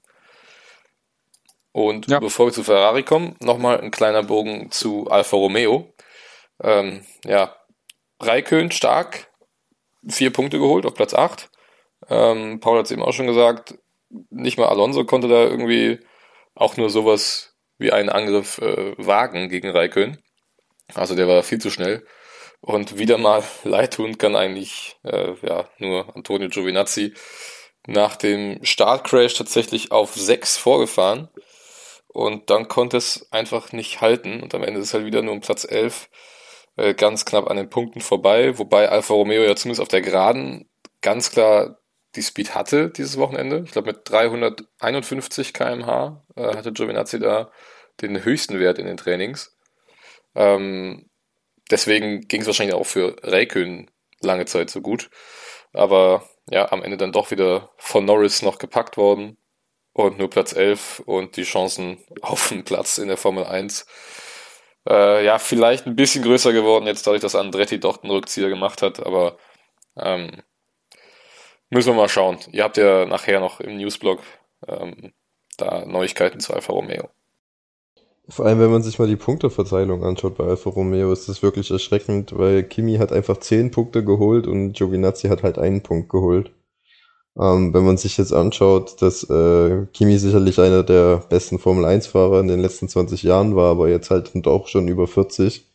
Und 1.73 2.07
ja. 2.07 2.19
bevor 2.19 2.47
wir 2.47 2.53
zu 2.53 2.63
Ferrari 2.63 3.03
kommen, 3.03 3.35
nochmal 3.39 3.81
ein 3.81 3.91
kleiner 3.91 4.23
Bogen 4.23 4.71
zu 4.71 5.07
Alfa 5.09 5.35
Romeo. 5.35 5.93
Ähm, 6.61 7.05
ja, 7.25 7.55
Raikön 8.19 8.71
stark, 8.71 9.31
vier 10.07 10.31
Punkte 10.31 10.59
geholt 10.59 10.85
auf 10.85 10.93
Platz 10.93 11.13
8. 11.13 11.49
Ähm, 12.09 12.59
Paul 12.59 12.77
hat 12.77 12.85
es 12.85 12.91
eben 12.91 13.01
auch 13.01 13.13
schon 13.13 13.27
gesagt, 13.27 13.77
nicht 14.29 14.57
mal 14.57 14.67
Alonso 14.67 15.03
konnte 15.05 15.27
da 15.27 15.43
irgendwie 15.43 15.99
auch 16.55 16.77
nur 16.77 16.89
sowas 16.89 17.55
wie 17.77 17.91
einen 17.91 18.09
Angriff 18.09 18.59
äh, 18.59 18.95
wagen 18.97 19.49
gegen 19.49 19.69
Raikön. 19.69 20.17
Also 20.93 21.15
der 21.15 21.27
war 21.27 21.43
viel 21.43 21.59
zu 21.59 21.69
schnell. 21.69 22.05
Und 22.61 22.97
wieder 22.97 23.17
mal 23.17 23.43
leid 23.63 23.95
tun 23.95 24.17
kann 24.17 24.35
eigentlich 24.35 24.97
äh, 25.03 25.33
ja, 25.41 25.67
nur 25.79 26.15
Antonio 26.15 26.49
Giovinazzi 26.49 27.13
nach 27.87 28.15
dem 28.15 28.63
Startcrash 28.63 29.33
tatsächlich 29.33 29.91
auf 29.91 30.13
6 30.15 30.57
vorgefahren. 30.57 31.29
Und 32.07 32.49
dann 32.49 32.67
konnte 32.67 32.97
es 32.97 33.27
einfach 33.31 33.71
nicht 33.71 34.01
halten. 34.01 34.41
Und 34.43 34.53
am 34.53 34.63
Ende 34.63 34.79
ist 34.79 34.93
halt 34.93 35.05
wieder 35.05 35.21
nur 35.21 35.33
um 35.33 35.41
Platz 35.41 35.65
11 35.65 36.09
äh, 36.77 36.93
ganz 36.93 37.25
knapp 37.25 37.49
an 37.49 37.57
den 37.57 37.69
Punkten 37.69 38.01
vorbei. 38.01 38.57
Wobei 38.57 38.89
Alfa 38.89 39.13
Romeo 39.13 39.43
ja 39.43 39.55
zumindest 39.55 39.81
auf 39.81 39.87
der 39.87 40.01
Geraden 40.01 40.69
ganz 41.01 41.31
klar 41.31 41.79
die 42.15 42.21
Speed 42.21 42.55
hatte 42.55 42.89
dieses 42.89 43.17
Wochenende. 43.17 43.63
Ich 43.65 43.71
glaube 43.71 43.91
mit 43.93 44.09
351 44.09 45.53
kmh 45.53 46.23
äh, 46.35 46.55
hatte 46.55 46.71
Giovinazzi 46.71 47.19
da 47.19 47.51
den 48.01 48.23
höchsten 48.23 48.59
Wert 48.59 48.79
in 48.79 48.85
den 48.85 48.97
Trainings. 48.97 49.57
Ähm, 50.35 51.09
deswegen 51.71 52.21
ging 52.27 52.41
es 52.41 52.47
wahrscheinlich 52.47 52.75
auch 52.75 52.85
für 52.85 53.15
Räikön 53.23 53.89
lange 54.21 54.45
Zeit 54.45 54.69
so 54.69 54.81
gut. 54.81 55.09
Aber 55.73 56.27
ja, 56.49 56.71
am 56.71 56.83
Ende 56.83 56.97
dann 56.97 57.11
doch 57.11 57.31
wieder 57.31 57.71
von 57.77 58.05
Norris 58.05 58.41
noch 58.41 58.57
gepackt 58.57 58.97
worden 58.97 59.37
und 59.93 60.17
nur 60.17 60.29
Platz 60.29 60.53
11 60.53 61.01
und 61.05 61.37
die 61.37 61.43
Chancen 61.43 61.99
auf 62.21 62.51
einen 62.51 62.63
Platz 62.63 62.97
in 62.97 63.07
der 63.07 63.17
Formel 63.17 63.45
1 63.45 63.85
äh, 64.89 65.25
ja, 65.25 65.39
vielleicht 65.39 65.85
ein 65.87 65.95
bisschen 65.95 66.23
größer 66.23 66.51
geworden, 66.53 66.87
jetzt 66.87 67.07
dadurch, 67.07 67.21
dass 67.21 67.35
Andretti 67.35 67.79
doch 67.79 67.97
den 67.97 68.11
Rückzieher 68.11 68.49
gemacht 68.49 68.81
hat, 68.81 69.05
aber 69.05 69.37
ähm, 69.97 70.41
müssen 71.73 71.89
wir 71.89 71.95
mal 71.95 72.09
schauen. 72.09 72.37
Ihr 72.51 72.63
habt 72.63 72.77
ja 72.77 73.05
nachher 73.05 73.39
noch 73.39 73.59
im 73.59 73.77
Newsblog 73.77 74.19
ähm, 74.67 75.13
da 75.57 75.85
Neuigkeiten 75.85 76.39
zu 76.39 76.53
Alfa 76.53 76.73
Romeo. 76.73 77.09
Vor 78.29 78.45
allem, 78.45 78.59
wenn 78.59 78.71
man 78.71 78.83
sich 78.83 78.99
mal 78.99 79.07
die 79.07 79.17
Punkteverteilung 79.17 80.05
anschaut 80.05 80.37
bei 80.37 80.45
Alfa 80.45 80.69
Romeo, 80.69 81.11
ist 81.11 81.27
das 81.27 81.43
wirklich 81.43 81.71
erschreckend, 81.71 82.37
weil 82.37 82.63
Kimi 82.63 82.95
hat 82.95 83.11
einfach 83.11 83.37
10 83.37 83.71
Punkte 83.71 84.05
geholt 84.05 84.47
und 84.47 84.73
Giovinazzi 84.73 85.27
hat 85.27 85.43
halt 85.43 85.59
einen 85.59 85.83
Punkt 85.83 86.09
geholt. 86.09 86.51
Ähm, 87.37 87.73
wenn 87.73 87.83
man 87.83 87.97
sich 87.97 88.17
jetzt 88.17 88.31
anschaut, 88.31 89.01
dass 89.01 89.29
äh, 89.29 89.87
Kimi 89.91 90.17
sicherlich 90.19 90.59
einer 90.59 90.83
der 90.83 91.17
besten 91.29 91.59
Formel-1-Fahrer 91.59 92.39
in 92.39 92.47
den 92.47 92.61
letzten 92.61 92.87
20 92.87 93.23
Jahren 93.23 93.55
war, 93.55 93.71
aber 93.71 93.89
jetzt 93.89 94.11
halt 94.11 94.31
auch 94.47 94.67
schon 94.67 94.87
über 94.87 95.07
40 95.07 95.65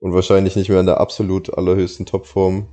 und 0.00 0.12
wahrscheinlich 0.12 0.54
nicht 0.54 0.68
mehr 0.68 0.80
in 0.80 0.86
der 0.86 1.00
absolut 1.00 1.56
allerhöchsten 1.56 2.06
Topform. 2.06 2.68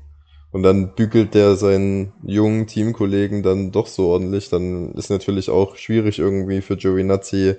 Und 0.55 0.63
dann 0.63 0.95
bügelt 0.95 1.33
der 1.33 1.57
seinen 1.57 2.13
jungen 2.23 2.65
Teamkollegen 2.65 3.43
dann 3.43 3.73
doch 3.73 3.87
so 3.87 4.07
ordentlich, 4.07 4.47
dann 4.47 4.93
ist 4.93 5.09
natürlich 5.09 5.49
auch 5.49 5.75
schwierig 5.75 6.17
irgendwie 6.17 6.61
für 6.61 6.77
Giovinazzi 6.77 7.55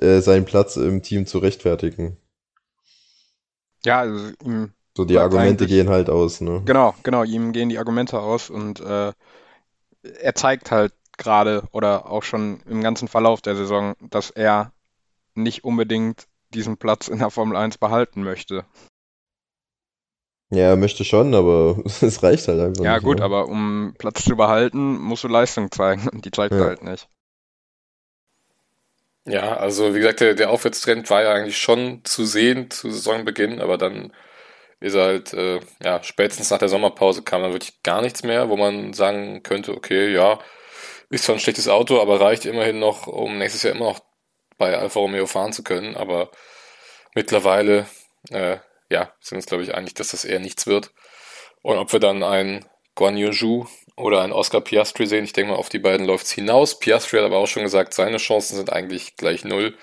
äh, 0.00 0.20
seinen 0.20 0.46
Platz 0.46 0.76
im 0.78 1.02
Team 1.02 1.26
zu 1.26 1.36
rechtfertigen. 1.36 2.16
Ja, 3.84 3.98
also 3.98 4.32
ihm 4.42 4.72
so 4.96 5.04
die 5.04 5.18
Argumente 5.18 5.66
gehen 5.66 5.90
halt 5.90 6.08
aus, 6.08 6.40
ne? 6.40 6.62
Genau, 6.64 6.94
genau, 7.02 7.22
ihm 7.22 7.52
gehen 7.52 7.68
die 7.68 7.76
Argumente 7.76 8.18
aus 8.18 8.48
und 8.48 8.80
äh, 8.80 9.12
er 10.02 10.34
zeigt 10.34 10.70
halt 10.70 10.94
gerade 11.18 11.64
oder 11.70 12.10
auch 12.10 12.22
schon 12.22 12.62
im 12.66 12.82
ganzen 12.82 13.08
Verlauf 13.08 13.42
der 13.42 13.56
Saison, 13.56 13.94
dass 14.08 14.30
er 14.30 14.72
nicht 15.34 15.64
unbedingt 15.64 16.28
diesen 16.54 16.78
Platz 16.78 17.08
in 17.08 17.18
der 17.18 17.28
Formel 17.28 17.58
1 17.58 17.76
behalten 17.76 18.22
möchte. 18.22 18.64
Ja, 20.52 20.76
möchte 20.76 21.04
schon, 21.04 21.34
aber 21.34 21.82
es 22.00 22.22
reicht 22.22 22.46
halt 22.46 22.60
einfach 22.60 22.84
Ja, 22.84 22.86
nicht. 22.86 23.02
gut, 23.02 23.20
ne? 23.20 23.22
aber 23.22 23.48
um 23.48 23.94
Platz 23.98 24.24
zu 24.24 24.36
behalten, 24.36 24.98
musst 24.98 25.24
du 25.24 25.28
Leistung 25.28 25.70
zeigen 25.72 26.08
und 26.10 26.24
die 26.26 26.30
zeigt 26.30 26.60
er 26.60 26.66
Ja. 26.66 26.66
halt 26.66 26.82
nicht. 26.82 27.08
Ja, 29.24 29.56
also 29.56 29.94
wie 29.94 29.98
gesagt, 30.00 30.20
der, 30.20 30.34
der 30.34 30.50
Aufwärtstrend 30.50 31.08
war 31.10 31.22
ja 31.22 31.32
eigentlich 31.32 31.58
schon 31.58 32.04
zu 32.04 32.24
sehen 32.24 32.70
zu 32.70 32.90
Saisonbeginn, 32.90 33.60
aber 33.60 33.78
dann 33.78 34.12
ist 34.80 34.96
halt, 34.96 35.32
äh, 35.34 35.60
ja, 35.82 36.02
spätestens 36.04 36.50
nach 36.50 36.58
der 36.58 36.68
Sommerpause 36.70 37.22
kam 37.22 37.42
dann 37.42 37.52
wirklich 37.52 37.82
gar 37.82 38.02
nichts 38.02 38.22
mehr, 38.24 38.48
wo 38.50 38.56
man 38.56 38.94
sagen 38.94 39.42
könnte, 39.44 39.74
okay, 39.76 40.12
ja, 40.12 40.40
ist 41.10 41.24
zwar 41.24 41.36
ein 41.36 41.40
schlechtes 41.40 41.68
Auto, 41.68 42.00
aber 42.00 42.20
reicht 42.20 42.46
immerhin 42.46 42.78
noch, 42.80 43.06
um 43.08 43.38
nächstes 43.38 43.62
Jahr 43.64 43.74
immer 43.76 43.86
noch 43.86 44.00
bei 44.58 44.76
Alfa 44.78 45.00
Romeo 45.00 45.26
fahren 45.26 45.52
zu 45.52 45.64
können. 45.64 45.96
Aber 45.96 46.30
mittlerweile, 47.14 47.86
äh, 48.30 48.58
ja, 48.92 49.12
sind 49.20 49.36
uns, 49.36 49.46
glaube 49.46 49.64
ich, 49.64 49.74
einig, 49.74 49.94
dass 49.94 50.10
das 50.10 50.24
eher 50.24 50.38
nichts 50.38 50.66
wird. 50.66 50.92
Und 51.62 51.78
ob 51.78 51.92
wir 51.92 52.00
dann 52.00 52.22
einen 52.22 52.64
Guan 52.94 53.16
Yu 53.16 53.66
oder 53.96 54.22
einen 54.22 54.32
Oscar 54.32 54.60
Piastri 54.60 55.06
sehen, 55.06 55.24
ich 55.24 55.32
denke 55.32 55.52
mal, 55.52 55.58
auf 55.58 55.70
die 55.70 55.78
beiden 55.78 56.06
läuft 56.06 56.26
es 56.26 56.32
hinaus. 56.32 56.78
Piastri 56.78 57.16
hat 57.18 57.24
aber 57.24 57.38
auch 57.38 57.46
schon 57.46 57.62
gesagt, 57.62 57.94
seine 57.94 58.18
Chancen 58.18 58.56
sind 58.56 58.72
eigentlich 58.72 59.16
gleich 59.16 59.44
null. 59.44 59.76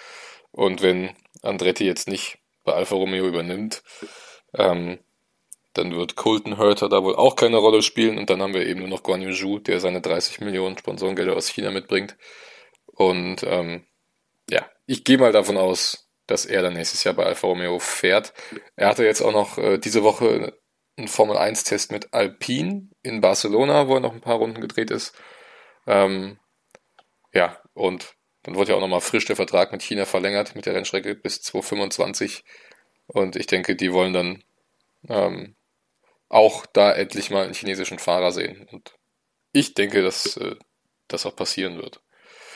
Und 0.52 0.82
wenn 0.82 1.16
Andretti 1.42 1.86
jetzt 1.86 2.08
nicht 2.08 2.38
bei 2.64 2.74
Alfa 2.74 2.96
Romeo 2.96 3.28
übernimmt, 3.28 3.82
ähm, 4.54 5.00
dann 5.74 5.96
wird 5.96 6.16
Colton 6.16 6.58
Herter 6.58 6.90
da 6.90 7.04
wohl 7.04 7.16
auch 7.16 7.36
keine 7.36 7.58
Rolle 7.58 7.82
spielen. 7.82 8.18
Und 8.20 8.30
dann 8.30 8.42
haben 8.42 8.54
wir 8.54 8.66
eben 8.68 8.82
nur 8.82 8.90
noch 8.90 9.04
Guan 9.04 9.22
Yu 9.22 9.60
der 9.60 9.80
seine 9.80 10.02
30 10.02 10.42
Millionen 10.42 10.78
Sponsorengelder 10.78 11.36
aus 11.36 11.48
China 11.48 11.72
mitbringt. 11.72 12.16
Und 12.86 13.44
ähm, 13.44 13.86
ja, 14.50 14.70
ich 14.86 15.04
gehe 15.04 15.18
mal 15.18 15.32
davon 15.32 15.58
aus, 15.58 16.09
dass 16.30 16.46
er 16.46 16.62
dann 16.62 16.74
nächstes 16.74 17.04
Jahr 17.04 17.14
bei 17.16 17.26
Alfa 17.26 17.48
Romeo 17.48 17.80
fährt. 17.80 18.34
Er 18.76 18.90
hatte 18.90 19.06
jetzt 19.06 19.22
auch 19.22 19.32
noch 19.34 19.58
äh, 19.58 19.78
diese 19.78 20.04
Woche 20.04 20.58
einen 20.98 21.08
Formel 21.08 21.38
1-Test 21.38 21.92
mit 21.92 22.14
Alpine 22.14 22.90
in 23.04 23.22
Barcelona, 23.22 23.88
wo 23.88 23.96
er 23.96 24.00
noch 24.02 24.14
ein 24.14 24.22
paar 24.22 24.36
Runden 24.36 24.62
gedreht 24.62 24.92
ist. 24.92 25.16
Ähm, 25.88 26.40
ja, 27.34 27.60
und 27.74 28.16
dann 28.44 28.56
wurde 28.56 28.72
ja 28.72 28.78
auch 28.78 28.82
nochmal 28.82 29.02
frisch 29.02 29.26
der 29.26 29.36
Vertrag 29.36 29.72
mit 29.72 29.82
China 29.82 30.06
verlängert, 30.06 30.56
mit 30.56 30.66
der 30.66 30.76
Rennstrecke 30.76 31.16
bis 31.16 31.42
2025. 31.42 32.44
Und 33.08 33.36
ich 33.36 33.48
denke, 33.48 33.76
die 33.76 33.94
wollen 33.94 34.14
dann 34.14 34.44
ähm, 35.08 35.56
auch 36.30 36.66
da 36.68 36.94
endlich 36.94 37.30
mal 37.32 37.46
einen 37.46 37.54
chinesischen 37.54 38.00
Fahrer 38.00 38.32
sehen. 38.32 38.68
Und 38.72 38.94
ich 39.54 39.74
denke, 39.74 40.04
dass 40.04 40.38
äh, 40.38 40.56
das 41.08 41.26
auch 41.26 41.36
passieren 41.36 41.78
wird. 41.78 42.02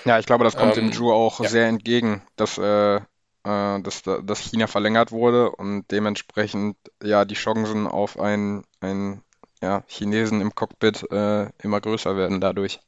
Ja, 0.06 0.20
ich 0.20 0.26
glaube, 0.26 0.44
das 0.44 0.56
kommt 0.56 0.76
dem 0.76 0.88
Ähm, 0.88 0.92
Zhu 0.92 1.12
auch 1.12 1.42
ja. 1.42 1.50
sehr 1.50 1.68
entgegen, 1.68 2.26
dass, 2.36 2.58
äh, 2.58 3.02
äh, 3.44 3.82
dass, 3.82 4.04
da- 4.04 4.22
dass 4.22 4.40
China 4.40 4.68
verlängert 4.68 5.12
wurde 5.12 5.52
und 5.52 5.86
dementsprechend 5.92 6.78
ja 7.02 7.26
die 7.26 7.36
Chancen 7.36 7.88
auf 7.88 8.20
einen, 8.20 8.64
einen 8.82 9.24
ja, 9.62 9.84
Chinesen 9.88 10.42
im 10.42 10.56
Cockpit 10.56 11.10
äh, 11.12 11.50
immer 11.62 11.82
größer 11.82 12.16
werden 12.18 12.42
dadurch. 12.42 12.80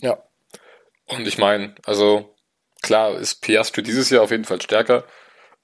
Ja. 0.00 0.22
Und 1.06 1.26
ich 1.26 1.38
meine, 1.38 1.74
also 1.86 2.34
klar 2.82 3.14
ist 3.16 3.42
Piastri 3.42 3.82
dieses 3.82 4.10
Jahr 4.10 4.22
auf 4.22 4.30
jeden 4.30 4.44
Fall 4.44 4.62
stärker. 4.62 5.04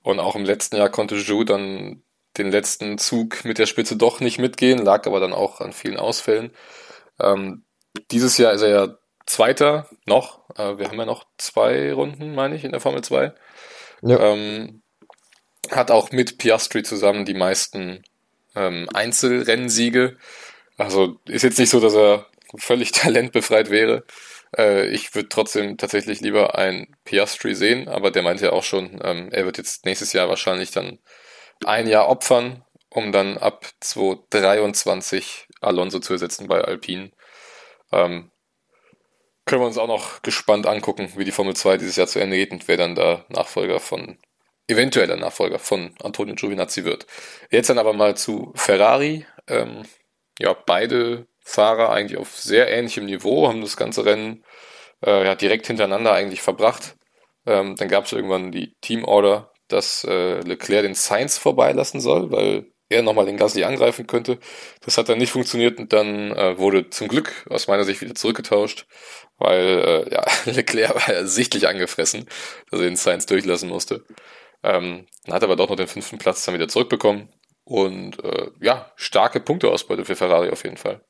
Und 0.02 0.20
auch 0.20 0.36
im 0.36 0.44
letzten 0.44 0.76
Jahr 0.76 0.90
konnte 0.90 1.18
Zhou 1.24 1.44
dann 1.44 2.02
den 2.38 2.50
letzten 2.50 2.98
Zug 2.98 3.44
mit 3.44 3.58
der 3.58 3.66
Spitze 3.66 3.96
doch 3.96 4.20
nicht 4.20 4.38
mitgehen, 4.38 4.78
lag 4.78 5.06
aber 5.06 5.20
dann 5.20 5.32
auch 5.32 5.60
an 5.60 5.72
vielen 5.72 5.98
Ausfällen. 5.98 6.52
Ähm, 7.20 7.64
dieses 8.10 8.38
Jahr 8.38 8.52
ist 8.54 8.62
er 8.62 8.70
ja 8.70 8.98
Zweiter 9.26 9.88
noch. 10.06 10.48
Äh, 10.56 10.78
wir 10.78 10.88
haben 10.88 10.98
ja 10.98 11.06
noch 11.06 11.26
zwei 11.38 11.92
Runden, 11.92 12.34
meine 12.34 12.56
ich, 12.56 12.64
in 12.64 12.72
der 12.72 12.80
Formel 12.80 13.02
2. 13.02 13.32
Ja. 14.02 14.18
Ähm, 14.20 14.82
hat 15.70 15.90
auch 15.90 16.10
mit 16.12 16.38
Piastri 16.38 16.82
zusammen 16.82 17.24
die 17.24 17.34
meisten 17.34 18.04
ähm, 18.54 18.88
Einzelrennsiege. 18.92 20.18
Also 20.76 21.20
ist 21.26 21.42
jetzt 21.42 21.58
nicht 21.58 21.70
so, 21.70 21.80
dass 21.80 21.94
er 21.94 22.26
völlig 22.56 22.92
talentbefreit 22.92 23.70
wäre. 23.70 24.04
Äh, 24.56 24.88
ich 24.88 25.14
würde 25.14 25.28
trotzdem 25.28 25.76
tatsächlich 25.76 26.20
lieber 26.20 26.58
ein 26.58 26.94
Piastri 27.04 27.54
sehen, 27.54 27.88
aber 27.88 28.10
der 28.10 28.22
meinte 28.22 28.46
ja 28.46 28.52
auch 28.52 28.62
schon, 28.62 29.00
ähm, 29.02 29.30
er 29.32 29.46
wird 29.46 29.58
jetzt 29.58 29.84
nächstes 29.84 30.12
Jahr 30.12 30.28
wahrscheinlich 30.28 30.70
dann 30.70 30.98
ein 31.64 31.88
Jahr 31.88 32.08
opfern, 32.08 32.64
um 32.90 33.12
dann 33.12 33.38
ab 33.38 33.66
2023 33.80 35.48
Alonso 35.60 35.98
zu 36.00 36.12
ersetzen 36.12 36.46
bei 36.46 36.60
Alpine. 36.60 37.10
Ähm, 37.92 38.30
können 39.46 39.62
wir 39.62 39.66
uns 39.66 39.78
auch 39.78 39.88
noch 39.88 40.22
gespannt 40.22 40.66
angucken, 40.66 41.12
wie 41.16 41.24
die 41.24 41.32
Formel 41.32 41.54
2 41.54 41.78
dieses 41.78 41.96
Jahr 41.96 42.06
zu 42.06 42.18
Ende 42.18 42.36
geht 42.36 42.52
und 42.52 42.66
wer 42.68 42.76
dann 42.76 42.94
da 42.94 43.24
Nachfolger 43.28 43.80
von, 43.80 44.18
eventueller 44.68 45.16
Nachfolger 45.16 45.58
von 45.58 45.94
Antonio 46.02 46.34
Giovinazzi 46.34 46.84
wird. 46.84 47.06
Jetzt 47.50 47.70
dann 47.70 47.78
aber 47.78 47.92
mal 47.92 48.16
zu 48.16 48.52
Ferrari. 48.54 49.26
Ähm, 49.46 49.82
ja, 50.38 50.54
beide 50.54 51.26
Fahrer 51.40 51.90
eigentlich 51.90 52.18
auf 52.18 52.36
sehr 52.36 52.70
ähnlichem 52.70 53.04
Niveau, 53.04 53.48
haben 53.48 53.60
das 53.60 53.76
ganze 53.76 54.04
Rennen 54.04 54.44
äh, 55.04 55.24
ja, 55.24 55.34
direkt 55.34 55.66
hintereinander 55.66 56.12
eigentlich 56.12 56.42
verbracht. 56.42 56.96
Ähm, 57.46 57.76
dann 57.76 57.88
gab 57.88 58.06
es 58.06 58.12
irgendwann 58.12 58.52
die 58.52 58.74
Teamorder, 58.80 59.52
dass 59.68 60.04
äh, 60.04 60.40
Leclerc 60.40 60.84
den 60.84 60.94
Sainz 60.94 61.36
vorbeilassen 61.36 62.00
soll, 62.00 62.30
weil 62.32 62.66
er 62.88 63.02
nochmal 63.02 63.26
den 63.26 63.36
Gasly 63.36 63.64
angreifen 63.64 64.06
könnte. 64.06 64.38
Das 64.80 64.96
hat 64.96 65.08
dann 65.08 65.18
nicht 65.18 65.32
funktioniert 65.32 65.78
und 65.78 65.92
dann 65.92 66.32
äh, 66.32 66.58
wurde 66.58 66.90
zum 66.90 67.08
Glück 67.08 67.46
aus 67.50 67.66
meiner 67.68 67.84
Sicht 67.84 68.00
wieder 68.00 68.14
zurückgetauscht, 68.14 68.86
weil 69.38 70.06
äh, 70.08 70.12
ja, 70.12 70.24
Leclerc 70.46 70.94
war 70.94 71.14
ja 71.14 71.26
sichtlich 71.26 71.68
angefressen, 71.68 72.26
dass 72.70 72.80
er 72.80 72.86
den 72.86 72.96
Sainz 72.96 73.26
durchlassen 73.26 73.68
musste. 73.68 74.04
Ähm, 74.62 75.06
hat 75.28 75.42
er 75.42 75.48
aber 75.48 75.56
doch 75.56 75.68
noch 75.68 75.76
den 75.76 75.88
fünften 75.88 76.18
Platz 76.18 76.44
dann 76.44 76.54
wieder 76.54 76.68
zurückbekommen. 76.68 77.28
Und 77.64 78.22
äh, 78.22 78.48
ja, 78.60 78.92
starke 78.96 79.40
Punkteausbeute 79.40 80.04
für 80.04 80.16
Ferrari 80.16 80.50
auf 80.50 80.64
jeden 80.64 80.76
Fall. 80.76 81.00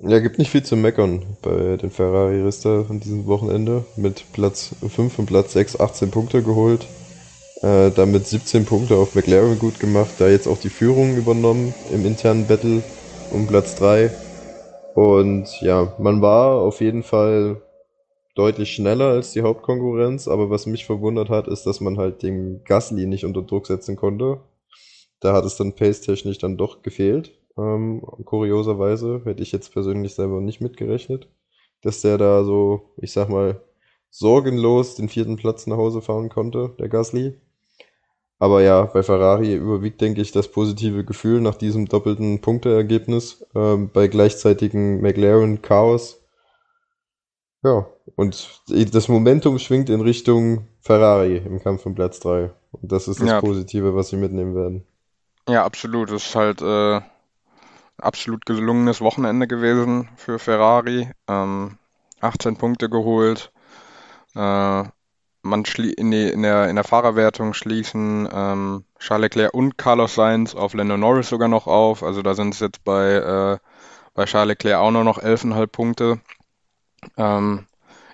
Ja, 0.00 0.20
gibt 0.20 0.38
nicht 0.38 0.50
viel 0.50 0.62
zu 0.62 0.76
meckern 0.76 1.36
bei 1.42 1.76
den 1.76 1.90
Ferrari-Rister 1.90 2.86
an 2.88 3.00
diesem 3.00 3.26
Wochenende. 3.26 3.84
Mit 3.96 4.24
Platz 4.32 4.70
5 4.88 5.18
und 5.18 5.26
Platz 5.26 5.52
6 5.54 5.80
18 5.80 6.10
Punkte 6.12 6.42
geholt. 6.42 6.86
Äh, 7.62 7.90
damit 7.90 8.28
17 8.28 8.64
Punkte 8.64 8.94
auf 8.94 9.16
McLaren 9.16 9.58
gut 9.58 9.80
gemacht, 9.80 10.10
da 10.18 10.28
jetzt 10.28 10.46
auch 10.46 10.58
die 10.58 10.68
Führung 10.68 11.16
übernommen 11.16 11.74
im 11.92 12.06
internen 12.06 12.46
Battle 12.46 12.84
um 13.32 13.48
Platz 13.48 13.74
3. 13.74 14.10
Und 14.98 15.60
ja, 15.60 15.94
man 16.00 16.22
war 16.22 16.60
auf 16.60 16.80
jeden 16.80 17.04
Fall 17.04 17.62
deutlich 18.34 18.72
schneller 18.72 19.10
als 19.10 19.32
die 19.32 19.42
Hauptkonkurrenz, 19.42 20.26
aber 20.26 20.50
was 20.50 20.66
mich 20.66 20.86
verwundert 20.86 21.30
hat, 21.30 21.46
ist, 21.46 21.66
dass 21.66 21.80
man 21.80 21.98
halt 21.98 22.24
den 22.24 22.64
Gasly 22.64 23.06
nicht 23.06 23.24
unter 23.24 23.42
Druck 23.42 23.68
setzen 23.68 23.94
konnte. 23.94 24.40
Da 25.20 25.34
hat 25.34 25.44
es 25.44 25.56
dann 25.56 25.74
pace-technisch 25.74 26.38
dann 26.38 26.56
doch 26.56 26.82
gefehlt. 26.82 27.38
Ähm, 27.56 28.02
kurioserweise 28.24 29.22
hätte 29.24 29.40
ich 29.44 29.52
jetzt 29.52 29.72
persönlich 29.72 30.16
selber 30.16 30.40
nicht 30.40 30.60
mitgerechnet, 30.60 31.28
dass 31.82 32.00
der 32.00 32.18
da 32.18 32.42
so, 32.42 32.90
ich 32.96 33.12
sag 33.12 33.28
mal, 33.28 33.62
sorgenlos 34.10 34.96
den 34.96 35.08
vierten 35.08 35.36
Platz 35.36 35.68
nach 35.68 35.76
Hause 35.76 36.02
fahren 36.02 36.28
konnte, 36.28 36.74
der 36.80 36.88
Gasly. 36.88 37.40
Aber 38.38 38.62
ja, 38.62 38.82
bei 38.84 39.02
Ferrari 39.02 39.54
überwiegt, 39.54 40.00
denke 40.00 40.20
ich, 40.20 40.30
das 40.32 40.48
positive 40.48 41.04
Gefühl 41.04 41.40
nach 41.40 41.56
diesem 41.56 41.86
doppelten 41.86 42.40
Punkteergebnis 42.40 43.44
ähm, 43.54 43.90
bei 43.92 44.06
gleichzeitigem 44.06 45.00
McLaren-Chaos. 45.00 46.20
Ja, 47.64 47.86
und 48.14 48.62
das 48.68 49.08
Momentum 49.08 49.58
schwingt 49.58 49.90
in 49.90 50.00
Richtung 50.00 50.68
Ferrari 50.80 51.38
im 51.38 51.60
Kampf 51.60 51.84
um 51.86 51.94
Platz 51.94 52.20
3. 52.20 52.52
Und 52.72 52.92
das 52.92 53.08
ist 53.08 53.20
das 53.20 53.28
Ja. 53.28 53.40
Positive, 53.40 53.94
was 53.96 54.10
sie 54.10 54.16
mitnehmen 54.16 54.54
werden. 54.54 54.86
Ja, 55.48 55.64
absolut. 55.64 56.10
Das 56.10 56.26
ist 56.26 56.36
halt 56.36 56.62
äh, 56.62 57.00
absolut 57.98 58.46
gelungenes 58.46 59.00
Wochenende 59.00 59.46
gewesen 59.46 60.08
für 60.16 60.38
Ferrari. 60.38 61.10
Ähm, 61.28 61.78
18 62.20 62.56
Punkte 62.56 62.88
geholt. 62.88 63.52
Äh, 64.34 64.84
man 65.48 65.64
in, 65.64 66.10
die, 66.10 66.28
in, 66.28 66.42
der, 66.42 66.68
in 66.68 66.76
der 66.76 66.84
Fahrerwertung 66.84 67.54
schließen 67.54 68.28
ähm, 68.32 68.84
Charles 68.98 69.24
Leclerc 69.24 69.54
und 69.54 69.78
Carlos 69.78 70.14
Sainz 70.14 70.54
auf 70.54 70.74
Lando 70.74 70.96
Norris 70.96 71.28
sogar 71.28 71.48
noch 71.48 71.66
auf. 71.66 72.02
Also 72.02 72.22
da 72.22 72.34
sind 72.34 72.54
es 72.54 72.60
jetzt 72.60 72.84
bei, 72.84 73.12
äh, 73.14 73.58
bei 74.14 74.24
Charles 74.24 74.48
Leclerc 74.48 74.80
auch 74.80 74.90
nur 74.90 75.04
noch 75.04 75.18
11,5 75.18 75.66
Punkte. 75.66 76.20
Ähm, 77.16 77.66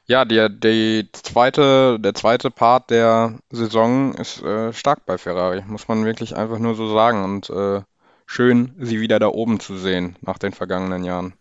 ja, 0.07 0.25
die, 0.25 0.49
die 0.51 1.09
zweite, 1.13 1.99
der 1.99 2.15
zweite 2.15 2.51
Part 2.51 2.91
der 2.91 3.39
Saison 3.51 4.15
ist 4.15 4.43
äh, 4.43 4.73
stark 4.73 5.07
bei 5.07 5.17
Ferrari, 5.17 5.63
muss 5.67 5.89
man 5.89 6.05
wirklich 6.05 6.37
einfach 6.37 6.59
nur 6.59 6.75
so 6.75 6.93
sagen. 6.93 7.25
Und 7.25 7.49
äh, 7.51 7.83
schön, 8.27 8.75
sie 8.79 9.01
wieder 9.01 9.19
da 9.19 9.29
oben 9.29 9.61
zu 9.61 9.77
sehen 9.79 10.17
nach 10.21 10.39
den 10.39 10.53
vergangenen 10.53 11.05
Jahren. 11.05 11.35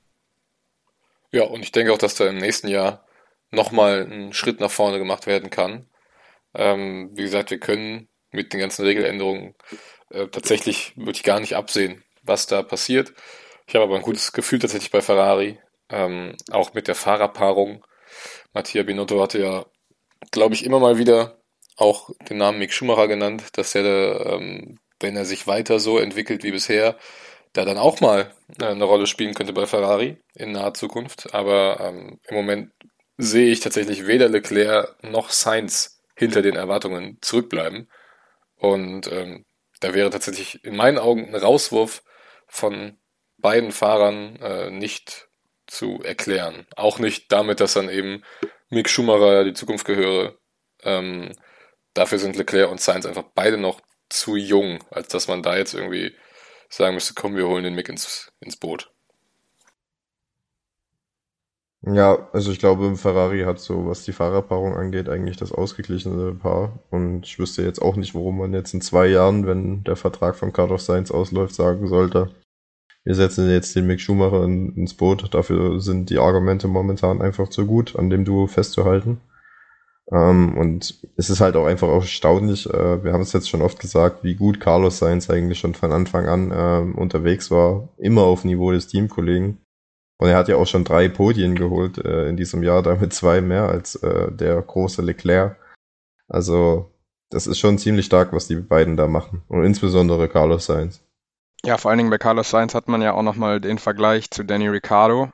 Ja, 1.31 1.43
und 1.43 1.61
ich 1.61 1.71
denke 1.71 1.91
auch, 1.91 1.97
dass 1.97 2.15
da 2.15 2.27
im 2.27 2.37
nächsten 2.37 2.67
Jahr 2.67 3.03
nochmal 3.53 4.07
ein 4.09 4.33
Schritt 4.33 4.59
nach 4.59 4.71
vorne 4.71 4.99
gemacht 4.99 5.27
werden 5.27 5.49
kann. 5.49 5.87
Ähm, 6.53 7.11
wie 7.13 7.23
gesagt, 7.23 7.51
wir 7.51 7.59
können 7.59 8.09
mit 8.31 8.53
den 8.53 8.59
ganzen 8.59 8.85
Regeländerungen 8.85 9.55
äh, 10.09 10.27
tatsächlich 10.27 10.93
wirklich 10.95 11.23
gar 11.23 11.39
nicht 11.39 11.55
absehen, 11.55 12.03
was 12.23 12.47
da 12.47 12.63
passiert. 12.63 13.13
Ich 13.67 13.75
habe 13.75 13.85
aber 13.85 13.95
ein 13.95 14.01
gutes 14.01 14.33
Gefühl 14.33 14.59
tatsächlich 14.59 14.91
bei 14.91 15.01
Ferrari, 15.01 15.59
ähm, 15.89 16.35
auch 16.51 16.73
mit 16.73 16.87
der 16.87 16.95
Fahrerpaarung. 16.95 17.85
Mattia 18.53 18.83
Binotto 18.83 19.21
hatte 19.21 19.39
ja, 19.39 19.65
glaube 20.31 20.55
ich, 20.55 20.65
immer 20.65 20.79
mal 20.79 20.97
wieder 20.97 21.39
auch 21.75 22.09
den 22.29 22.37
Namen 22.37 22.59
Mick 22.59 22.73
Schumacher 22.73 23.07
genannt, 23.07 23.43
dass 23.53 23.73
er, 23.75 24.25
ähm, 24.25 24.79
wenn 24.99 25.15
er 25.15 25.25
sich 25.25 25.47
weiter 25.47 25.79
so 25.79 25.97
entwickelt 25.97 26.43
wie 26.43 26.51
bisher, 26.51 26.97
da 27.53 27.65
dann 27.65 27.77
auch 27.77 28.01
mal 28.01 28.31
äh, 28.59 28.65
eine 28.65 28.83
Rolle 28.83 29.07
spielen 29.07 29.33
könnte 29.33 29.53
bei 29.53 29.65
Ferrari 29.65 30.17
in 30.35 30.51
naher 30.51 30.73
Zukunft. 30.73 31.33
Aber 31.33 31.79
ähm, 31.79 32.19
im 32.27 32.35
Moment 32.35 32.71
sehe 33.17 33.51
ich 33.51 33.59
tatsächlich 33.59 34.07
weder 34.07 34.29
Leclerc 34.29 35.03
noch 35.03 35.29
Sainz 35.29 36.01
hinter 36.15 36.41
den 36.41 36.55
Erwartungen 36.55 37.17
zurückbleiben. 37.21 37.89
Und 38.55 39.11
ähm, 39.11 39.45
da 39.79 39.93
wäre 39.93 40.09
tatsächlich 40.09 40.63
in 40.63 40.75
meinen 40.75 40.97
Augen 40.97 41.27
ein 41.27 41.35
Rauswurf 41.35 42.03
von 42.47 42.97
beiden 43.37 43.71
Fahrern 43.71 44.37
äh, 44.37 44.69
nicht 44.69 45.27
zu 45.67 46.01
erklären. 46.03 46.67
Auch 46.75 46.99
nicht 46.99 47.31
damit, 47.31 47.59
dass 47.59 47.73
dann 47.73 47.89
eben 47.89 48.23
Mick 48.69 48.89
Schumacher 48.89 49.43
die 49.43 49.53
Zukunft 49.53 49.85
gehöre. 49.85 50.37
Ähm, 50.83 51.33
dafür 51.93 52.19
sind 52.19 52.35
Leclerc 52.35 52.69
und 52.69 52.81
Sainz 52.81 53.05
einfach 53.05 53.25
beide 53.35 53.57
noch 53.57 53.81
zu 54.09 54.35
jung, 54.35 54.83
als 54.91 55.07
dass 55.09 55.27
man 55.27 55.43
da 55.43 55.57
jetzt 55.57 55.73
irgendwie 55.73 56.15
sagen 56.69 56.95
müsste, 56.95 57.13
komm, 57.13 57.35
wir 57.35 57.47
holen 57.47 57.63
den 57.63 57.75
Mick 57.75 57.89
ins, 57.89 58.31
ins 58.39 58.57
Boot. 58.57 58.92
Ja, 61.85 62.29
also 62.31 62.51
ich 62.51 62.59
glaube, 62.59 62.95
Ferrari 62.95 63.41
hat 63.41 63.59
so, 63.59 63.85
was 63.87 64.03
die 64.03 64.13
Fahrerpaarung 64.13 64.73
angeht, 64.73 65.09
eigentlich 65.09 65.35
das 65.35 65.51
ausgeglichene 65.51 66.33
Paar. 66.33 66.79
Und 66.89 67.25
ich 67.25 67.39
wüsste 67.39 67.61
jetzt 67.61 67.81
auch 67.81 67.97
nicht, 67.97 68.15
warum 68.15 68.37
man 68.37 68.53
jetzt 68.53 68.73
in 68.73 68.79
zwei 68.79 69.07
Jahren, 69.07 69.45
wenn 69.45 69.83
der 69.83 69.97
Vertrag 69.97 70.35
von 70.37 70.53
Carlos 70.53 70.85
Sainz 70.85 71.11
ausläuft, 71.11 71.55
sagen 71.55 71.87
sollte, 71.87 72.29
wir 73.03 73.15
setzen 73.15 73.49
jetzt 73.49 73.75
den 73.75 73.85
Mick 73.85 73.99
Schumacher 73.99 74.43
in, 74.45 74.73
ins 74.77 74.93
Boot. 74.93 75.33
Dafür 75.33 75.81
sind 75.81 76.09
die 76.09 76.19
Argumente 76.19 76.69
momentan 76.69 77.21
einfach 77.21 77.49
zu 77.49 77.65
gut, 77.65 77.97
an 77.97 78.09
dem 78.09 78.23
Duo 78.23 78.47
festzuhalten. 78.47 79.19
Ähm, 80.09 80.57
und 80.57 81.01
es 81.17 81.29
ist 81.29 81.41
halt 81.41 81.57
auch 81.57 81.65
einfach 81.65 81.89
erstaunlich, 81.89 82.69
äh, 82.69 83.03
wir 83.03 83.11
haben 83.11 83.21
es 83.21 83.33
jetzt 83.33 83.49
schon 83.49 83.61
oft 83.61 83.79
gesagt, 83.79 84.23
wie 84.23 84.35
gut 84.35 84.61
Carlos 84.61 84.99
Sainz 84.99 85.29
eigentlich 85.29 85.59
schon 85.59 85.75
von 85.75 85.91
Anfang 85.91 86.27
an 86.27 86.51
äh, 86.51 86.97
unterwegs 86.97 87.51
war, 87.51 87.89
immer 87.97 88.21
auf 88.21 88.45
Niveau 88.45 88.71
des 88.71 88.87
Teamkollegen. 88.87 89.57
Und 90.23 90.29
er 90.29 90.37
hat 90.37 90.47
ja 90.47 90.55
auch 90.55 90.67
schon 90.67 90.85
drei 90.85 91.09
Podien 91.09 91.53
geholt 91.53 91.97
äh, 91.97 92.29
in 92.29 92.37
diesem 92.37 92.63
Jahr, 92.63 92.81
damit 92.81 93.13
zwei 93.13 93.41
mehr 93.41 93.63
als 93.63 93.95
äh, 93.95 94.31
der 94.31 94.61
große 94.61 95.01
Leclerc. 95.01 95.57
Also 96.29 96.93
das 97.29 97.45
ist 97.45 97.59
schon 97.59 97.77
ziemlich 97.77 98.05
stark, 98.05 98.31
was 98.31 98.47
die 98.47 98.55
beiden 98.55 98.95
da 98.95 99.07
machen. 99.07 99.43
Und 99.49 99.65
insbesondere 99.65 100.29
Carlos 100.29 100.65
Sainz. 100.65 101.03
Ja, 101.65 101.77
vor 101.77 101.91
allen 101.91 101.97
Dingen 101.97 102.09
bei 102.09 102.19
Carlos 102.19 102.49
Sainz 102.49 102.73
hat 102.73 102.87
man 102.87 103.01
ja 103.01 103.11
auch 103.11 103.21
nochmal 103.21 103.59
den 103.59 103.79
Vergleich 103.79 104.31
zu 104.31 104.45
Danny 104.45 104.69
Ricciardo. 104.69 105.29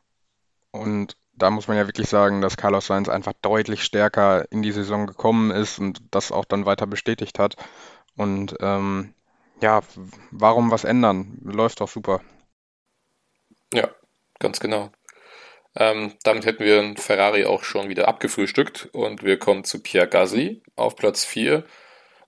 Und 0.71 1.17
da 1.33 1.51
muss 1.51 1.67
man 1.67 1.77
ja 1.77 1.85
wirklich 1.85 2.09
sagen, 2.09 2.41
dass 2.41 2.57
Carlos 2.57 2.87
Sainz 2.87 3.09
einfach 3.09 3.33
deutlich 3.43 3.83
stärker 3.83 4.51
in 4.51 4.63
die 4.63 4.71
Saison 4.71 5.05
gekommen 5.05 5.51
ist 5.51 5.77
und 5.77 6.01
das 6.09 6.31
auch 6.31 6.45
dann 6.45 6.65
weiter 6.65 6.87
bestätigt 6.87 7.37
hat. 7.37 7.57
Und 8.17 8.55
ähm, 8.59 9.13
ja, 9.61 9.81
warum 10.31 10.71
was 10.71 10.83
ändern? 10.83 11.37
Läuft 11.43 11.79
doch 11.79 11.89
super. 11.89 12.21
Ja, 13.71 13.87
ganz 14.39 14.59
genau. 14.59 14.91
Ähm, 15.75 16.13
damit 16.23 16.45
hätten 16.45 16.63
wir 16.63 16.79
einen 16.79 16.97
Ferrari 16.97 17.45
auch 17.45 17.63
schon 17.63 17.89
wieder 17.89 18.07
abgefrühstückt 18.07 18.89
und 18.91 19.23
wir 19.23 19.37
kommen 19.37 19.63
zu 19.63 19.81
Pierre 19.81 20.07
Gasly 20.07 20.63
auf 20.75 20.95
Platz 20.95 21.25
4. 21.25 21.63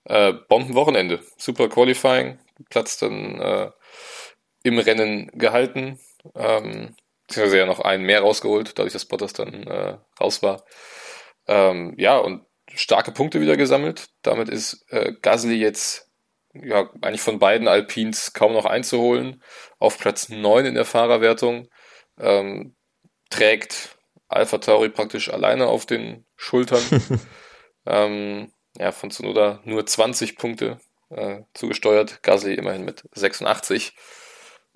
Äh, 0.04 0.32
Bombenwochenende. 0.48 1.20
Super 1.36 1.68
Qualifying, 1.68 2.38
Platz 2.70 2.98
dann 2.98 3.40
äh, 3.40 3.70
im 4.62 4.78
Rennen 4.78 5.30
gehalten. 5.34 5.98
Ähm, 6.34 6.94
beziehungsweise 7.26 7.58
ja 7.58 7.66
noch 7.66 7.80
einen 7.80 8.04
mehr 8.04 8.20
rausgeholt, 8.20 8.78
dadurch, 8.78 8.92
dass 8.92 9.06
Bottas 9.06 9.32
dann 9.32 9.66
äh, 9.66 9.98
raus 10.20 10.42
war. 10.42 10.64
Ähm, 11.48 11.94
ja, 11.98 12.18
und 12.18 12.44
starke 12.74 13.12
Punkte 13.12 13.40
wieder 13.40 13.56
gesammelt. 13.56 14.06
Damit 14.22 14.48
ist 14.48 14.84
äh, 14.90 15.12
Gasly 15.20 15.56
jetzt 15.56 16.10
ja 16.54 16.90
eigentlich 17.00 17.22
von 17.22 17.38
beiden 17.38 17.68
Alpins 17.68 18.32
kaum 18.34 18.52
noch 18.52 18.66
einzuholen. 18.66 19.42
Auf 19.78 19.98
Platz 19.98 20.28
9 20.28 20.66
in 20.66 20.74
der 20.74 20.84
Fahrerwertung. 20.84 21.68
Ähm, 22.18 22.76
trägt 23.30 23.96
Alpha 24.28 24.58
Tauri 24.58 24.88
praktisch 24.88 25.30
alleine 25.30 25.66
auf 25.66 25.86
den 25.86 26.24
Schultern. 26.36 26.82
ähm, 27.86 28.52
ja, 28.78 28.92
von 28.92 29.10
Tsunoda 29.10 29.60
nur 29.64 29.84
20 29.84 30.36
Punkte 30.36 30.78
äh, 31.10 31.42
zugesteuert. 31.54 32.22
Gasly 32.22 32.54
immerhin 32.54 32.84
mit 32.84 33.04
86. 33.12 33.94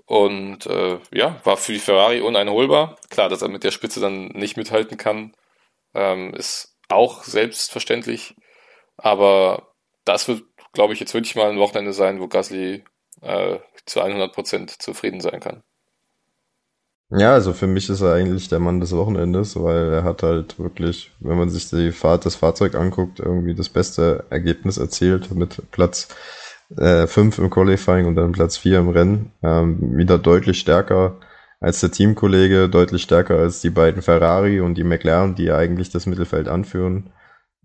Und 0.04 0.66
äh, 0.66 1.00
ja, 1.12 1.40
war 1.44 1.56
für 1.56 1.72
die 1.72 1.78
Ferrari 1.78 2.20
uneinholbar. 2.20 2.96
Klar, 3.10 3.28
dass 3.28 3.42
er 3.42 3.48
mit 3.48 3.64
der 3.64 3.72
Spitze 3.72 4.00
dann 4.00 4.28
nicht 4.28 4.56
mithalten 4.56 4.96
kann, 4.96 5.34
ähm, 5.94 6.32
ist 6.34 6.76
auch 6.88 7.24
selbstverständlich. 7.24 8.36
Aber 8.96 9.74
das 10.04 10.28
wird, 10.28 10.44
glaube 10.72 10.92
ich, 10.92 11.00
jetzt 11.00 11.14
wirklich 11.14 11.34
mal 11.34 11.50
ein 11.50 11.58
Wochenende 11.58 11.92
sein, 11.92 12.20
wo 12.20 12.28
Gasly 12.28 12.84
äh, 13.22 13.58
zu 13.86 14.00
100% 14.02 14.78
zufrieden 14.78 15.20
sein 15.20 15.40
kann. 15.40 15.64
Ja, 17.10 17.32
also 17.34 17.52
für 17.52 17.68
mich 17.68 17.88
ist 17.88 18.00
er 18.00 18.14
eigentlich 18.14 18.48
der 18.48 18.58
Mann 18.58 18.80
des 18.80 18.92
Wochenendes, 18.92 19.54
weil 19.62 19.92
er 19.92 20.02
hat 20.04 20.24
halt 20.24 20.58
wirklich, 20.58 21.12
wenn 21.20 21.38
man 21.38 21.50
sich 21.50 21.70
die 21.70 21.92
Fahrt, 21.92 22.26
das 22.26 22.34
Fahrzeug 22.34 22.74
anguckt, 22.74 23.20
irgendwie 23.20 23.54
das 23.54 23.68
beste 23.68 24.24
Ergebnis 24.28 24.76
erzielt 24.76 25.30
mit 25.32 25.62
Platz 25.70 26.08
äh, 26.76 27.06
5 27.06 27.38
im 27.38 27.50
Qualifying 27.50 28.06
und 28.06 28.16
dann 28.16 28.32
Platz 28.32 28.56
4 28.56 28.80
im 28.80 28.88
Rennen. 28.88 29.30
Ähm, 29.42 29.96
wieder 29.96 30.18
deutlich 30.18 30.58
stärker 30.58 31.16
als 31.60 31.80
der 31.80 31.92
Teamkollege, 31.92 32.68
deutlich 32.68 33.02
stärker 33.02 33.38
als 33.38 33.60
die 33.60 33.70
beiden 33.70 34.02
Ferrari 34.02 34.60
und 34.60 34.74
die 34.74 34.84
McLaren, 34.84 35.36
die 35.36 35.52
eigentlich 35.52 35.90
das 35.90 36.06
Mittelfeld 36.06 36.48
anführen. 36.48 37.10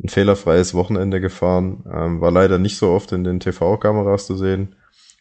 Ein 0.04 0.10
fehlerfreies 0.10 0.74
Wochenende 0.76 1.20
gefahren, 1.20 1.84
ähm, 1.92 2.22
war 2.22 2.32
leider 2.32 2.60
nicht 2.60 2.78
so 2.78 2.92
oft 2.92 3.12
in 3.12 3.24
den 3.24 3.40
TV-Kameras 3.40 4.28
zu 4.28 4.36
sehen, 4.38 4.76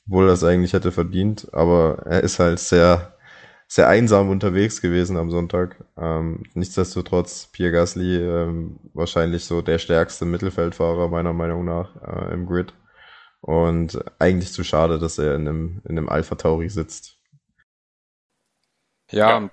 obwohl 0.07 0.29
er 0.29 0.35
es 0.35 0.45
eigentlich 0.45 0.73
hätte 0.75 0.93
verdient, 0.93 1.49
aber 1.53 2.03
er 2.07 2.23
ist 2.23 2.39
halt 2.39 2.59
sehr, 2.59 3.15
sehr 3.71 3.87
einsam 3.87 4.31
unterwegs 4.31 4.81
gewesen 4.81 5.17
am 5.17 5.31
Sonntag. 5.31 5.85
Ähm, 5.97 6.43
nichtsdestotrotz 6.55 7.47
Pierre 7.53 7.71
Gasly 7.71 8.17
ähm, 8.17 8.81
wahrscheinlich 8.95 9.45
so 9.45 9.63
der 9.63 9.79
stärkste 9.79 10.25
Mittelfeldfahrer 10.25 11.07
meiner 11.07 11.33
Meinung 11.33 11.65
nach 11.65 11.95
äh, 12.03 12.35
im 12.35 12.47
Grid. 12.47 12.75
Und 13.41 14.03
eigentlich 14.19 14.53
zu 14.53 14.65
schade, 14.65 14.99
dass 14.99 15.19
er 15.19 15.37
in 15.37 15.47
einem, 15.47 15.83
in 15.85 15.97
einem 15.97 16.09
Alpha 16.09 16.35
Tauri 16.35 16.69
sitzt. 16.69 17.17
Ja, 19.13 19.39
ja, 19.41 19.51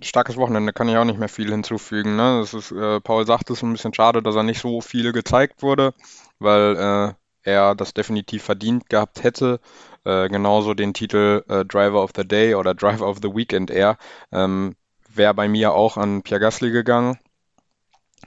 starkes 0.00 0.38
Wochenende 0.38 0.72
kann 0.72 0.88
ich 0.88 0.96
auch 0.96 1.04
nicht 1.04 1.18
mehr 1.18 1.28
viel 1.28 1.50
hinzufügen. 1.50 2.16
Ne? 2.16 2.40
Das 2.40 2.54
ist, 2.54 2.72
äh, 2.72 2.98
Paul 3.02 3.26
sagt 3.26 3.50
es 3.50 3.62
ein 3.62 3.72
bisschen 3.72 3.92
schade, 3.92 4.22
dass 4.22 4.36
er 4.36 4.42
nicht 4.42 4.62
so 4.62 4.80
viel 4.80 5.12
gezeigt 5.12 5.62
wurde, 5.62 5.92
weil 6.38 6.76
äh, 6.76 7.14
er 7.44 7.74
das 7.74 7.94
definitiv 7.94 8.42
verdient 8.42 8.88
gehabt 8.88 9.22
hätte. 9.22 9.60
Äh, 10.04 10.28
genauso 10.28 10.74
den 10.74 10.94
Titel 10.94 11.44
äh, 11.48 11.64
Driver 11.64 12.02
of 12.02 12.10
the 12.16 12.26
Day 12.26 12.54
oder 12.54 12.74
Driver 12.74 13.08
of 13.08 13.18
the 13.22 13.34
Weekend 13.34 13.70
Air 13.70 13.96
ähm, 14.32 14.76
wäre 15.08 15.34
bei 15.34 15.48
mir 15.48 15.72
auch 15.72 15.96
an 15.96 16.22
Pierre 16.22 16.40
Gasly 16.40 16.70
gegangen. 16.70 17.18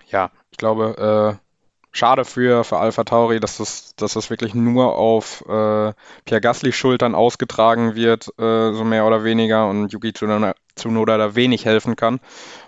Ja, 0.09 0.31
ich 0.51 0.57
glaube, 0.57 1.37
äh, 1.37 1.47
schade 1.91 2.25
für, 2.25 2.63
für 2.63 2.77
Alpha 2.77 3.03
Tauri, 3.03 3.39
dass 3.39 3.57
das, 3.57 3.95
dass 3.95 4.13
das 4.13 4.29
wirklich 4.29 4.53
nur 4.53 4.95
auf 4.95 5.41
äh, 5.41 5.93
Pierre 6.25 6.41
Gasly 6.41 6.71
Schultern 6.71 7.15
ausgetragen 7.15 7.95
wird, 7.95 8.27
äh, 8.39 8.73
so 8.73 8.83
mehr 8.83 9.05
oder 9.05 9.23
weniger, 9.23 9.67
und 9.67 9.91
Yuki 9.91 10.13
Tsunoda, 10.13 10.53
Tsunoda 10.77 11.17
da 11.17 11.35
wenig 11.35 11.65
helfen 11.65 11.95
kann. 11.95 12.19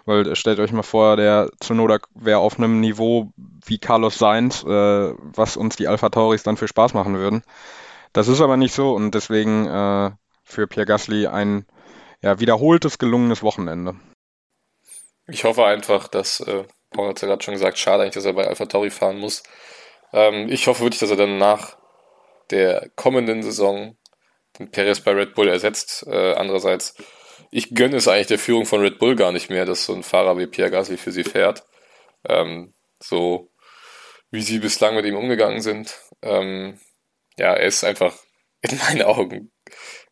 Weil 0.05 0.27
äh, 0.27 0.35
stellt 0.35 0.59
euch 0.59 0.71
mal 0.71 0.83
vor, 0.83 1.15
der 1.15 1.49
Tsunoda 1.59 1.99
wäre 2.15 2.39
auf 2.39 2.57
einem 2.57 2.79
Niveau 2.79 3.31
wie 3.65 3.77
Carlos 3.77 4.17
Sainz, 4.17 4.63
äh, 4.63 4.67
was 4.67 5.57
uns 5.57 5.75
die 5.75 5.87
Alpha 5.87 6.09
Tauris 6.09 6.43
dann 6.43 6.57
für 6.57 6.67
Spaß 6.67 6.93
machen 6.93 7.17
würden. 7.17 7.43
Das 8.13 8.27
ist 8.27 8.41
aber 8.41 8.57
nicht 8.57 8.73
so 8.73 8.93
und 8.93 9.13
deswegen 9.13 9.67
äh, 9.67 10.11
für 10.43 10.67
Pierre 10.67 10.87
Gasly 10.87 11.27
ein 11.27 11.65
ja, 12.21 12.39
wiederholtes, 12.39 12.97
gelungenes 12.97 13.43
Wochenende. 13.43 13.95
Ich 15.27 15.43
hoffe 15.43 15.65
einfach, 15.65 16.07
dass 16.07 16.39
äh, 16.41 16.63
Paul 16.91 17.09
hat 17.09 17.21
ja 17.21 17.27
gerade 17.27 17.43
schon 17.43 17.53
gesagt, 17.53 17.77
schade 17.77 18.01
eigentlich, 18.01 18.15
dass 18.15 18.25
er 18.25 18.33
bei 18.33 18.47
Alpha 18.47 18.65
Tauri 18.65 18.89
fahren 18.89 19.19
muss. 19.19 19.43
Ähm, 20.11 20.49
ich 20.49 20.67
hoffe 20.67 20.81
wirklich, 20.81 20.99
dass 20.99 21.11
er 21.11 21.17
dann 21.17 21.37
nach 21.37 21.77
der 22.49 22.89
kommenden 22.95 23.43
Saison 23.43 23.95
den 24.57 24.71
Perez 24.71 25.01
bei 25.01 25.11
Red 25.11 25.35
Bull 25.35 25.47
ersetzt. 25.47 26.05
Äh, 26.07 26.33
andererseits 26.33 26.95
ich 27.51 27.73
gönne 27.73 27.97
es 27.97 28.07
eigentlich 28.07 28.27
der 28.27 28.39
Führung 28.39 28.65
von 28.65 28.81
Red 28.81 28.99
Bull 28.99 29.15
gar 29.15 29.31
nicht 29.31 29.49
mehr, 29.49 29.65
dass 29.65 29.85
so 29.85 29.93
ein 29.93 30.03
Fahrer 30.03 30.37
wie 30.37 30.47
Pierre 30.47 30.71
Gasly 30.71 30.97
für 30.97 31.11
sie 31.11 31.23
fährt. 31.23 31.63
Ähm, 32.27 32.73
so 33.01 33.49
wie 34.31 34.41
sie 34.41 34.59
bislang 34.59 34.95
mit 34.95 35.05
ihm 35.05 35.15
umgegangen 35.15 35.61
sind. 35.61 35.99
Ähm, 36.21 36.79
ja, 37.37 37.53
er 37.53 37.65
ist 37.65 37.83
einfach 37.83 38.15
in 38.61 38.77
meinen 38.77 39.03
Augen 39.03 39.51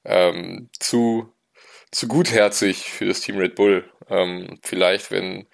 ähm, 0.05 0.69
zu, 0.79 1.33
zu 1.91 2.07
gutherzig 2.07 2.89
für 2.89 3.05
das 3.05 3.21
Team 3.21 3.37
Red 3.37 3.55
Bull. 3.55 3.91
Ähm, 4.09 4.59
vielleicht, 4.63 5.11
wenn, 5.11 5.47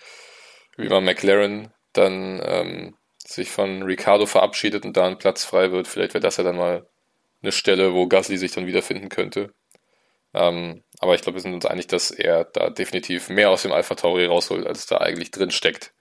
wie 0.77 0.89
man 0.89 1.03
McLaren 1.03 1.73
dann 1.93 2.41
ähm, 2.43 2.97
sich 3.17 3.49
von 3.49 3.83
Ricardo 3.83 4.25
verabschiedet 4.25 4.85
und 4.85 4.95
da 4.95 5.07
ein 5.07 5.17
Platz 5.17 5.43
frei 5.43 5.71
wird, 5.71 5.87
vielleicht 5.87 6.13
wäre 6.13 6.21
das 6.21 6.37
ja 6.37 6.43
dann 6.43 6.57
mal 6.57 6.87
eine 7.41 7.51
Stelle, 7.51 7.93
wo 7.93 8.07
Gasly 8.07 8.37
sich 8.37 8.51
dann 8.51 8.67
wiederfinden 8.67 9.09
könnte. 9.09 9.53
Ähm, 10.33 10.83
aber 10.99 11.15
ich 11.15 11.21
glaube, 11.21 11.37
wir 11.37 11.41
sind 11.41 11.53
uns 11.53 11.65
einig, 11.65 11.87
dass 11.87 12.11
er 12.11 12.45
da 12.45 12.69
definitiv 12.69 13.29
mehr 13.29 13.49
aus 13.49 13.63
dem 13.63 13.71
Alpha 13.71 13.95
Tauri 13.95 14.25
rausholt, 14.25 14.65
als 14.65 14.85
da 14.85 14.97
eigentlich 14.97 15.31
drin 15.31 15.51
steckt. 15.51 15.93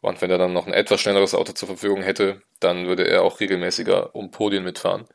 Und 0.00 0.20
wenn 0.20 0.30
er 0.30 0.38
dann 0.38 0.52
noch 0.52 0.66
ein 0.66 0.72
etwas 0.72 1.00
schnelleres 1.00 1.34
Auto 1.34 1.52
zur 1.52 1.68
Verfügung 1.68 2.02
hätte, 2.02 2.42
dann 2.60 2.86
würde 2.86 3.06
er 3.06 3.22
auch 3.22 3.40
regelmäßiger 3.40 4.14
um 4.14 4.30
Podien 4.30 4.64
mitfahren. 4.64 5.06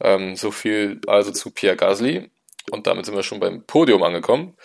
Ähm, 0.00 0.36
so 0.36 0.50
viel 0.50 1.00
also 1.06 1.32
zu 1.32 1.50
Pierre 1.50 1.76
Gasly. 1.76 2.30
Und 2.70 2.86
damit 2.86 3.06
sind 3.06 3.16
wir 3.16 3.22
schon 3.22 3.40
beim 3.40 3.64
Podium 3.66 4.02
angekommen. 4.02 4.56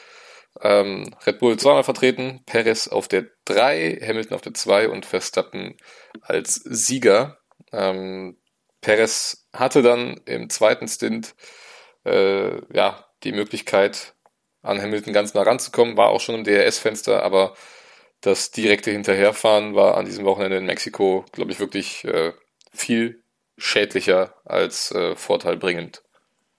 Ähm, 0.61 1.15
Red 1.25 1.39
Bull 1.39 1.57
zweimal 1.57 1.83
vertreten, 1.83 2.43
Perez 2.45 2.87
auf 2.87 3.07
der 3.07 3.25
3, 3.45 3.99
Hamilton 4.01 4.35
auf 4.35 4.41
der 4.41 4.53
2 4.53 4.89
und 4.89 5.05
Verstappen 5.05 5.77
als 6.21 6.55
Sieger. 6.55 7.39
Ähm, 7.71 8.37
Perez 8.81 9.47
hatte 9.53 9.81
dann 9.81 10.21
im 10.25 10.49
zweiten 10.49 10.87
Stint 10.87 11.35
äh, 12.05 12.61
ja, 12.73 13.04
die 13.25 13.33
Möglichkeit, 13.33 14.13
an 14.61 14.81
Hamilton 14.81 15.13
ganz 15.13 15.33
nah 15.33 15.43
ranzukommen, 15.43 15.97
war 15.97 16.09
auch 16.09 16.21
schon 16.21 16.35
im 16.35 16.43
DRS-Fenster, 16.43 17.23
aber 17.23 17.53
das 18.21 18.51
direkte 18.51 18.91
Hinterherfahren 18.91 19.75
war 19.75 19.97
an 19.97 20.05
diesem 20.05 20.25
Wochenende 20.25 20.57
in 20.57 20.65
Mexiko, 20.65 21.25
glaube 21.31 21.51
ich, 21.51 21.59
wirklich 21.59 22.05
äh, 22.05 22.33
viel 22.73 23.21
schädlicher 23.57 24.33
als 24.45 24.91
äh, 24.91 25.15
vorteilbringend. 25.15 26.01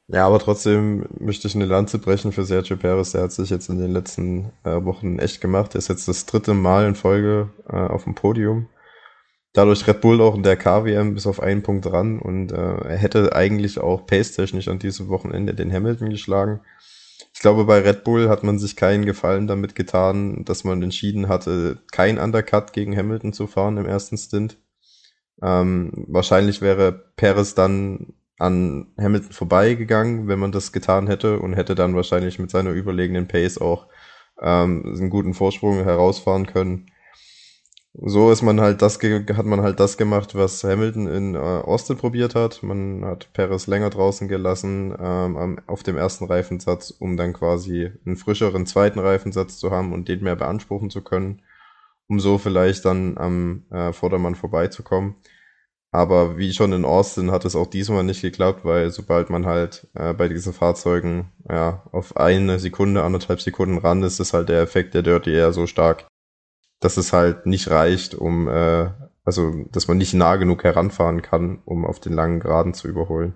Ja, 0.08 0.24
aber 0.26 0.38
trotzdem 0.38 1.06
möchte 1.18 1.48
ich 1.48 1.56
eine 1.56 1.64
Lanze 1.64 1.98
brechen 1.98 2.30
für 2.30 2.44
Sergio 2.44 2.76
Perez. 2.76 3.10
Der 3.10 3.22
hat 3.22 3.32
sich 3.32 3.50
jetzt 3.50 3.68
in 3.68 3.78
den 3.78 3.92
letzten 3.92 4.52
äh, 4.62 4.84
Wochen 4.84 5.18
echt 5.18 5.40
gemacht. 5.40 5.74
Er 5.74 5.78
ist 5.78 5.88
jetzt 5.88 6.06
das 6.06 6.26
dritte 6.26 6.54
Mal 6.54 6.86
in 6.86 6.94
Folge 6.94 7.50
äh, 7.68 7.74
auf 7.74 8.04
dem 8.04 8.14
Podium. 8.14 8.68
Dadurch 9.56 9.86
Red 9.86 10.02
Bull 10.02 10.20
auch 10.20 10.34
in 10.34 10.42
der 10.42 10.58
KWM 10.58 11.14
bis 11.14 11.26
auf 11.26 11.40
einen 11.40 11.62
Punkt 11.62 11.90
ran 11.90 12.18
und 12.18 12.52
äh, 12.52 12.56
er 12.56 12.96
hätte 12.98 13.34
eigentlich 13.34 13.78
auch 13.80 14.04
pace-technisch 14.04 14.68
an 14.68 14.78
diesem 14.78 15.08
Wochenende 15.08 15.54
den 15.54 15.72
Hamilton 15.72 16.10
geschlagen. 16.10 16.60
Ich 17.32 17.40
glaube, 17.40 17.64
bei 17.64 17.78
Red 17.78 18.04
Bull 18.04 18.28
hat 18.28 18.42
man 18.42 18.58
sich 18.58 18.76
keinen 18.76 19.06
Gefallen 19.06 19.46
damit 19.46 19.74
getan, 19.74 20.44
dass 20.44 20.64
man 20.64 20.82
entschieden 20.82 21.28
hatte, 21.28 21.78
kein 21.90 22.18
Undercut 22.18 22.74
gegen 22.74 22.94
Hamilton 22.94 23.32
zu 23.32 23.46
fahren 23.46 23.78
im 23.78 23.86
ersten 23.86 24.18
Stint. 24.18 24.58
Ähm, 25.42 26.04
wahrscheinlich 26.06 26.60
wäre 26.60 26.92
Perez 27.16 27.54
dann 27.54 28.12
an 28.38 28.88
Hamilton 28.98 29.32
vorbeigegangen, 29.32 30.28
wenn 30.28 30.38
man 30.38 30.52
das 30.52 30.70
getan 30.70 31.06
hätte 31.06 31.40
und 31.40 31.54
hätte 31.54 31.74
dann 31.74 31.96
wahrscheinlich 31.96 32.38
mit 32.38 32.50
seiner 32.50 32.72
überlegenen 32.72 33.26
Pace 33.26 33.56
auch 33.56 33.86
ähm, 34.38 34.84
einen 34.84 35.08
guten 35.08 35.32
Vorsprung 35.32 35.82
herausfahren 35.82 36.44
können. 36.44 36.90
So 37.98 38.30
ist 38.30 38.42
man 38.42 38.60
halt 38.60 38.82
das 38.82 38.98
hat 39.02 39.46
man 39.46 39.62
halt 39.62 39.80
das 39.80 39.96
gemacht, 39.96 40.34
was 40.34 40.62
Hamilton 40.62 41.06
in 41.06 41.34
äh, 41.34 41.38
Austin 41.38 41.96
probiert 41.96 42.34
hat. 42.34 42.62
Man 42.62 43.04
hat 43.04 43.32
Perez 43.32 43.66
länger 43.66 43.88
draußen 43.88 44.28
gelassen 44.28 44.94
ähm, 45.00 45.60
auf 45.66 45.82
dem 45.82 45.96
ersten 45.96 46.26
Reifensatz, 46.26 46.90
um 46.90 47.16
dann 47.16 47.32
quasi 47.32 47.90
einen 48.04 48.16
frischeren 48.16 48.66
zweiten 48.66 48.98
Reifensatz 48.98 49.56
zu 49.58 49.70
haben 49.70 49.94
und 49.94 50.08
den 50.08 50.22
mehr 50.22 50.36
beanspruchen 50.36 50.90
zu 50.90 51.00
können, 51.02 51.40
um 52.06 52.20
so 52.20 52.36
vielleicht 52.36 52.84
dann 52.84 53.16
am 53.16 53.64
äh, 53.70 53.92
Vordermann 53.94 54.34
vorbeizukommen. 54.34 55.16
Aber 55.90 56.36
wie 56.36 56.52
schon 56.52 56.74
in 56.74 56.84
Austin 56.84 57.30
hat 57.30 57.46
es 57.46 57.56
auch 57.56 57.68
diesmal 57.68 58.04
nicht 58.04 58.20
geklappt, 58.20 58.64
weil 58.64 58.90
sobald 58.90 59.30
man 59.30 59.46
halt 59.46 59.88
äh, 59.94 60.12
bei 60.12 60.28
diesen 60.28 60.52
Fahrzeugen 60.52 61.32
ja, 61.48 61.82
auf 61.92 62.16
eine 62.18 62.58
Sekunde, 62.58 63.04
anderthalb 63.04 63.40
Sekunden 63.40 63.78
ran 63.78 64.02
ist, 64.02 64.20
ist 64.20 64.34
halt 64.34 64.50
der 64.50 64.60
Effekt 64.60 64.92
der 64.92 65.02
Dirty 65.02 65.32
eher 65.32 65.52
so 65.54 65.66
stark, 65.66 66.06
dass 66.86 66.96
es 66.96 67.12
halt 67.12 67.46
nicht 67.46 67.68
reicht, 67.68 68.14
um, 68.14 68.46
äh, 68.46 68.90
also 69.24 69.64
dass 69.72 69.88
man 69.88 69.98
nicht 69.98 70.14
nah 70.14 70.36
genug 70.36 70.62
heranfahren 70.62 71.20
kann, 71.20 71.58
um 71.64 71.84
auf 71.84 71.98
den 71.98 72.12
langen 72.12 72.38
Geraden 72.38 72.74
zu 72.74 72.86
überholen. 72.86 73.34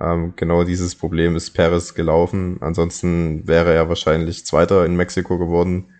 Ähm, 0.00 0.32
genau 0.34 0.64
dieses 0.64 0.94
Problem 0.94 1.36
ist 1.36 1.50
Perez 1.50 1.92
gelaufen. 1.92 2.56
Ansonsten 2.62 3.46
wäre 3.46 3.74
er 3.74 3.90
wahrscheinlich 3.90 4.46
Zweiter 4.46 4.86
in 4.86 4.96
Mexiko 4.96 5.36
geworden, 5.36 5.92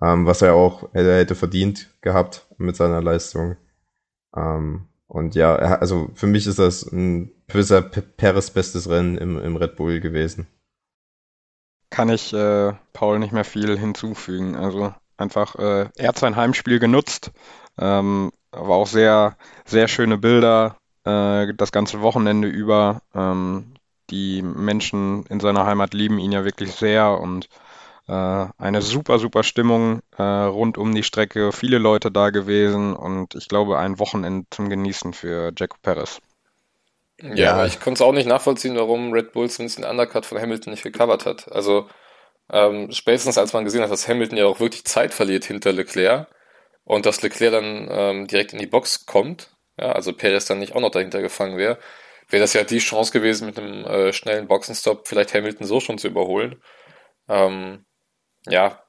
ähm, 0.00 0.24
was 0.24 0.40
er 0.40 0.54
auch 0.54 0.94
hätte, 0.94 1.16
hätte 1.16 1.34
verdient 1.34 1.90
gehabt 2.00 2.46
mit 2.58 2.76
seiner 2.76 3.02
Leistung. 3.02 3.56
Ähm, 4.36 4.86
und 5.08 5.34
ja, 5.34 5.56
also 5.56 6.10
für 6.14 6.28
mich 6.28 6.46
ist 6.46 6.60
das 6.60 6.84
ein 6.84 7.32
gewisser 7.48 7.82
Peres 7.82 8.52
bestes 8.52 8.88
Rennen 8.88 9.18
im, 9.18 9.36
im 9.36 9.56
Red 9.56 9.74
Bull 9.74 9.98
gewesen. 9.98 10.46
Kann 11.90 12.08
ich 12.08 12.32
äh, 12.32 12.72
Paul 12.92 13.18
nicht 13.18 13.32
mehr 13.32 13.42
viel 13.42 13.76
hinzufügen. 13.76 14.54
Also 14.54 14.94
einfach, 15.20 15.54
äh, 15.56 15.88
er 15.96 16.08
hat 16.08 16.18
sein 16.18 16.36
Heimspiel 16.36 16.78
genutzt, 16.78 17.30
ähm, 17.78 18.32
aber 18.52 18.76
auch 18.76 18.86
sehr, 18.86 19.36
sehr 19.64 19.88
schöne 19.88 20.18
Bilder 20.18 20.76
äh, 21.04 21.52
das 21.54 21.72
ganze 21.72 22.00
Wochenende 22.00 22.48
über. 22.48 23.02
Ähm, 23.14 23.74
die 24.10 24.42
Menschen 24.42 25.24
in 25.26 25.38
seiner 25.40 25.66
Heimat 25.66 25.94
lieben 25.94 26.18
ihn 26.18 26.32
ja 26.32 26.44
wirklich 26.44 26.72
sehr 26.72 27.20
und 27.20 27.48
äh, 28.08 28.46
eine 28.58 28.82
super, 28.82 29.20
super 29.20 29.44
Stimmung 29.44 30.00
äh, 30.18 30.22
rund 30.22 30.78
um 30.78 30.94
die 30.94 31.04
Strecke, 31.04 31.52
viele 31.52 31.78
Leute 31.78 32.10
da 32.10 32.30
gewesen 32.30 32.94
und 32.94 33.36
ich 33.36 33.48
glaube 33.48 33.78
ein 33.78 34.00
Wochenende 34.00 34.46
zum 34.50 34.68
Genießen 34.68 35.12
für 35.12 35.52
Jaco 35.56 35.76
Perez. 35.80 36.20
Ja, 37.22 37.34
ja, 37.34 37.66
ich 37.66 37.80
konnte 37.80 38.02
es 38.02 38.08
auch 38.08 38.12
nicht 38.12 38.26
nachvollziehen, 38.26 38.76
warum 38.76 39.12
Red 39.12 39.32
Bull 39.32 39.48
zumindest 39.48 39.78
den 39.78 39.84
Undercut 39.84 40.26
von 40.26 40.40
Hamilton 40.40 40.72
nicht 40.72 40.82
gecovert 40.82 41.26
hat. 41.26 41.52
Also 41.52 41.86
ähm, 42.52 42.90
spätestens 42.90 43.38
als 43.38 43.52
man 43.52 43.64
gesehen 43.64 43.82
hat, 43.82 43.90
dass 43.90 44.08
Hamilton 44.08 44.38
ja 44.38 44.46
auch 44.46 44.60
wirklich 44.60 44.84
Zeit 44.84 45.14
verliert 45.14 45.44
hinter 45.44 45.72
Leclerc 45.72 46.28
und 46.84 47.06
dass 47.06 47.22
Leclerc 47.22 47.52
dann 47.52 47.88
ähm, 47.90 48.26
direkt 48.26 48.52
in 48.52 48.58
die 48.58 48.66
Box 48.66 49.06
kommt, 49.06 49.50
ja, 49.78 49.92
also 49.92 50.12
Perez 50.12 50.46
dann 50.46 50.58
nicht 50.58 50.74
auch 50.74 50.80
noch 50.80 50.90
dahinter 50.90 51.22
gefangen 51.22 51.56
wäre, 51.56 51.78
wäre 52.28 52.42
das 52.42 52.52
ja 52.52 52.64
die 52.64 52.78
Chance 52.78 53.12
gewesen, 53.12 53.46
mit 53.46 53.58
einem 53.58 53.84
äh, 53.84 54.12
schnellen 54.12 54.48
Boxenstopp 54.48 55.08
vielleicht 55.08 55.34
Hamilton 55.34 55.66
so 55.66 55.80
schon 55.80 55.98
zu 55.98 56.08
überholen. 56.08 56.62
Ähm, 57.28 57.84
ja, 58.46 58.82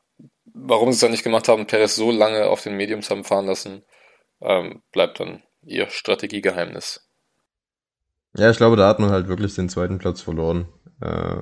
warum 0.53 0.91
sie 0.91 0.95
es 0.95 0.99
dann 1.01 1.11
nicht 1.11 1.23
gemacht 1.23 1.47
haben, 1.47 1.67
Perez 1.67 1.95
so 1.95 2.11
lange 2.11 2.47
auf 2.47 2.63
den 2.63 2.77
Mediums 2.77 3.09
haben 3.09 3.23
fahren 3.23 3.45
lassen, 3.45 3.83
ähm, 4.41 4.81
bleibt 4.91 5.19
dann 5.19 5.43
ihr 5.63 5.89
Strategiegeheimnis. 5.89 7.07
Ja, 8.35 8.49
ich 8.49 8.57
glaube, 8.57 8.75
da 8.77 8.87
hat 8.87 8.99
man 8.99 9.11
halt 9.11 9.27
wirklich 9.27 9.55
den 9.55 9.69
zweiten 9.69 9.97
Platz 9.97 10.21
verloren. 10.21 10.67
Äh, 11.01 11.41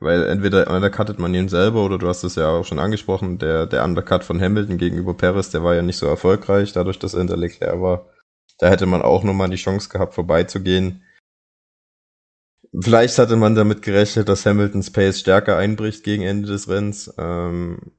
weil 0.00 0.26
entweder 0.26 0.70
undercuttet 0.70 1.18
man 1.18 1.34
ihn 1.34 1.48
selber 1.48 1.84
oder 1.84 1.98
du 1.98 2.08
hast 2.08 2.24
es 2.24 2.36
ja 2.36 2.48
auch 2.48 2.64
schon 2.64 2.78
angesprochen, 2.78 3.38
der, 3.38 3.66
der 3.66 3.84
Undercut 3.84 4.24
von 4.24 4.40
Hamilton 4.40 4.78
gegenüber 4.78 5.14
Perez, 5.14 5.50
der 5.50 5.62
war 5.62 5.74
ja 5.74 5.82
nicht 5.82 5.98
so 5.98 6.06
erfolgreich, 6.06 6.72
dadurch, 6.72 6.98
dass 6.98 7.14
er 7.14 7.20
hinter 7.20 7.36
Leclerc 7.36 7.80
war. 7.80 8.06
Da 8.58 8.68
hätte 8.68 8.86
man 8.86 9.02
auch 9.02 9.24
nochmal 9.24 9.50
die 9.50 9.56
Chance 9.56 9.88
gehabt, 9.88 10.14
vorbeizugehen. 10.14 11.02
Vielleicht 12.80 13.18
hatte 13.18 13.36
man 13.36 13.54
damit 13.54 13.82
gerechnet, 13.82 14.28
dass 14.28 14.46
Hamiltons 14.46 14.90
Pace 14.90 15.20
stärker 15.20 15.56
einbricht 15.56 16.02
gegen 16.02 16.22
Ende 16.22 16.48
des 16.48 16.68
Rennens. 16.68 17.12
Ähm, 17.18 17.92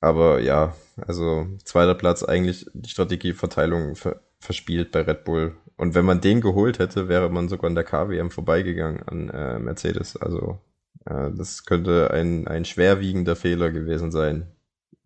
aber 0.00 0.40
ja, 0.40 0.74
also 0.96 1.46
zweiter 1.64 1.94
Platz 1.94 2.22
eigentlich 2.22 2.66
die 2.72 2.90
Strategieverteilung 2.90 3.96
ver 3.96 4.20
verspielt 4.42 4.90
bei 4.90 5.02
Red 5.02 5.24
Bull. 5.24 5.54
Und 5.76 5.94
wenn 5.94 6.06
man 6.06 6.22
den 6.22 6.40
geholt 6.40 6.78
hätte, 6.78 7.08
wäre 7.08 7.28
man 7.28 7.50
sogar 7.50 7.68
an 7.68 7.74
der 7.74 7.84
KWM 7.84 8.30
vorbeigegangen 8.30 9.02
an 9.02 9.28
äh, 9.28 9.58
Mercedes. 9.58 10.16
Also 10.16 10.58
das 11.04 11.64
könnte 11.64 12.10
ein, 12.12 12.46
ein 12.46 12.64
schwerwiegender 12.64 13.36
Fehler 13.36 13.70
gewesen 13.70 14.10
sein 14.10 14.50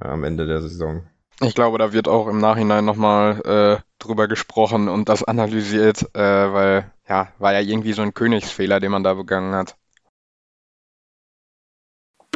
äh, 0.00 0.08
am 0.08 0.24
Ende 0.24 0.46
der 0.46 0.60
Saison. 0.60 1.08
Ich 1.40 1.54
glaube, 1.54 1.78
da 1.78 1.92
wird 1.92 2.06
auch 2.06 2.28
im 2.28 2.38
Nachhinein 2.38 2.84
nochmal 2.84 3.40
äh, 3.44 3.82
drüber 3.98 4.28
gesprochen 4.28 4.88
und 4.88 5.08
das 5.08 5.24
analysiert, 5.24 6.02
äh, 6.14 6.52
weil 6.52 6.92
ja, 7.08 7.32
war 7.38 7.52
ja 7.52 7.60
irgendwie 7.60 7.92
so 7.92 8.02
ein 8.02 8.14
Königsfehler, 8.14 8.80
den 8.80 8.92
man 8.92 9.02
da 9.02 9.14
begangen 9.14 9.54
hat. 9.54 9.76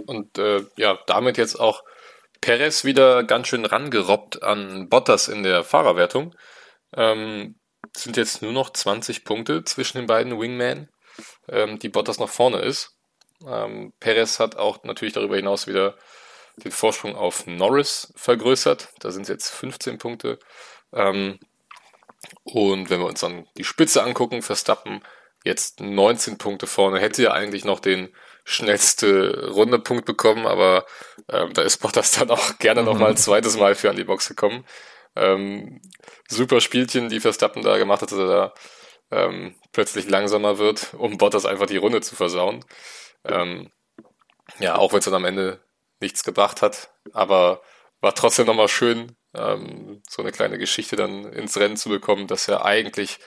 Und 0.06 0.38
äh, 0.38 0.64
ja, 0.76 0.98
damit 1.06 1.38
jetzt 1.38 1.58
auch 1.58 1.82
Perez 2.40 2.84
wieder 2.84 3.24
ganz 3.24 3.48
schön 3.48 3.64
rangerobbt 3.64 4.42
an 4.42 4.88
Bottas 4.88 5.28
in 5.28 5.42
der 5.42 5.64
Fahrerwertung. 5.64 6.34
Ähm, 6.94 7.56
sind 7.96 8.16
jetzt 8.16 8.42
nur 8.42 8.52
noch 8.52 8.70
20 8.70 9.24
Punkte 9.24 9.64
zwischen 9.64 9.98
den 9.98 10.06
beiden 10.06 10.38
Wingmen, 10.38 10.88
ähm, 11.48 11.78
die 11.78 11.88
Bottas 11.88 12.18
noch 12.18 12.28
vorne 12.28 12.60
ist. 12.60 12.97
Ähm, 13.46 13.92
Perez 14.00 14.38
hat 14.40 14.56
auch 14.56 14.82
natürlich 14.84 15.14
darüber 15.14 15.36
hinaus 15.36 15.66
wieder 15.66 15.96
den 16.56 16.72
Vorsprung 16.72 17.14
auf 17.14 17.46
Norris 17.46 18.12
vergrößert. 18.16 18.88
Da 18.98 19.10
sind 19.10 19.22
es 19.22 19.28
jetzt 19.28 19.50
15 19.50 19.98
Punkte. 19.98 20.38
Ähm, 20.92 21.38
und 22.44 22.90
wenn 22.90 23.00
wir 23.00 23.06
uns 23.06 23.20
dann 23.20 23.46
die 23.56 23.64
Spitze 23.64 24.02
angucken, 24.02 24.42
Verstappen 24.42 25.02
jetzt 25.44 25.80
19 25.80 26.38
Punkte 26.38 26.66
vorne, 26.66 26.98
hätte 27.00 27.22
ja 27.22 27.32
eigentlich 27.32 27.64
noch 27.64 27.80
den 27.80 28.12
schnellste 28.44 29.50
Rundepunkt 29.50 30.04
bekommen, 30.04 30.46
aber 30.46 30.86
ähm, 31.28 31.52
da 31.52 31.62
ist 31.62 31.78
Bottas 31.78 32.12
dann 32.12 32.30
auch 32.30 32.58
gerne 32.58 32.80
mhm. 32.80 32.86
noch 32.86 32.98
mal 32.98 33.10
ein 33.10 33.16
zweites 33.16 33.56
Mal 33.56 33.74
für 33.74 33.90
an 33.90 33.96
die 33.96 34.04
Box 34.04 34.28
gekommen. 34.28 34.64
Ähm, 35.14 35.80
super 36.28 36.60
Spielchen, 36.60 37.08
die 37.08 37.20
Verstappen 37.20 37.62
da 37.62 37.76
gemacht 37.78 38.02
hat, 38.02 38.10
dass 38.10 38.18
er 38.18 38.26
da 38.26 38.54
ähm, 39.10 39.54
plötzlich 39.72 40.08
langsamer 40.08 40.58
wird, 40.58 40.94
um 40.94 41.18
Bottas 41.18 41.46
einfach 41.46 41.66
die 41.66 41.76
Runde 41.76 42.00
zu 42.00 42.16
versauen. 42.16 42.64
Ähm, 43.24 43.70
ja, 44.58 44.76
auch 44.76 44.92
wenn 44.92 45.00
es 45.00 45.04
dann 45.04 45.14
am 45.14 45.24
Ende 45.24 45.60
nichts 46.00 46.24
gebracht 46.24 46.62
hat, 46.62 46.90
aber 47.12 47.60
war 48.00 48.14
trotzdem 48.14 48.46
nochmal 48.46 48.68
schön, 48.68 49.16
ähm, 49.34 50.02
so 50.08 50.22
eine 50.22 50.32
kleine 50.32 50.58
Geschichte 50.58 50.96
dann 50.96 51.24
ins 51.32 51.56
Rennen 51.58 51.76
zu 51.76 51.88
bekommen, 51.88 52.26
dass 52.26 52.46
ja 52.46 52.64
eigentlich 52.64 53.18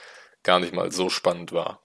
gar 0.42 0.60
nicht 0.60 0.74
mal 0.74 0.90
so 0.90 1.08
spannend 1.08 1.52
war. 1.52 1.80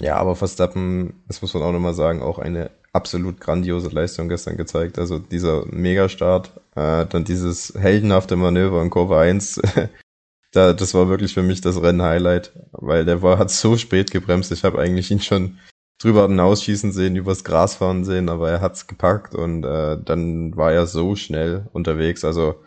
Ja, 0.00 0.16
aber 0.16 0.36
Verstappen, 0.36 1.24
das 1.26 1.42
muss 1.42 1.54
man 1.54 1.62
auch 1.64 1.72
nochmal 1.72 1.94
sagen, 1.94 2.22
auch 2.22 2.38
eine 2.38 2.70
absolut 2.92 3.40
grandiose 3.40 3.88
Leistung 3.88 4.28
gestern 4.28 4.56
gezeigt. 4.56 4.98
Also 4.98 5.18
dieser 5.18 5.66
Megastart, 5.66 6.52
äh, 6.74 7.04
dann 7.06 7.24
dieses 7.24 7.74
heldenhafte 7.74 8.36
Manöver 8.36 8.80
in 8.82 8.90
Kurve 8.90 9.18
1, 9.18 9.60
da, 10.52 10.72
das 10.72 10.94
war 10.94 11.08
wirklich 11.08 11.34
für 11.34 11.42
mich 11.42 11.60
das 11.60 11.82
Rennen-Highlight, 11.82 12.52
weil 12.72 13.04
der 13.04 13.22
war, 13.22 13.38
hat 13.38 13.50
so 13.50 13.76
spät 13.76 14.10
gebremst. 14.10 14.52
Ich 14.52 14.64
habe 14.64 14.78
eigentlich 14.78 15.10
ihn 15.10 15.20
schon 15.20 15.58
drüber 15.98 16.28
hinausschießen 16.28 16.92
sehen, 16.92 17.16
übers 17.16 17.44
Gras 17.44 17.76
fahren 17.76 18.04
sehen, 18.04 18.28
aber 18.28 18.50
er 18.50 18.60
hat's 18.60 18.86
gepackt 18.86 19.34
und 19.34 19.64
äh, 19.64 19.98
dann 20.02 20.56
war 20.56 20.72
er 20.72 20.86
so 20.86 21.16
schnell 21.16 21.68
unterwegs. 21.72 22.24
Also 22.24 22.62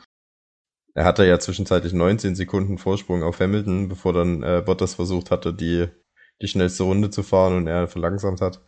er 0.93 1.05
hatte 1.05 1.25
ja 1.25 1.39
zwischenzeitlich 1.39 1.93
19 1.93 2.35
Sekunden 2.35 2.77
Vorsprung 2.77 3.23
auf 3.23 3.39
Hamilton, 3.39 3.87
bevor 3.87 4.13
dann 4.13 4.43
äh, 4.43 4.61
Bottas 4.65 4.95
versucht 4.95 5.31
hatte, 5.31 5.53
die, 5.53 5.87
die 6.41 6.47
schnellste 6.47 6.83
Runde 6.83 7.09
zu 7.09 7.23
fahren 7.23 7.55
und 7.55 7.67
er 7.67 7.87
verlangsamt 7.87 8.41
hat. 8.41 8.61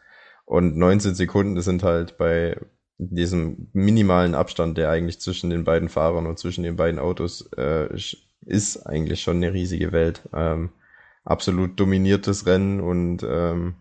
Und 0.46 0.78
19 0.78 1.16
Sekunden 1.16 1.62
sind 1.62 1.84
halt 1.84 2.18
bei 2.18 2.58
diesem 2.98 3.70
minimalen 3.74 4.36
Abstand, 4.36 4.78
der 4.78 4.90
eigentlich 4.90 5.20
zwischen 5.20 5.50
den 5.50 5.64
beiden 5.64 5.90
Fahrern 5.90 6.28
und 6.28 6.40
zwischen 6.40 6.64
den 6.64 6.76
beiden 6.76 7.00
Autos 7.00 7.50
äh, 7.58 7.94
ist, 8.46 8.86
eigentlich 8.86 9.22
schon 9.22 9.38
eine 9.38 9.54
riesige 9.54 9.92
Welt. 9.92 10.22
Ähm, 10.34 10.70
absolut 11.26 11.80
dominiertes 11.80 12.46
Rennen 12.46 12.82
und 12.82 13.24
ähm, 13.24 13.76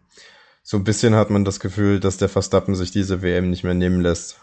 so 0.62 0.76
ein 0.76 0.84
bisschen 0.84 1.14
hat 1.14 1.30
man 1.30 1.44
das 1.44 1.60
Gefühl, 1.60 2.00
dass 2.00 2.16
der 2.16 2.28
Verstappen 2.28 2.74
sich 2.74 2.90
diese 2.90 3.22
WM 3.22 3.50
nicht 3.50 3.64
mehr 3.64 3.74
nehmen 3.74 4.00
lässt. 4.00 4.38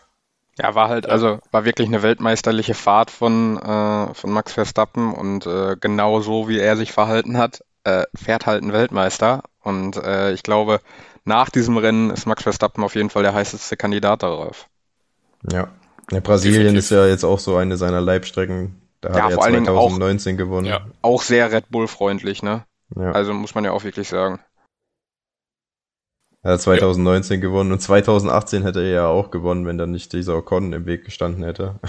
Ja, 0.57 0.76
war 0.76 0.89
halt, 0.89 1.07
also 1.07 1.39
war 1.51 1.63
wirklich 1.63 1.88
eine 1.88 2.03
weltmeisterliche 2.03 2.74
Fahrt 2.74 3.11
von, 3.11 3.57
äh, 3.57 4.13
von 4.13 4.32
Max 4.32 4.53
Verstappen 4.53 5.13
und 5.13 5.45
äh, 5.45 5.78
genau 5.80 6.20
so, 6.20 6.49
wie 6.49 6.59
er 6.59 6.76
sich 6.76 6.91
verhalten 6.91 7.38
hat, 7.38 7.63
äh, 7.86 8.03
fährt 8.13 8.45
halt 8.45 8.61
ein 8.61 8.74
Weltmeister. 8.74 9.43
Und 9.61 9.95
äh, 9.95 10.34
ich 10.34 10.43
glaube, 10.43 10.82
nach 11.24 11.49
diesem 11.49 11.78
Rennen 11.78 12.09
ist 12.09 12.26
Max 12.26 12.43
Verstappen 12.43 12.84
auf 12.84 12.95
jeden 12.95 13.09
Fall 13.09 13.24
der 13.24 13.34
heißeste 13.34 13.78
Kandidat 13.78 14.24
darauf. 14.24 14.67
Ja. 15.49 15.70
ja 16.11 16.20
Brasilien 16.20 16.63
Definitiv. 16.63 16.86
ist 16.86 16.91
ja 16.91 17.07
jetzt 17.07 17.24
auch 17.24 17.39
so 17.39 17.55
eine 17.55 17.78
seiner 17.78 18.01
Leibstrecken. 18.01 18.82
Da 18.99 19.09
ja, 19.09 19.24
hat 19.24 19.32
er 19.32 19.36
vor 19.36 19.43
2019 19.43 20.34
auch, 20.34 20.38
gewonnen. 20.38 20.67
Ja. 20.67 20.82
Auch 21.01 21.22
sehr 21.22 21.51
Red 21.53 21.70
Bull-freundlich, 21.70 22.43
ne? 22.43 22.65
Ja. 22.97 23.11
Also 23.13 23.34
muss 23.34 23.55
man 23.55 23.63
ja 23.63 23.72
auch 23.72 23.86
wirklich 23.86 24.09
sagen. 24.09 24.41
Er 26.41 26.53
hat 26.53 26.61
2019 26.61 27.35
ja. 27.35 27.41
gewonnen 27.41 27.71
und 27.71 27.79
2018 27.79 28.63
hätte 28.63 28.81
er 28.81 28.89
ja 28.89 29.07
auch 29.07 29.29
gewonnen, 29.29 29.65
wenn 29.65 29.77
dann 29.77 29.91
nicht 29.91 30.13
dieser 30.13 30.37
Ocon 30.37 30.71
im 30.71 30.85
Weg 30.85 31.03
gestanden 31.03 31.43
hätte. 31.43 31.79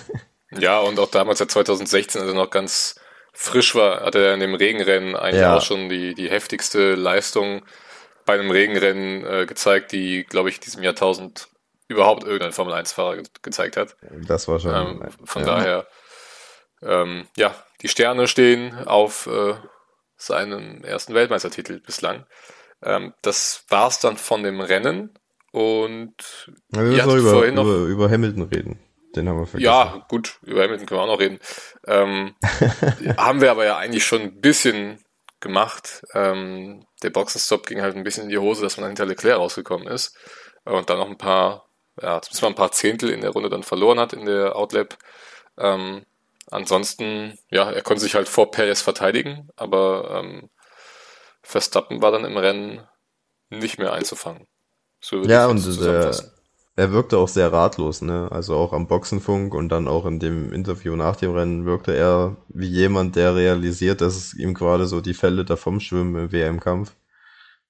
ja, 0.58 0.78
und 0.80 0.98
auch 0.98 1.10
damals, 1.10 1.40
ja 1.40 1.48
2016, 1.48 2.20
als 2.20 2.30
er 2.30 2.34
noch 2.34 2.50
ganz 2.50 2.98
frisch 3.32 3.74
war, 3.74 4.00
hatte 4.00 4.24
er 4.24 4.34
in 4.34 4.40
dem 4.40 4.54
Regenrennen 4.54 5.14
eigentlich 5.14 5.42
ja. 5.42 5.56
auch 5.56 5.62
schon 5.62 5.88
die, 5.88 6.14
die 6.14 6.30
heftigste 6.30 6.94
Leistung 6.94 7.62
bei 8.24 8.34
einem 8.34 8.50
Regenrennen 8.50 9.24
äh, 9.24 9.46
gezeigt, 9.46 9.92
die, 9.92 10.24
glaube 10.24 10.48
ich, 10.48 10.60
diesem 10.60 10.82
Jahrtausend 10.82 11.48
überhaupt 11.86 12.24
irgendein 12.24 12.52
Formel-1-Fahrer 12.52 13.16
ge 13.16 13.24
gezeigt 13.42 13.76
hat. 13.76 13.96
Das 14.26 14.48
war 14.48 14.60
schon. 14.60 14.74
Ähm, 14.74 15.08
von 15.24 15.42
ja. 15.42 15.48
daher, 15.48 15.86
ähm, 16.82 17.26
ja, 17.36 17.54
die 17.80 17.88
Sterne 17.88 18.28
stehen 18.28 18.74
auf 18.86 19.26
äh, 19.26 19.54
seinem 20.16 20.84
ersten 20.84 21.14
Weltmeistertitel 21.14 21.80
bislang. 21.80 22.26
Ähm, 22.82 23.14
das 23.22 23.64
war's 23.68 24.00
dann 24.00 24.16
von 24.16 24.42
dem 24.42 24.60
Rennen. 24.60 25.10
Und 25.52 26.14
ja, 26.72 26.84
wir 26.84 27.04
müssen 27.06 27.18
über, 27.18 27.30
vorhin 27.30 27.54
noch, 27.54 27.64
über, 27.64 27.86
über 27.86 28.10
Hamilton 28.10 28.42
reden. 28.42 28.78
Den 29.16 29.28
haben 29.28 29.38
wir 29.38 29.46
vergessen. 29.46 29.64
Ja, 29.64 30.04
gut, 30.08 30.38
über 30.42 30.62
Hamilton 30.62 30.86
können 30.86 31.00
wir 31.00 31.04
auch 31.04 31.14
noch 31.14 31.20
reden. 31.20 31.38
Ähm, 31.86 32.34
haben 33.16 33.40
wir 33.40 33.50
aber 33.50 33.64
ja 33.64 33.78
eigentlich 33.78 34.04
schon 34.04 34.20
ein 34.20 34.40
bisschen 34.40 34.98
gemacht. 35.40 36.02
Ähm, 36.14 36.84
der 37.02 37.10
Boxenstopp 37.10 37.66
ging 37.66 37.80
halt 37.80 37.96
ein 37.96 38.04
bisschen 38.04 38.24
in 38.24 38.28
die 38.28 38.38
Hose, 38.38 38.62
dass 38.62 38.76
man 38.76 38.88
hinter 38.88 39.06
Leclerc 39.06 39.38
rausgekommen 39.38 39.88
ist. 39.88 40.16
Und 40.64 40.90
dann 40.90 40.98
noch 40.98 41.08
ein 41.08 41.18
paar, 41.18 41.66
ja, 42.00 42.20
zumindest 42.20 42.42
mal 42.42 42.48
ein 42.48 42.54
paar 42.54 42.72
Zehntel 42.72 43.10
in 43.10 43.22
der 43.22 43.30
Runde 43.30 43.48
dann 43.48 43.62
verloren 43.62 43.98
hat 43.98 44.12
in 44.12 44.26
der 44.26 44.56
Outlap. 44.56 44.98
Ähm, 45.56 46.04
ansonsten, 46.50 47.38
ja, 47.50 47.70
er 47.70 47.82
konnte 47.82 48.02
sich 48.02 48.14
halt 48.14 48.28
vor 48.28 48.50
Perez 48.50 48.82
verteidigen, 48.82 49.48
aber 49.56 50.22
ähm, 50.22 50.50
Verstappen 51.48 52.02
war 52.02 52.12
dann 52.12 52.26
im 52.26 52.36
Rennen 52.36 52.86
nicht 53.48 53.78
mehr 53.78 53.94
einzufangen. 53.94 54.44
So 55.02 55.22
ja, 55.22 55.46
und 55.46 55.64
der, 55.80 56.14
er 56.76 56.92
wirkte 56.92 57.16
auch 57.16 57.28
sehr 57.28 57.50
ratlos, 57.50 58.02
ne? 58.02 58.28
Also 58.30 58.54
auch 58.54 58.74
am 58.74 58.86
Boxenfunk 58.86 59.54
und 59.54 59.70
dann 59.70 59.88
auch 59.88 60.04
in 60.04 60.18
dem 60.18 60.52
Interview 60.52 60.94
nach 60.94 61.16
dem 61.16 61.32
Rennen 61.32 61.64
wirkte 61.64 61.96
er 61.96 62.36
wie 62.48 62.66
jemand, 62.66 63.16
der 63.16 63.34
realisiert, 63.34 64.02
dass 64.02 64.14
es 64.14 64.34
ihm 64.34 64.52
gerade 64.52 64.86
so 64.86 65.00
die 65.00 65.14
Fälle 65.14 65.46
davon 65.46 65.80
schwimmen 65.80 66.24
im 66.24 66.32
WM-Kampf. 66.32 66.94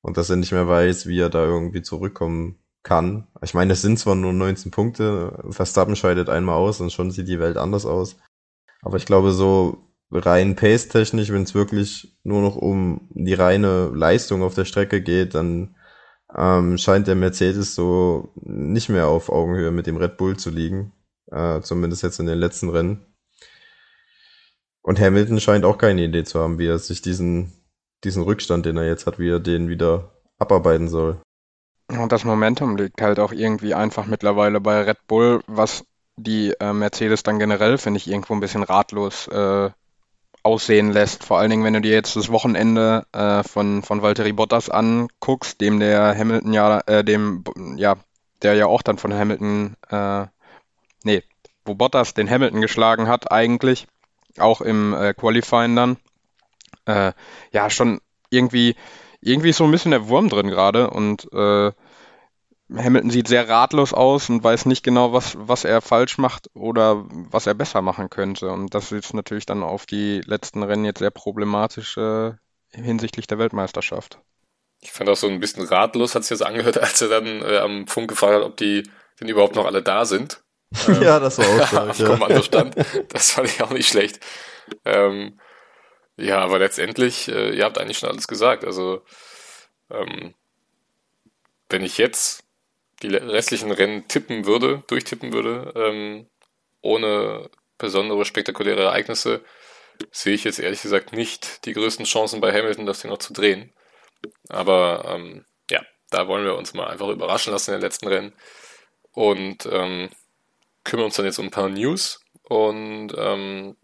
Und 0.01 0.17
dass 0.17 0.29
er 0.29 0.37
nicht 0.37 0.53
mehr 0.53 0.67
weiß, 0.67 1.07
wie 1.07 1.21
er 1.21 1.31
da 1.31 1.45
irgendwie 1.45 1.83
zurückkommen 1.83 2.59
kann. 2.83 3.29
Ich 3.43 3.55
meine, 3.55 3.75
es 3.75 3.83
sind 3.83 4.01
zwar 4.01 4.17
nur 4.17 4.33
19 4.33 4.73
Punkte, 4.73 5.45
Verstappen 5.51 5.95
scheidet 5.95 6.29
einmal 6.29 6.57
aus 6.57 6.81
und 6.81 6.93
schon 6.93 7.13
sieht 7.13 7.29
die 7.29 7.39
Welt 7.39 7.57
anders 7.57 7.87
aus. 7.87 8.17
Aber 8.83 8.97
ich 8.97 9.07
glaube, 9.07 9.31
so 9.31 9.88
rein 10.11 10.57
pace-technisch, 10.57 11.31
wenn 11.31 11.43
es 11.43 11.55
wirklich 11.55 12.17
nur 12.23 12.43
noch 12.43 12.57
um 12.57 13.09
die 13.11 13.35
reine 13.35 13.91
Leistung 13.95 14.43
auf 14.43 14.55
der 14.55 14.65
Strecke 14.65 15.03
geht, 15.03 15.35
dann 15.35 15.77
ähm, 16.37 16.79
scheint 16.79 17.07
der 17.07 17.15
Mercedes 17.15 17.75
so 17.75 18.33
nicht 18.37 18.89
mehr 18.89 19.09
auf 19.09 19.31
Augenhöhe 19.31 19.71
mit 19.71 19.87
dem 19.87 19.97
Red 19.97 20.17
Bull 20.17 20.37
zu 20.37 20.51
liegen. 20.51 20.93
Äh, 21.31 21.61
zumindest 21.61 22.03
jetzt 22.03 22.21
in 22.21 22.27
den 22.27 22.39
letzten 22.39 22.71
Rennen. 22.71 23.05
Und 24.83 24.99
Hamilton 24.99 25.41
scheint 25.41 25.65
auch 25.65 25.77
keine 25.77 26.03
Idee 26.03 26.25
zu 26.25 26.41
haben, 26.41 26.59
wie 26.59 26.67
er 26.67 26.79
sich 26.79 27.03
diesen, 27.03 27.53
diesen 28.05 28.23
Rückstand, 28.23 28.65
den 28.65 28.79
er 28.79 28.87
jetzt 28.87 29.07
hat, 29.07 29.19
wie 29.19 29.29
er 29.29 29.41
den 29.41 29.69
wieder 29.69 30.13
abarbeiten 30.39 30.89
soll. 30.89 31.21
Und 31.89 32.13
das 32.13 32.25
Momentum 32.25 32.77
liegt 32.77 33.01
halt 33.01 33.19
auch 33.19 33.33
irgendwie 33.33 33.75
einfach 33.75 34.07
mittlerweile 34.07 34.61
bei 34.61 34.83
Red 34.83 35.07
Bull, 35.07 35.43
was 35.47 35.85
die 36.17 36.55
äh, 36.61 36.73
Mercedes 36.73 37.23
dann 37.23 37.39
generell, 37.39 37.79
finde 37.79 37.99
ich, 37.99 38.09
irgendwo 38.09 38.35
ein 38.35 38.41
bisschen 38.41 38.63
ratlos 38.63 39.29
äh, 39.29 39.71
aussehen 40.43 40.93
lässt. 40.93 41.25
Vor 41.25 41.39
allen 41.39 41.51
Dingen, 41.51 41.65
wenn 41.65 41.75
du 41.75 41.81
dir 41.81 41.93
jetzt 41.93 42.17
das 42.17 42.31
Wochenende 42.31 43.07
äh, 43.13 43.43
von, 43.43 43.83
von 43.83 44.03
Valtteri 44.03 44.33
Bottas 44.33 44.71
anguckst, 44.71 45.61
dem 45.61 45.81
der 45.81 46.17
Hamilton 46.17 46.53
ja, 46.53 46.81
äh, 46.87 47.05
dem, 47.05 47.45
ja, 47.77 47.97
der 48.43 48.55
ja 48.55 48.67
auch 48.67 48.83
dann 48.83 48.99
von 48.99 49.13
Hamilton, 49.13 49.77
äh, 49.91 50.27
nee, 51.05 51.23
wo 51.65 51.75
Bottas 51.75 52.15
den 52.15 52.31
Hamilton 52.31 52.61
geschlagen 52.61 53.09
hat, 53.09 53.31
eigentlich, 53.31 53.87
auch 54.39 54.61
im 54.61 54.95
äh, 54.95 55.15
Qualifying 55.15 55.77
dann. 55.77 55.97
Äh, 56.87 57.13
ja, 57.53 57.69
schon 57.71 58.01
irgendwie, 58.31 58.77
irgendwie 59.21 59.51
ist 59.51 59.59
so 59.59 59.65
ein 59.65 59.71
bisschen 59.71 59.91
der 59.91 60.09
Wurm 60.09 60.29
drin 60.29 60.49
gerade 60.49 60.91
und 60.91 61.31
äh, 61.33 61.73
Hamilton 62.75 63.11
sieht 63.11 63.29
sehr 63.29 63.49
ratlos 63.49 63.95
aus 63.95 64.29
und 64.29 64.45
weiß 64.45 64.67
nicht 64.67 64.83
genau, 64.83 65.13
was, 65.13 65.37
was 65.39 65.65
er 65.65 65.81
falsch 65.81 66.19
macht 66.19 66.51
oder 66.55 67.07
was 67.09 67.47
er 67.47 67.55
besser 67.55 67.81
machen 67.81 68.11
könnte. 68.11 68.51
Und 68.51 68.75
das 68.75 68.93
ist 68.93 69.15
natürlich 69.15 69.47
dann 69.47 69.63
auf 69.63 69.87
die 69.87 70.21
letzten 70.27 70.63
Rennen 70.63 70.85
jetzt 70.85 70.99
sehr 70.99 71.11
problematisch 71.11 71.97
äh, 71.97 72.33
hinsichtlich 72.71 73.27
der 73.27 73.39
Weltmeisterschaft. 73.39 74.21
Ich 74.81 74.93
fand 74.93 75.09
auch 75.09 75.17
so 75.17 75.29
ein 75.29 75.41
bisschen 75.41 75.65
ratlos, 75.65 76.15
hat 76.15 76.25
sich 76.25 76.39
das 76.39 76.47
angehört, 76.47 76.79
als 76.83 77.01
er 77.01 77.09
dann 77.09 77.43
äh, 77.43 77.59
am 77.59 77.87
Funk 77.87 78.09
gefragt 78.09 78.35
hat, 78.35 78.43
ob 78.43 78.57
die 78.57 78.83
denn 79.21 79.29
überhaupt 79.29 79.55
noch 79.57 79.67
alle 79.67 79.83
da 79.83 80.05
sind. 80.05 80.43
Ähm, 80.87 81.01
ja, 81.01 81.19
das 81.19 81.39
war 81.39 81.47
auch 81.47 81.67
stark, 81.67 81.89
am. 82.01 82.07
Kommandostand. 82.07 82.77
Das 83.09 83.31
fand 83.31 83.49
ich 83.49 83.63
auch 83.63 83.71
nicht 83.71 83.89
schlecht. 83.89 84.21
Ähm, 84.85 85.41
ja, 86.19 86.41
aber 86.41 86.59
letztendlich, 86.59 87.29
äh, 87.29 87.57
ihr 87.57 87.65
habt 87.65 87.79
eigentlich 87.79 87.97
schon 87.97 88.11
alles 88.11 88.29
gesagt. 88.29 88.67
Also, 88.67 89.03
ähm, 89.91 90.35
wenn 91.71 91.83
ich 91.83 91.97
jetzt 91.97 92.45
die 93.03 93.09
restlichen 93.09 93.71
Rennen 93.71 94.09
tippen 94.09 94.47
würde, 94.47 94.83
durchtippen 94.89 95.33
würde, 95.33 95.73
ähm, 95.77 96.29
ohne 96.81 97.51
besondere 97.79 98.25
spektakuläre 98.25 98.83
Ereignisse, 98.83 99.45
sehe 100.11 100.35
ich 100.35 100.45
jetzt 100.45 100.59
ehrlich 100.59 100.83
gesagt 100.83 101.13
nicht 101.13 101.65
die 101.65 101.73
größten 101.73 102.05
Chancen 102.05 102.41
bei 102.41 102.53
Hamilton, 102.53 102.87
das 102.87 103.01
Ding 103.01 103.11
noch 103.11 103.19
zu 103.19 103.33
drehen. 103.33 103.73
Aber 104.49 105.05
ähm, 105.09 105.45
ja, 105.71 105.83
da 106.11 106.29
wollen 106.29 106.45
wir 106.45 106.57
uns 106.57 106.75
mal 106.75 106.89
einfach 106.89 107.09
überraschen 107.09 107.53
lassen 107.53 107.71
in 107.71 107.77
den 107.77 107.83
letzten 107.83 108.09
Rennen 108.09 108.35
und 109.13 109.67
ähm, 109.67 110.11
kümmern 110.85 111.07
uns 111.07 111.17
dann 111.17 111.27
jetzt 111.27 111.39
um 111.39 111.47
ein 111.47 111.53
paar 111.53 111.69
News 111.69 112.21
und 112.43 113.13
ähm, 113.17 113.77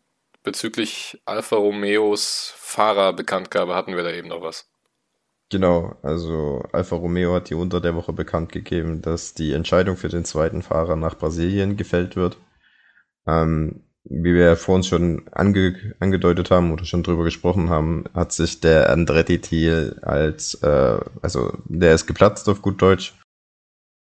bezüglich 0.42 1.20
Alfa 1.24 1.56
Romeos 1.56 2.54
Fahrerbekanntgabe 2.56 3.74
hatten 3.74 3.96
wir 3.96 4.02
da 4.02 4.10
eben 4.10 4.28
noch 4.28 4.42
was. 4.42 4.68
Genau, 5.54 5.94
also 6.02 6.64
Alfa 6.72 6.96
Romeo 6.96 7.32
hat 7.32 7.48
die 7.48 7.54
unter 7.54 7.80
der 7.80 7.94
Woche 7.94 8.12
bekannt 8.12 8.50
gegeben, 8.50 9.02
dass 9.02 9.34
die 9.34 9.52
Entscheidung 9.52 9.96
für 9.96 10.08
den 10.08 10.24
zweiten 10.24 10.62
Fahrer 10.62 10.96
nach 10.96 11.16
Brasilien 11.16 11.76
gefällt 11.76 12.16
wird. 12.16 12.38
Ähm, 13.24 13.84
wie 14.02 14.34
wir 14.34 14.56
vorhin 14.56 14.82
schon 14.82 15.28
ange 15.30 15.94
angedeutet 16.00 16.50
haben 16.50 16.72
oder 16.72 16.84
schon 16.84 17.04
drüber 17.04 17.22
gesprochen 17.22 17.70
haben, 17.70 18.06
hat 18.14 18.32
sich 18.32 18.58
der 18.58 18.90
Andretti-Deal 18.90 20.00
als, 20.02 20.54
äh, 20.54 20.98
also 21.22 21.56
der 21.66 21.94
ist 21.94 22.06
geplatzt 22.08 22.48
auf 22.48 22.60
gut 22.60 22.82
Deutsch. 22.82 23.14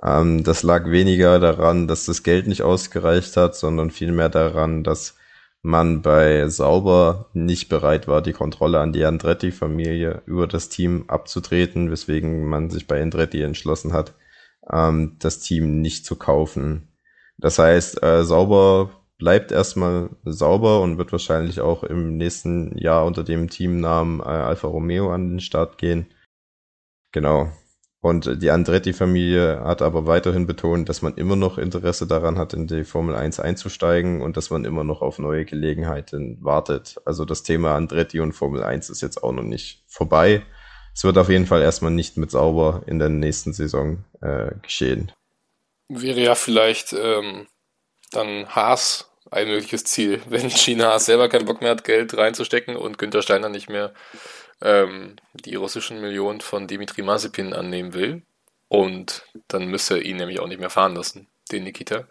Ähm, 0.01 0.45
das 0.45 0.63
lag 0.63 0.89
weniger 0.89 1.37
daran, 1.39 1.89
dass 1.89 2.05
das 2.05 2.23
Geld 2.23 2.47
nicht 2.47 2.61
ausgereicht 2.61 3.35
hat, 3.35 3.57
sondern 3.57 3.91
vielmehr 3.91 4.29
daran, 4.29 4.85
dass 4.85 5.17
man 5.61 6.01
bei 6.01 6.47
Sauber 6.47 7.29
nicht 7.33 7.69
bereit 7.69 8.07
war, 8.07 8.21
die 8.21 8.33
Kontrolle 8.33 8.79
an 8.79 8.93
die 8.93 9.05
Andretti-Familie 9.05 10.23
über 10.25 10.47
das 10.47 10.69
Team 10.69 11.05
abzutreten, 11.07 11.91
weswegen 11.91 12.45
man 12.45 12.69
sich 12.69 12.87
bei 12.87 13.01
Andretti 13.01 13.41
entschlossen 13.41 13.93
hat, 13.93 14.13
ähm, 14.71 15.17
das 15.19 15.39
Team 15.39 15.81
nicht 15.81 16.05
zu 16.05 16.15
kaufen. 16.15 16.87
Das 17.37 17.59
heißt, 17.59 18.01
äh, 18.03 18.23
Sauber 18.23 18.91
bleibt 19.21 19.51
erstmal 19.51 20.09
sauber 20.25 20.81
und 20.81 20.97
wird 20.97 21.11
wahrscheinlich 21.11 21.61
auch 21.61 21.83
im 21.83 22.17
nächsten 22.17 22.75
Jahr 22.75 23.05
unter 23.05 23.23
dem 23.23 23.51
Teamnamen 23.51 24.19
äh, 24.19 24.23
Alfa 24.23 24.67
Romeo 24.67 25.11
an 25.13 25.29
den 25.29 25.39
Start 25.39 25.77
gehen. 25.77 26.07
Genau. 27.11 27.51
Und 28.01 28.41
die 28.41 28.49
Andretti-Familie 28.49 29.61
hat 29.63 29.83
aber 29.83 30.07
weiterhin 30.07 30.47
betont, 30.47 30.89
dass 30.89 31.03
man 31.03 31.13
immer 31.15 31.35
noch 31.35 31.59
Interesse 31.59 32.07
daran 32.07 32.39
hat, 32.39 32.53
in 32.53 32.65
die 32.65 32.83
Formel 32.83 33.15
1 33.15 33.39
einzusteigen 33.39 34.21
und 34.21 34.37
dass 34.37 34.49
man 34.49 34.65
immer 34.65 34.83
noch 34.83 35.03
auf 35.03 35.19
neue 35.19 35.45
Gelegenheiten 35.45 36.39
wartet. 36.41 36.95
Also 37.05 37.25
das 37.25 37.43
Thema 37.43 37.75
Andretti 37.75 38.19
und 38.19 38.33
Formel 38.33 38.63
1 38.63 38.89
ist 38.89 39.01
jetzt 39.01 39.23
auch 39.23 39.31
noch 39.31 39.43
nicht 39.43 39.83
vorbei. 39.87 40.41
Es 40.95 41.03
wird 41.03 41.19
auf 41.19 41.29
jeden 41.29 41.45
Fall 41.45 41.61
erstmal 41.61 41.91
nicht 41.91 42.17
mit 42.17 42.31
sauber 42.31 42.81
in 42.87 42.97
der 42.97 43.09
nächsten 43.09 43.53
Saison 43.53 44.03
äh, 44.21 44.51
geschehen. 44.63 45.11
Wäre 45.87 46.21
ja 46.21 46.33
vielleicht 46.33 46.93
ähm, 46.93 47.47
dann 48.11 48.47
Haas 48.47 49.11
ein 49.29 49.47
mögliches 49.47 49.83
Ziel, 49.83 50.21
wenn 50.29 50.49
China 50.49 50.97
selber 50.97 51.29
keinen 51.29 51.45
Bock 51.45 51.61
mehr 51.61 51.69
hat, 51.69 51.83
Geld 51.83 52.17
reinzustecken 52.17 52.75
und 52.75 52.97
Günther 52.97 53.21
Steiner 53.21 53.49
nicht 53.49 53.69
mehr 53.69 53.93
ähm, 54.61 55.15
die 55.33 55.55
russischen 55.55 56.01
Millionen 56.01 56.41
von 56.41 56.67
Dimitri 56.67 57.01
Mazepin 57.01 57.53
annehmen 57.53 57.93
will. 57.93 58.23
Und 58.67 59.25
dann 59.47 59.67
müsste 59.67 59.95
er 59.95 60.05
ihn 60.05 60.17
nämlich 60.17 60.39
auch 60.39 60.47
nicht 60.47 60.59
mehr 60.59 60.69
fahren 60.69 60.95
lassen, 60.95 61.27
den 61.51 61.63
Nikita. 61.63 62.07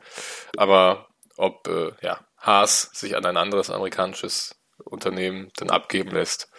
Aber 0.57 1.09
ob 1.37 1.67
äh, 1.69 1.93
ja, 2.03 2.21
Haas 2.37 2.91
sich 2.93 3.17
an 3.17 3.25
ein 3.25 3.37
anderes 3.37 3.71
amerikanisches 3.71 4.57
Unternehmen 4.85 5.51
dann 5.57 5.71
abgeben 5.71 6.11
lässt, 6.11 6.51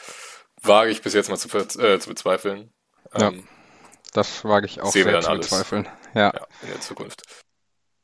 wage 0.61 0.91
ich 0.91 1.01
bis 1.01 1.13
jetzt 1.13 1.29
mal 1.29 1.37
zu, 1.37 1.55
äh, 1.57 1.99
zu 1.99 2.09
bezweifeln. 2.09 2.73
Ja, 3.13 3.27
ähm, 3.27 3.47
das 4.13 4.43
wage 4.43 4.65
ich 4.65 4.81
auch 4.81 4.91
sehr 4.91 5.21
zu 5.21 5.31
bezweifeln. 5.31 5.87
Ja. 6.13 6.33
ja, 6.33 6.47
in 6.63 6.69
der 6.69 6.81
Zukunft. 6.81 7.23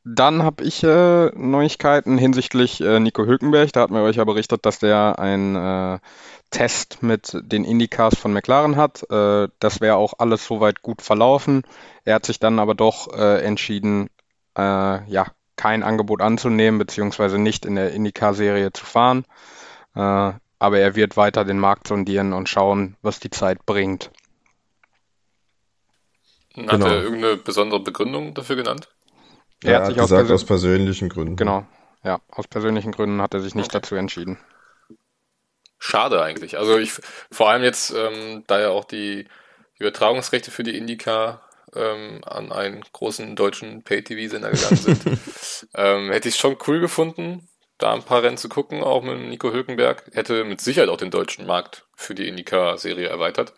Dann 0.10 0.42
habe 0.44 0.64
ich 0.64 0.84
äh, 0.84 1.32
Neuigkeiten 1.36 2.18
hinsichtlich 2.18 2.80
äh, 2.80 2.98
Nico 3.02 3.26
Hülkenberg. 3.26 3.74
Da 3.74 3.82
hatten 3.82 3.94
wir 3.94 4.04
euch 4.04 4.16
ja 4.16 4.24
berichtet, 4.24 4.66
dass 4.66 4.80
der 4.80 5.20
einen 5.20 5.58
äh, 5.58 6.00
Test 6.50 7.04
mit 7.04 7.38
den 7.42 7.66
Indycars 7.66 8.18
von 8.18 8.32
McLaren 8.32 8.78
hat. 8.78 9.04
Äh, 9.12 9.50
das 9.60 9.82
wäre 9.82 9.98
auch 9.98 10.14
alles 10.20 10.48
soweit 10.48 10.82
gut 10.82 11.02
verlaufen. 11.02 11.64
Er 12.06 12.16
hat 12.16 12.26
sich 12.26 12.40
dann 12.40 12.60
aber 12.60 12.74
doch 12.74 13.14
äh, 13.14 13.44
entschieden, 13.44 14.10
äh, 14.58 14.62
ja, 15.12 15.26
kein 15.58 15.84
Angebot 15.84 16.22
anzunehmen, 16.22 16.80
beziehungsweise 16.80 17.38
nicht 17.38 17.66
in 17.66 17.76
der 17.76 17.92
Indycar-Serie 17.92 18.72
zu 18.72 18.86
fahren. 18.86 19.26
aber 19.94 20.80
er 20.80 20.96
wird 20.96 21.18
weiter 21.18 21.44
den 21.46 21.58
Markt 21.58 21.88
sondieren 21.88 22.32
und 22.34 22.48
schauen, 22.48 22.96
was 23.02 23.20
die 23.20 23.32
Zeit 23.32 23.66
bringt. 23.66 24.12
Hat 26.56 26.70
genau. 26.70 26.86
er 26.86 27.02
irgendeine 27.02 27.38
besondere 27.38 27.80
Begründung 27.80 28.36
dafür 28.36 28.56
genannt? 28.56 28.88
Er, 29.64 29.72
er 29.72 29.80
hat, 29.80 29.86
sich 29.88 29.98
gesagt, 29.98 30.26
aus, 30.26 30.32
aus, 30.32 30.46
persönlichen 30.46 31.10
Gründen. 31.10 31.36
Genau, 31.36 31.66
ja, 32.04 32.20
aus 32.30 32.48
persönlichen 32.48 32.92
Gründen 32.92 33.22
hat 33.22 33.34
er 33.34 33.40
sich 33.40 33.56
nicht 33.56 33.70
okay. 33.70 33.80
dazu 33.82 33.96
entschieden. 33.96 34.38
Schade 35.80 36.22
eigentlich. 36.22 36.58
Also 36.58 36.78
ich, 36.78 36.94
vor 37.32 37.50
allem 37.50 37.64
jetzt, 37.64 37.94
ähm, 37.96 38.44
da 38.48 38.60
ja 38.60 38.70
auch 38.70 38.86
die 38.86 39.28
Übertragungsrechte 39.80 40.52
für 40.52 40.64
die 40.64 40.76
Indica 40.76 41.42
ähm, 41.76 42.22
an 42.26 42.52
einen 42.52 42.84
großen 42.94 43.36
deutschen 43.36 43.84
Pay-TV-Sender 43.84 44.52
gegangen 44.52 44.78
sind, 44.78 45.20
ähm, 45.76 46.12
hätte 46.12 46.30
ich 46.30 46.36
es 46.36 46.40
schon 46.40 46.58
cool 46.68 46.80
gefunden, 46.80 47.48
da 47.78 47.94
ein 47.94 48.04
paar 48.04 48.24
Rennen 48.24 48.38
zu 48.38 48.50
gucken, 48.50 48.84
auch 48.84 49.04
mit 49.04 49.20
Nico 49.20 49.52
Hülkenberg. 49.52 50.10
Hätte 50.14 50.44
mit 50.44 50.62
Sicherheit 50.62 50.90
auch 50.90 50.98
den 50.98 51.12
deutschen 51.12 51.46
Markt 51.46 51.86
für 51.96 52.16
die 52.16 52.28
Indica-Serie 52.28 53.08
erweitert. 53.08 53.54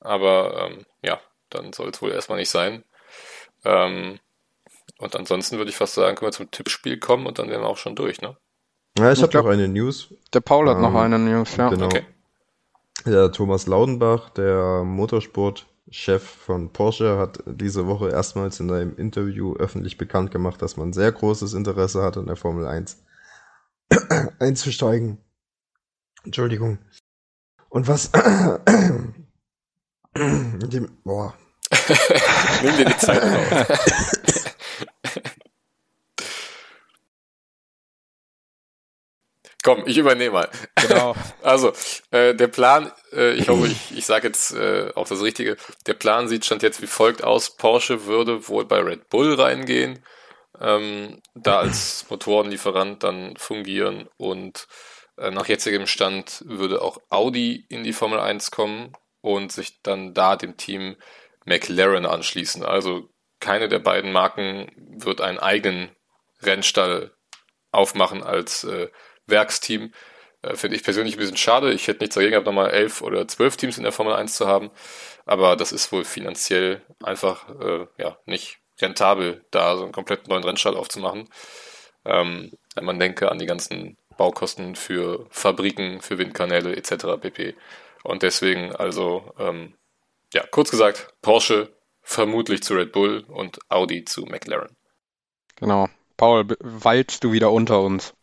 Aber 0.00 0.68
ähm, 0.70 0.86
ja, 1.02 1.20
dann 1.50 1.72
soll 1.72 1.90
es 1.90 2.00
wohl 2.00 2.12
erstmal 2.12 2.38
nicht 2.38 2.50
sein. 2.50 2.84
Ähm, 3.64 4.20
und 4.98 5.16
ansonsten 5.16 5.58
würde 5.58 5.70
ich 5.70 5.76
fast 5.76 5.94
sagen, 5.94 6.16
können 6.16 6.28
wir 6.28 6.32
zum 6.32 6.50
Tippspiel 6.50 6.98
kommen 6.98 7.26
und 7.26 7.38
dann 7.38 7.48
wären 7.48 7.62
wir 7.62 7.68
auch 7.68 7.76
schon 7.76 7.96
durch, 7.96 8.20
ne? 8.20 8.36
Ja, 8.98 9.12
ich, 9.12 9.18
ich 9.18 9.22
habe 9.22 9.36
noch 9.36 9.46
eine 9.46 9.68
News. 9.68 10.14
Der 10.32 10.40
Paul 10.40 10.68
hat 10.68 10.76
ähm, 10.76 10.82
noch 10.82 10.94
eine 10.94 11.18
News, 11.18 11.56
ja. 11.56 11.68
Genau. 11.68 11.86
Okay. 11.86 12.04
Der 13.04 13.30
Thomas 13.30 13.66
Laudenbach, 13.66 14.30
der 14.30 14.82
Motorsportchef 14.84 16.22
von 16.22 16.72
Porsche, 16.72 17.18
hat 17.18 17.40
diese 17.46 17.86
Woche 17.86 18.08
erstmals 18.08 18.58
in 18.58 18.72
einem 18.72 18.96
Interview 18.96 19.54
öffentlich 19.54 19.98
bekannt 19.98 20.30
gemacht, 20.30 20.62
dass 20.62 20.78
man 20.78 20.94
sehr 20.94 21.12
großes 21.12 21.52
Interesse 21.52 22.02
hat, 22.02 22.16
in 22.16 22.26
der 22.26 22.36
Formel 22.36 22.66
1 22.66 23.04
einzusteigen. 24.38 25.18
Entschuldigung. 26.24 26.78
Und 27.68 27.86
was 27.86 28.10
dem, 30.16 30.88
boah. 31.04 31.34
Nimm 32.62 32.76
dir 32.76 32.84
die 32.86 32.96
Zeit 32.96 33.22
raus. 33.22 33.66
Komm, 39.66 39.82
ich 39.84 39.98
übernehme 39.98 40.30
mal. 40.30 40.48
Genau. 40.76 41.16
Also, 41.42 41.72
äh, 42.12 42.36
der 42.36 42.46
Plan, 42.46 42.92
äh, 43.12 43.32
ich 43.34 43.48
hoffe, 43.48 43.66
ich, 43.66 43.96
ich 43.96 44.06
sage 44.06 44.28
jetzt 44.28 44.54
äh, 44.54 44.92
auch 44.94 45.08
das 45.08 45.22
Richtige. 45.22 45.56
Der 45.86 45.94
Plan 45.94 46.28
sieht 46.28 46.44
stand 46.44 46.62
jetzt 46.62 46.80
wie 46.82 46.86
folgt 46.86 47.24
aus. 47.24 47.56
Porsche 47.56 48.06
würde 48.06 48.48
wohl 48.48 48.64
bei 48.64 48.78
Red 48.78 49.08
Bull 49.08 49.34
reingehen, 49.34 50.04
ähm, 50.60 51.20
da 51.34 51.58
als 51.58 52.06
Motorenlieferant 52.10 53.02
dann 53.02 53.36
fungieren 53.36 54.08
und 54.16 54.68
äh, 55.18 55.32
nach 55.32 55.48
jetzigem 55.48 55.88
Stand 55.88 56.44
würde 56.46 56.80
auch 56.80 56.98
Audi 57.10 57.66
in 57.68 57.82
die 57.82 57.92
Formel 57.92 58.20
1 58.20 58.52
kommen 58.52 58.92
und 59.20 59.50
sich 59.50 59.82
dann 59.82 60.14
da 60.14 60.36
dem 60.36 60.56
Team 60.56 60.94
McLaren 61.44 62.06
anschließen. 62.06 62.64
Also 62.64 63.08
keine 63.40 63.68
der 63.68 63.80
beiden 63.80 64.12
Marken 64.12 64.70
wird 64.76 65.20
einen 65.20 65.40
eigenen 65.40 65.90
Rennstall 66.40 67.10
aufmachen 67.72 68.22
als 68.22 68.62
äh, 68.62 68.90
Werksteam. 69.26 69.92
Äh, 70.42 70.56
Finde 70.56 70.76
ich 70.76 70.84
persönlich 70.84 71.16
ein 71.16 71.20
bisschen 71.20 71.36
schade. 71.36 71.72
Ich 71.72 71.88
hätte 71.88 72.00
nichts 72.00 72.14
dagegen 72.14 72.32
gehabt, 72.32 72.46
nochmal 72.46 72.70
elf 72.70 73.02
oder 73.02 73.26
zwölf 73.28 73.56
Teams 73.56 73.78
in 73.78 73.84
der 73.84 73.92
Formel 73.92 74.14
1 74.14 74.36
zu 74.36 74.46
haben. 74.46 74.70
Aber 75.24 75.56
das 75.56 75.72
ist 75.72 75.92
wohl 75.92 76.04
finanziell 76.04 76.82
einfach 77.02 77.48
äh, 77.60 77.86
ja, 77.98 78.18
nicht 78.26 78.58
rentabel, 78.80 79.44
da 79.50 79.76
so 79.76 79.84
einen 79.84 79.92
komplett 79.92 80.28
neuen 80.28 80.44
Rennstall 80.44 80.76
aufzumachen. 80.76 81.28
Ähm, 82.04 82.52
wenn 82.74 82.84
man 82.84 82.98
denke 82.98 83.30
an 83.30 83.38
die 83.38 83.46
ganzen 83.46 83.96
Baukosten 84.16 84.76
für 84.76 85.26
Fabriken, 85.30 86.00
für 86.00 86.18
Windkanäle 86.18 86.76
etc. 86.76 87.20
pp. 87.20 87.54
Und 88.02 88.22
deswegen 88.22 88.74
also, 88.74 89.32
ähm, 89.38 89.74
ja, 90.32 90.44
kurz 90.50 90.70
gesagt, 90.70 91.08
Porsche 91.22 91.76
vermutlich 92.02 92.62
zu 92.62 92.74
Red 92.74 92.92
Bull 92.92 93.24
und 93.28 93.58
Audi 93.68 94.04
zu 94.04 94.22
McLaren. 94.22 94.76
Genau. 95.56 95.88
Paul, 96.16 96.46
weilst 96.60 97.24
du 97.24 97.32
wieder 97.32 97.50
unter 97.50 97.80
uns? 97.80 98.14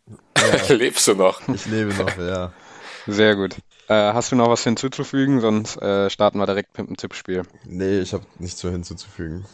Ja. 0.67 0.75
Lebst 0.75 1.07
du 1.07 1.15
noch? 1.15 1.41
Ich 1.47 1.65
lebe 1.65 1.93
noch, 1.93 2.17
ja. 2.17 2.51
Sehr 3.07 3.35
gut. 3.35 3.55
Äh, 3.87 4.13
hast 4.13 4.31
du 4.31 4.35
noch 4.35 4.49
was 4.49 4.63
hinzuzufügen? 4.63 5.41
Sonst 5.41 5.77
äh, 5.81 6.09
starten 6.09 6.37
wir 6.37 6.45
direkt 6.45 6.77
mit 6.77 6.87
dem 6.87 6.97
Tippspiel. 6.97 7.43
Nee, 7.65 7.99
ich 7.99 8.13
habe 8.13 8.25
nichts 8.39 8.63
mehr 8.63 8.71
hinzuzufügen. 8.71 9.45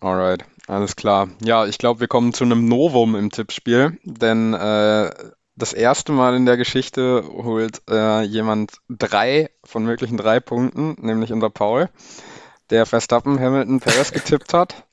Alright, 0.00 0.44
alles 0.66 0.94
klar. 0.94 1.28
Ja, 1.42 1.66
ich 1.66 1.78
glaube, 1.78 2.00
wir 2.00 2.08
kommen 2.08 2.32
zu 2.32 2.44
einem 2.44 2.68
Novum 2.68 3.16
im 3.16 3.30
Tippspiel, 3.30 3.98
denn 4.04 4.54
äh, 4.54 5.10
das 5.56 5.72
erste 5.72 6.12
Mal 6.12 6.36
in 6.36 6.46
der 6.46 6.56
Geschichte 6.56 7.24
holt 7.26 7.82
äh, 7.90 8.22
jemand 8.22 8.74
drei 8.88 9.50
von 9.64 9.84
möglichen 9.84 10.16
drei 10.16 10.38
Punkten, 10.38 10.96
nämlich 11.00 11.32
unser 11.32 11.50
Paul, 11.50 11.88
der 12.70 12.86
Verstappen, 12.86 13.40
Hamilton, 13.40 13.80
Perez 13.80 14.12
getippt 14.12 14.54
hat. 14.54 14.84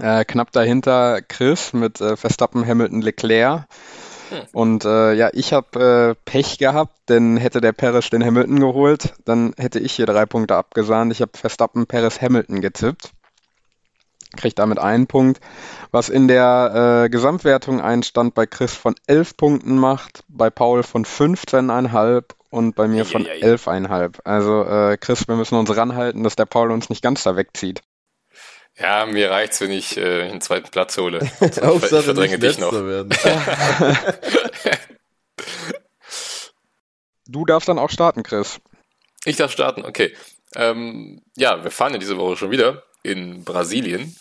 Äh, 0.00 0.24
knapp 0.24 0.50
dahinter 0.50 1.22
Chris 1.22 1.72
mit 1.72 2.00
äh, 2.00 2.16
Verstappen, 2.16 2.66
Hamilton, 2.66 3.00
Leclerc. 3.00 3.66
Hm. 4.30 4.40
Und 4.52 4.84
äh, 4.84 5.14
ja, 5.14 5.30
ich 5.32 5.52
habe 5.52 6.16
äh, 6.18 6.30
Pech 6.30 6.58
gehabt, 6.58 6.94
denn 7.08 7.36
hätte 7.36 7.60
der 7.60 7.72
Perez 7.72 8.10
den 8.10 8.24
Hamilton 8.24 8.60
geholt, 8.60 9.14
dann 9.24 9.54
hätte 9.56 9.78
ich 9.78 9.92
hier 9.92 10.06
drei 10.06 10.26
Punkte 10.26 10.56
abgesahnt. 10.56 11.12
Ich 11.12 11.20
habe 11.20 11.32
Verstappen, 11.34 11.86
Perez, 11.86 12.20
Hamilton 12.20 12.60
getippt. 12.60 13.10
Kriegt 14.36 14.58
damit 14.58 14.78
einen 14.78 15.06
Punkt, 15.06 15.40
was 15.92 16.08
in 16.08 16.28
der 16.28 17.04
äh, 17.04 17.08
Gesamtwertung 17.08 17.80
einen 17.80 18.02
Stand 18.02 18.34
bei 18.34 18.44
Chris 18.44 18.74
von 18.74 18.94
11 19.06 19.36
Punkten 19.36 19.78
macht, 19.78 20.24
bei 20.28 20.50
Paul 20.50 20.82
von 20.82 21.04
15,5 21.04 22.24
und 22.50 22.74
bei 22.74 22.88
mir 22.88 23.04
von 23.04 23.24
11,5. 23.24 24.20
Also 24.24 24.64
äh, 24.64 24.96
Chris, 24.98 25.28
wir 25.28 25.36
müssen 25.36 25.56
uns 25.56 25.74
ranhalten, 25.74 26.22
dass 26.22 26.36
der 26.36 26.46
Paul 26.46 26.70
uns 26.70 26.90
nicht 26.90 27.02
ganz 27.02 27.22
da 27.22 27.36
wegzieht. 27.36 27.82
Ja, 28.78 29.06
mir 29.06 29.30
reicht's, 29.30 29.60
wenn 29.60 29.70
ich 29.70 29.96
äh, 29.96 30.28
den 30.28 30.40
zweiten 30.40 30.70
Platz 30.70 30.98
hole. 30.98 31.20
Hauptsache 31.40 31.98
ich 31.98 32.04
verdränge 32.04 32.38
dich 32.38 32.58
noch. 32.58 32.72
Werden. 32.72 33.10
du 37.26 37.44
darfst 37.46 37.68
dann 37.68 37.78
auch 37.78 37.90
starten, 37.90 38.22
Chris. 38.22 38.60
Ich 39.24 39.36
darf 39.36 39.50
starten, 39.50 39.84
okay. 39.84 40.14
Ähm, 40.54 41.22
ja, 41.36 41.64
wir 41.64 41.70
fahren 41.70 41.94
ja 41.94 41.98
diese 41.98 42.18
Woche 42.18 42.36
schon 42.36 42.50
wieder 42.50 42.84
in 43.02 43.44
Brasilien. 43.44 44.14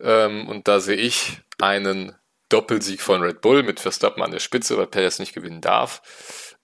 Ähm, 0.00 0.48
und 0.48 0.66
da 0.66 0.80
sehe 0.80 0.96
ich 0.96 1.38
einen 1.60 2.16
Doppelsieg 2.48 3.00
von 3.00 3.22
Red 3.22 3.40
Bull 3.40 3.62
mit 3.62 3.80
Verstappen 3.80 4.22
an 4.22 4.32
der 4.32 4.40
Spitze, 4.40 4.76
weil 4.76 4.86
Perez 4.88 5.20
nicht 5.20 5.32
gewinnen 5.32 5.60
darf. 5.60 6.02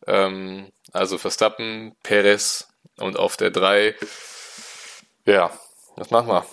Ähm, 0.07 0.71
also 0.93 1.19
Verstappen, 1.19 1.97
Perez 2.03 2.69
und 2.97 3.17
auf 3.17 3.37
der 3.37 3.51
3, 3.51 3.95
ja, 5.25 5.51
was 5.97 6.11
machen 6.11 6.29
wir? 6.29 6.45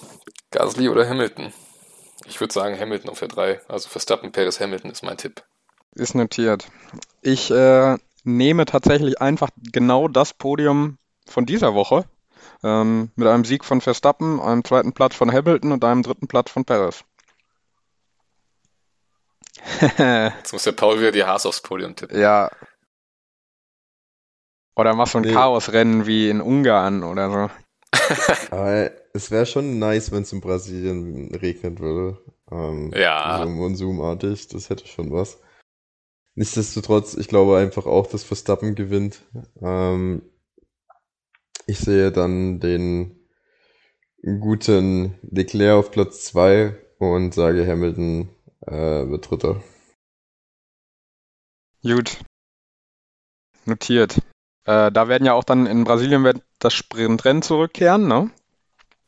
Gasly 0.55 0.89
oder 0.89 1.07
Hamilton? 1.07 1.51
Ich 2.25 2.39
würde 2.39 2.53
sagen 2.53 2.79
Hamilton 2.79 3.09
auf 3.09 3.19
der 3.19 3.27
3. 3.27 3.61
Also 3.67 3.89
Verstappen, 3.89 4.31
Perez, 4.31 4.59
Hamilton 4.59 4.91
ist 4.91 5.03
mein 5.03 5.17
Tipp. 5.17 5.43
Ist 5.93 6.15
notiert. 6.15 6.67
Ich 7.21 7.51
äh, 7.51 7.97
nehme 8.23 8.65
tatsächlich 8.65 9.21
einfach 9.21 9.49
genau 9.71 10.07
das 10.07 10.33
Podium 10.33 10.97
von 11.27 11.45
dieser 11.45 11.73
Woche. 11.73 12.05
Ähm, 12.63 13.11
mit 13.15 13.27
einem 13.27 13.43
Sieg 13.43 13.65
von 13.65 13.81
Verstappen, 13.81 14.39
einem 14.39 14.63
zweiten 14.63 14.93
Platz 14.93 15.15
von 15.15 15.31
Hamilton 15.31 15.73
und 15.73 15.83
einem 15.83 16.03
dritten 16.03 16.27
Platz 16.27 16.51
von 16.51 16.63
Perez. 16.63 17.03
Jetzt 19.97 20.53
muss 20.53 20.63
der 20.63 20.71
Paul 20.71 20.99
wieder 20.99 21.11
die 21.11 21.23
Haas 21.23 21.45
aufs 21.45 21.61
Podium 21.61 21.95
tippen. 21.95 22.19
Ja. 22.19 22.49
Oder 24.75 24.93
machst 24.93 25.13
du 25.13 25.19
ein 25.19 25.23
nee. 25.23 25.33
Chaosrennen 25.33 26.05
wie 26.05 26.29
in 26.29 26.41
Ungarn 26.41 27.03
oder 27.03 27.29
so. 27.29 27.49
Aber 28.51 28.91
es 29.15 29.31
wäre 29.31 29.45
schon 29.45 29.79
nice, 29.79 30.11
wenn 30.11 30.23
es 30.23 30.33
in 30.33 30.41
Brasilien 30.41 31.33
regnen 31.33 31.79
würde. 31.79 32.21
Ähm, 32.51 32.91
ja. 32.93 33.41
So 33.41 33.49
monsumartig, 33.49 34.49
das 34.49 34.69
hätte 34.69 34.87
schon 34.87 35.11
was. 35.11 35.39
Nichtsdestotrotz, 36.35 37.15
ich 37.15 37.29
glaube 37.29 37.57
einfach 37.57 37.85
auch, 37.85 38.07
dass 38.07 38.23
Verstappen 38.23 38.75
gewinnt. 38.75 39.21
Ähm, 39.61 40.21
ich 41.65 41.79
sehe 41.79 42.11
dann 42.11 42.59
den 42.59 43.27
guten 44.21 45.17
Leclerc 45.21 45.79
auf 45.79 45.91
Platz 45.91 46.25
2 46.25 46.75
und 46.99 47.33
sage 47.33 47.65
Hamilton 47.65 48.29
äh, 48.67 48.73
wird 49.07 49.29
Dritter. 49.29 49.63
Gut. 51.83 52.19
Notiert. 53.63 54.17
Äh, 54.65 54.91
da 54.91 55.07
werden 55.07 55.25
ja 55.25 55.33
auch 55.33 55.43
dann 55.45 55.67
in 55.67 55.85
Brasilien 55.85 56.23
wird 56.25 56.41
das 56.59 56.73
Sprintrennen 56.73 57.43
zurückkehren, 57.43 58.07
ne? 58.07 58.29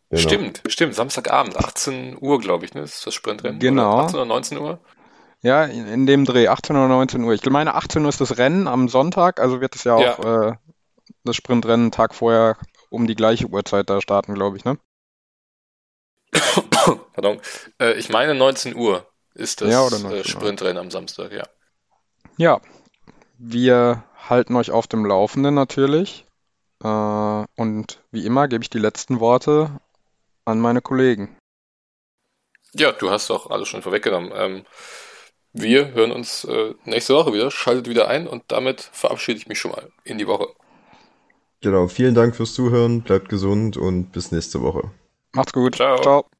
Genau. 0.10 0.22
Stimmt, 0.22 0.62
stimmt. 0.68 0.96
Samstagabend, 0.96 1.58
18 1.58 2.18
Uhr, 2.22 2.40
glaube 2.40 2.66
ich, 2.66 2.74
ne? 2.74 2.82
Ist 2.82 3.06
das 3.06 3.14
Sprintrennen? 3.14 3.60
Genau. 3.60 3.94
Oder 3.94 4.04
18 4.04 4.16
oder 4.16 4.26
19 4.26 4.58
Uhr? 4.58 4.80
Ja, 5.42 5.66
in, 5.66 6.06
dem 6.06 6.26
Dreh, 6.26 6.48
18 6.48 6.76
oder 6.76 6.88
19 6.88 7.24
Uhr. 7.24 7.34
Ich 7.34 7.46
meine, 7.50 7.76
18 7.76 8.04
Uhr 8.04 8.10
ist 8.10 8.22
das 8.22 8.38
Rennen 8.38 8.68
am 8.68 8.88
Sonntag, 8.88 9.40
also 9.40 9.62
wird 9.62 9.76
es 9.76 9.84
ja 9.84 9.96
auch 9.96 10.24
ja. 10.24 10.50
Äh, 10.50 10.56
das 11.24 11.36
Sprintrennen 11.36 11.86
einen 11.86 11.92
Tag 11.92 12.16
vorher 12.16 12.58
um 12.90 13.06
die 13.06 13.16
gleiche 13.16 13.48
Uhrzeit 13.48 13.90
da 13.90 14.02
starten, 14.02 14.34
glaube 14.34 14.58
ich, 14.58 14.66
ne? 14.66 14.78
Pardon. 17.14 17.40
Äh, 17.80 17.94
ich 17.94 18.10
meine 18.10 18.34
19 18.34 18.76
Uhr 18.76 19.06
ist 19.34 19.62
das 19.62 19.70
ja, 19.70 19.88
äh, 19.88 20.24
Sprintrennen 20.24 20.78
am 20.78 20.90
Samstag, 20.90 21.32
ja. 21.32 21.44
Ja, 22.38 22.62
wir 23.38 24.04
halten 24.30 24.56
euch 24.56 24.72
auf 24.72 24.88
dem 24.88 25.06
Laufenden 25.06 25.54
natürlich. 25.54 26.26
Äh, 26.84 26.88
und 26.88 28.02
wie 28.12 28.26
immer 28.26 28.48
gebe 28.48 28.64
ich 28.64 28.70
die 28.70 28.80
letzten 28.80 29.20
Worte 29.20 29.80
an 30.48 30.60
meine 30.60 30.82
Kollegen. 30.82 31.38
Ja, 32.74 32.92
du 32.92 33.10
hast 33.10 33.30
doch 33.30 33.50
alles 33.50 33.68
schon 33.68 33.82
vorweggenommen. 33.82 34.32
Ähm, 34.36 34.66
wir 35.54 35.94
hören 35.94 36.12
uns 36.12 36.44
äh, 36.46 36.74
nächste 36.86 37.16
Woche 37.16 37.34
wieder. 37.34 37.50
Schaltet 37.52 37.90
wieder 37.90 38.08
ein 38.08 38.28
und 38.28 38.44
damit 38.48 38.82
verabschiede 38.82 39.40
ich 39.40 39.48
mich 39.48 39.60
schon 39.60 39.72
mal 39.72 39.90
in 40.04 40.18
die 40.18 40.28
Woche. 40.28 40.48
Genau, 41.62 41.88
vielen 41.88 42.14
Dank 42.14 42.36
fürs 42.36 42.54
Zuhören, 42.54 43.02
bleibt 43.02 43.30
gesund 43.30 43.78
und 43.78 44.12
bis 44.12 44.32
nächste 44.32 44.62
Woche. 44.62 44.92
Macht's 45.34 45.54
gut. 45.54 45.76
Ciao. 45.76 45.98
Ciao. 46.02 46.37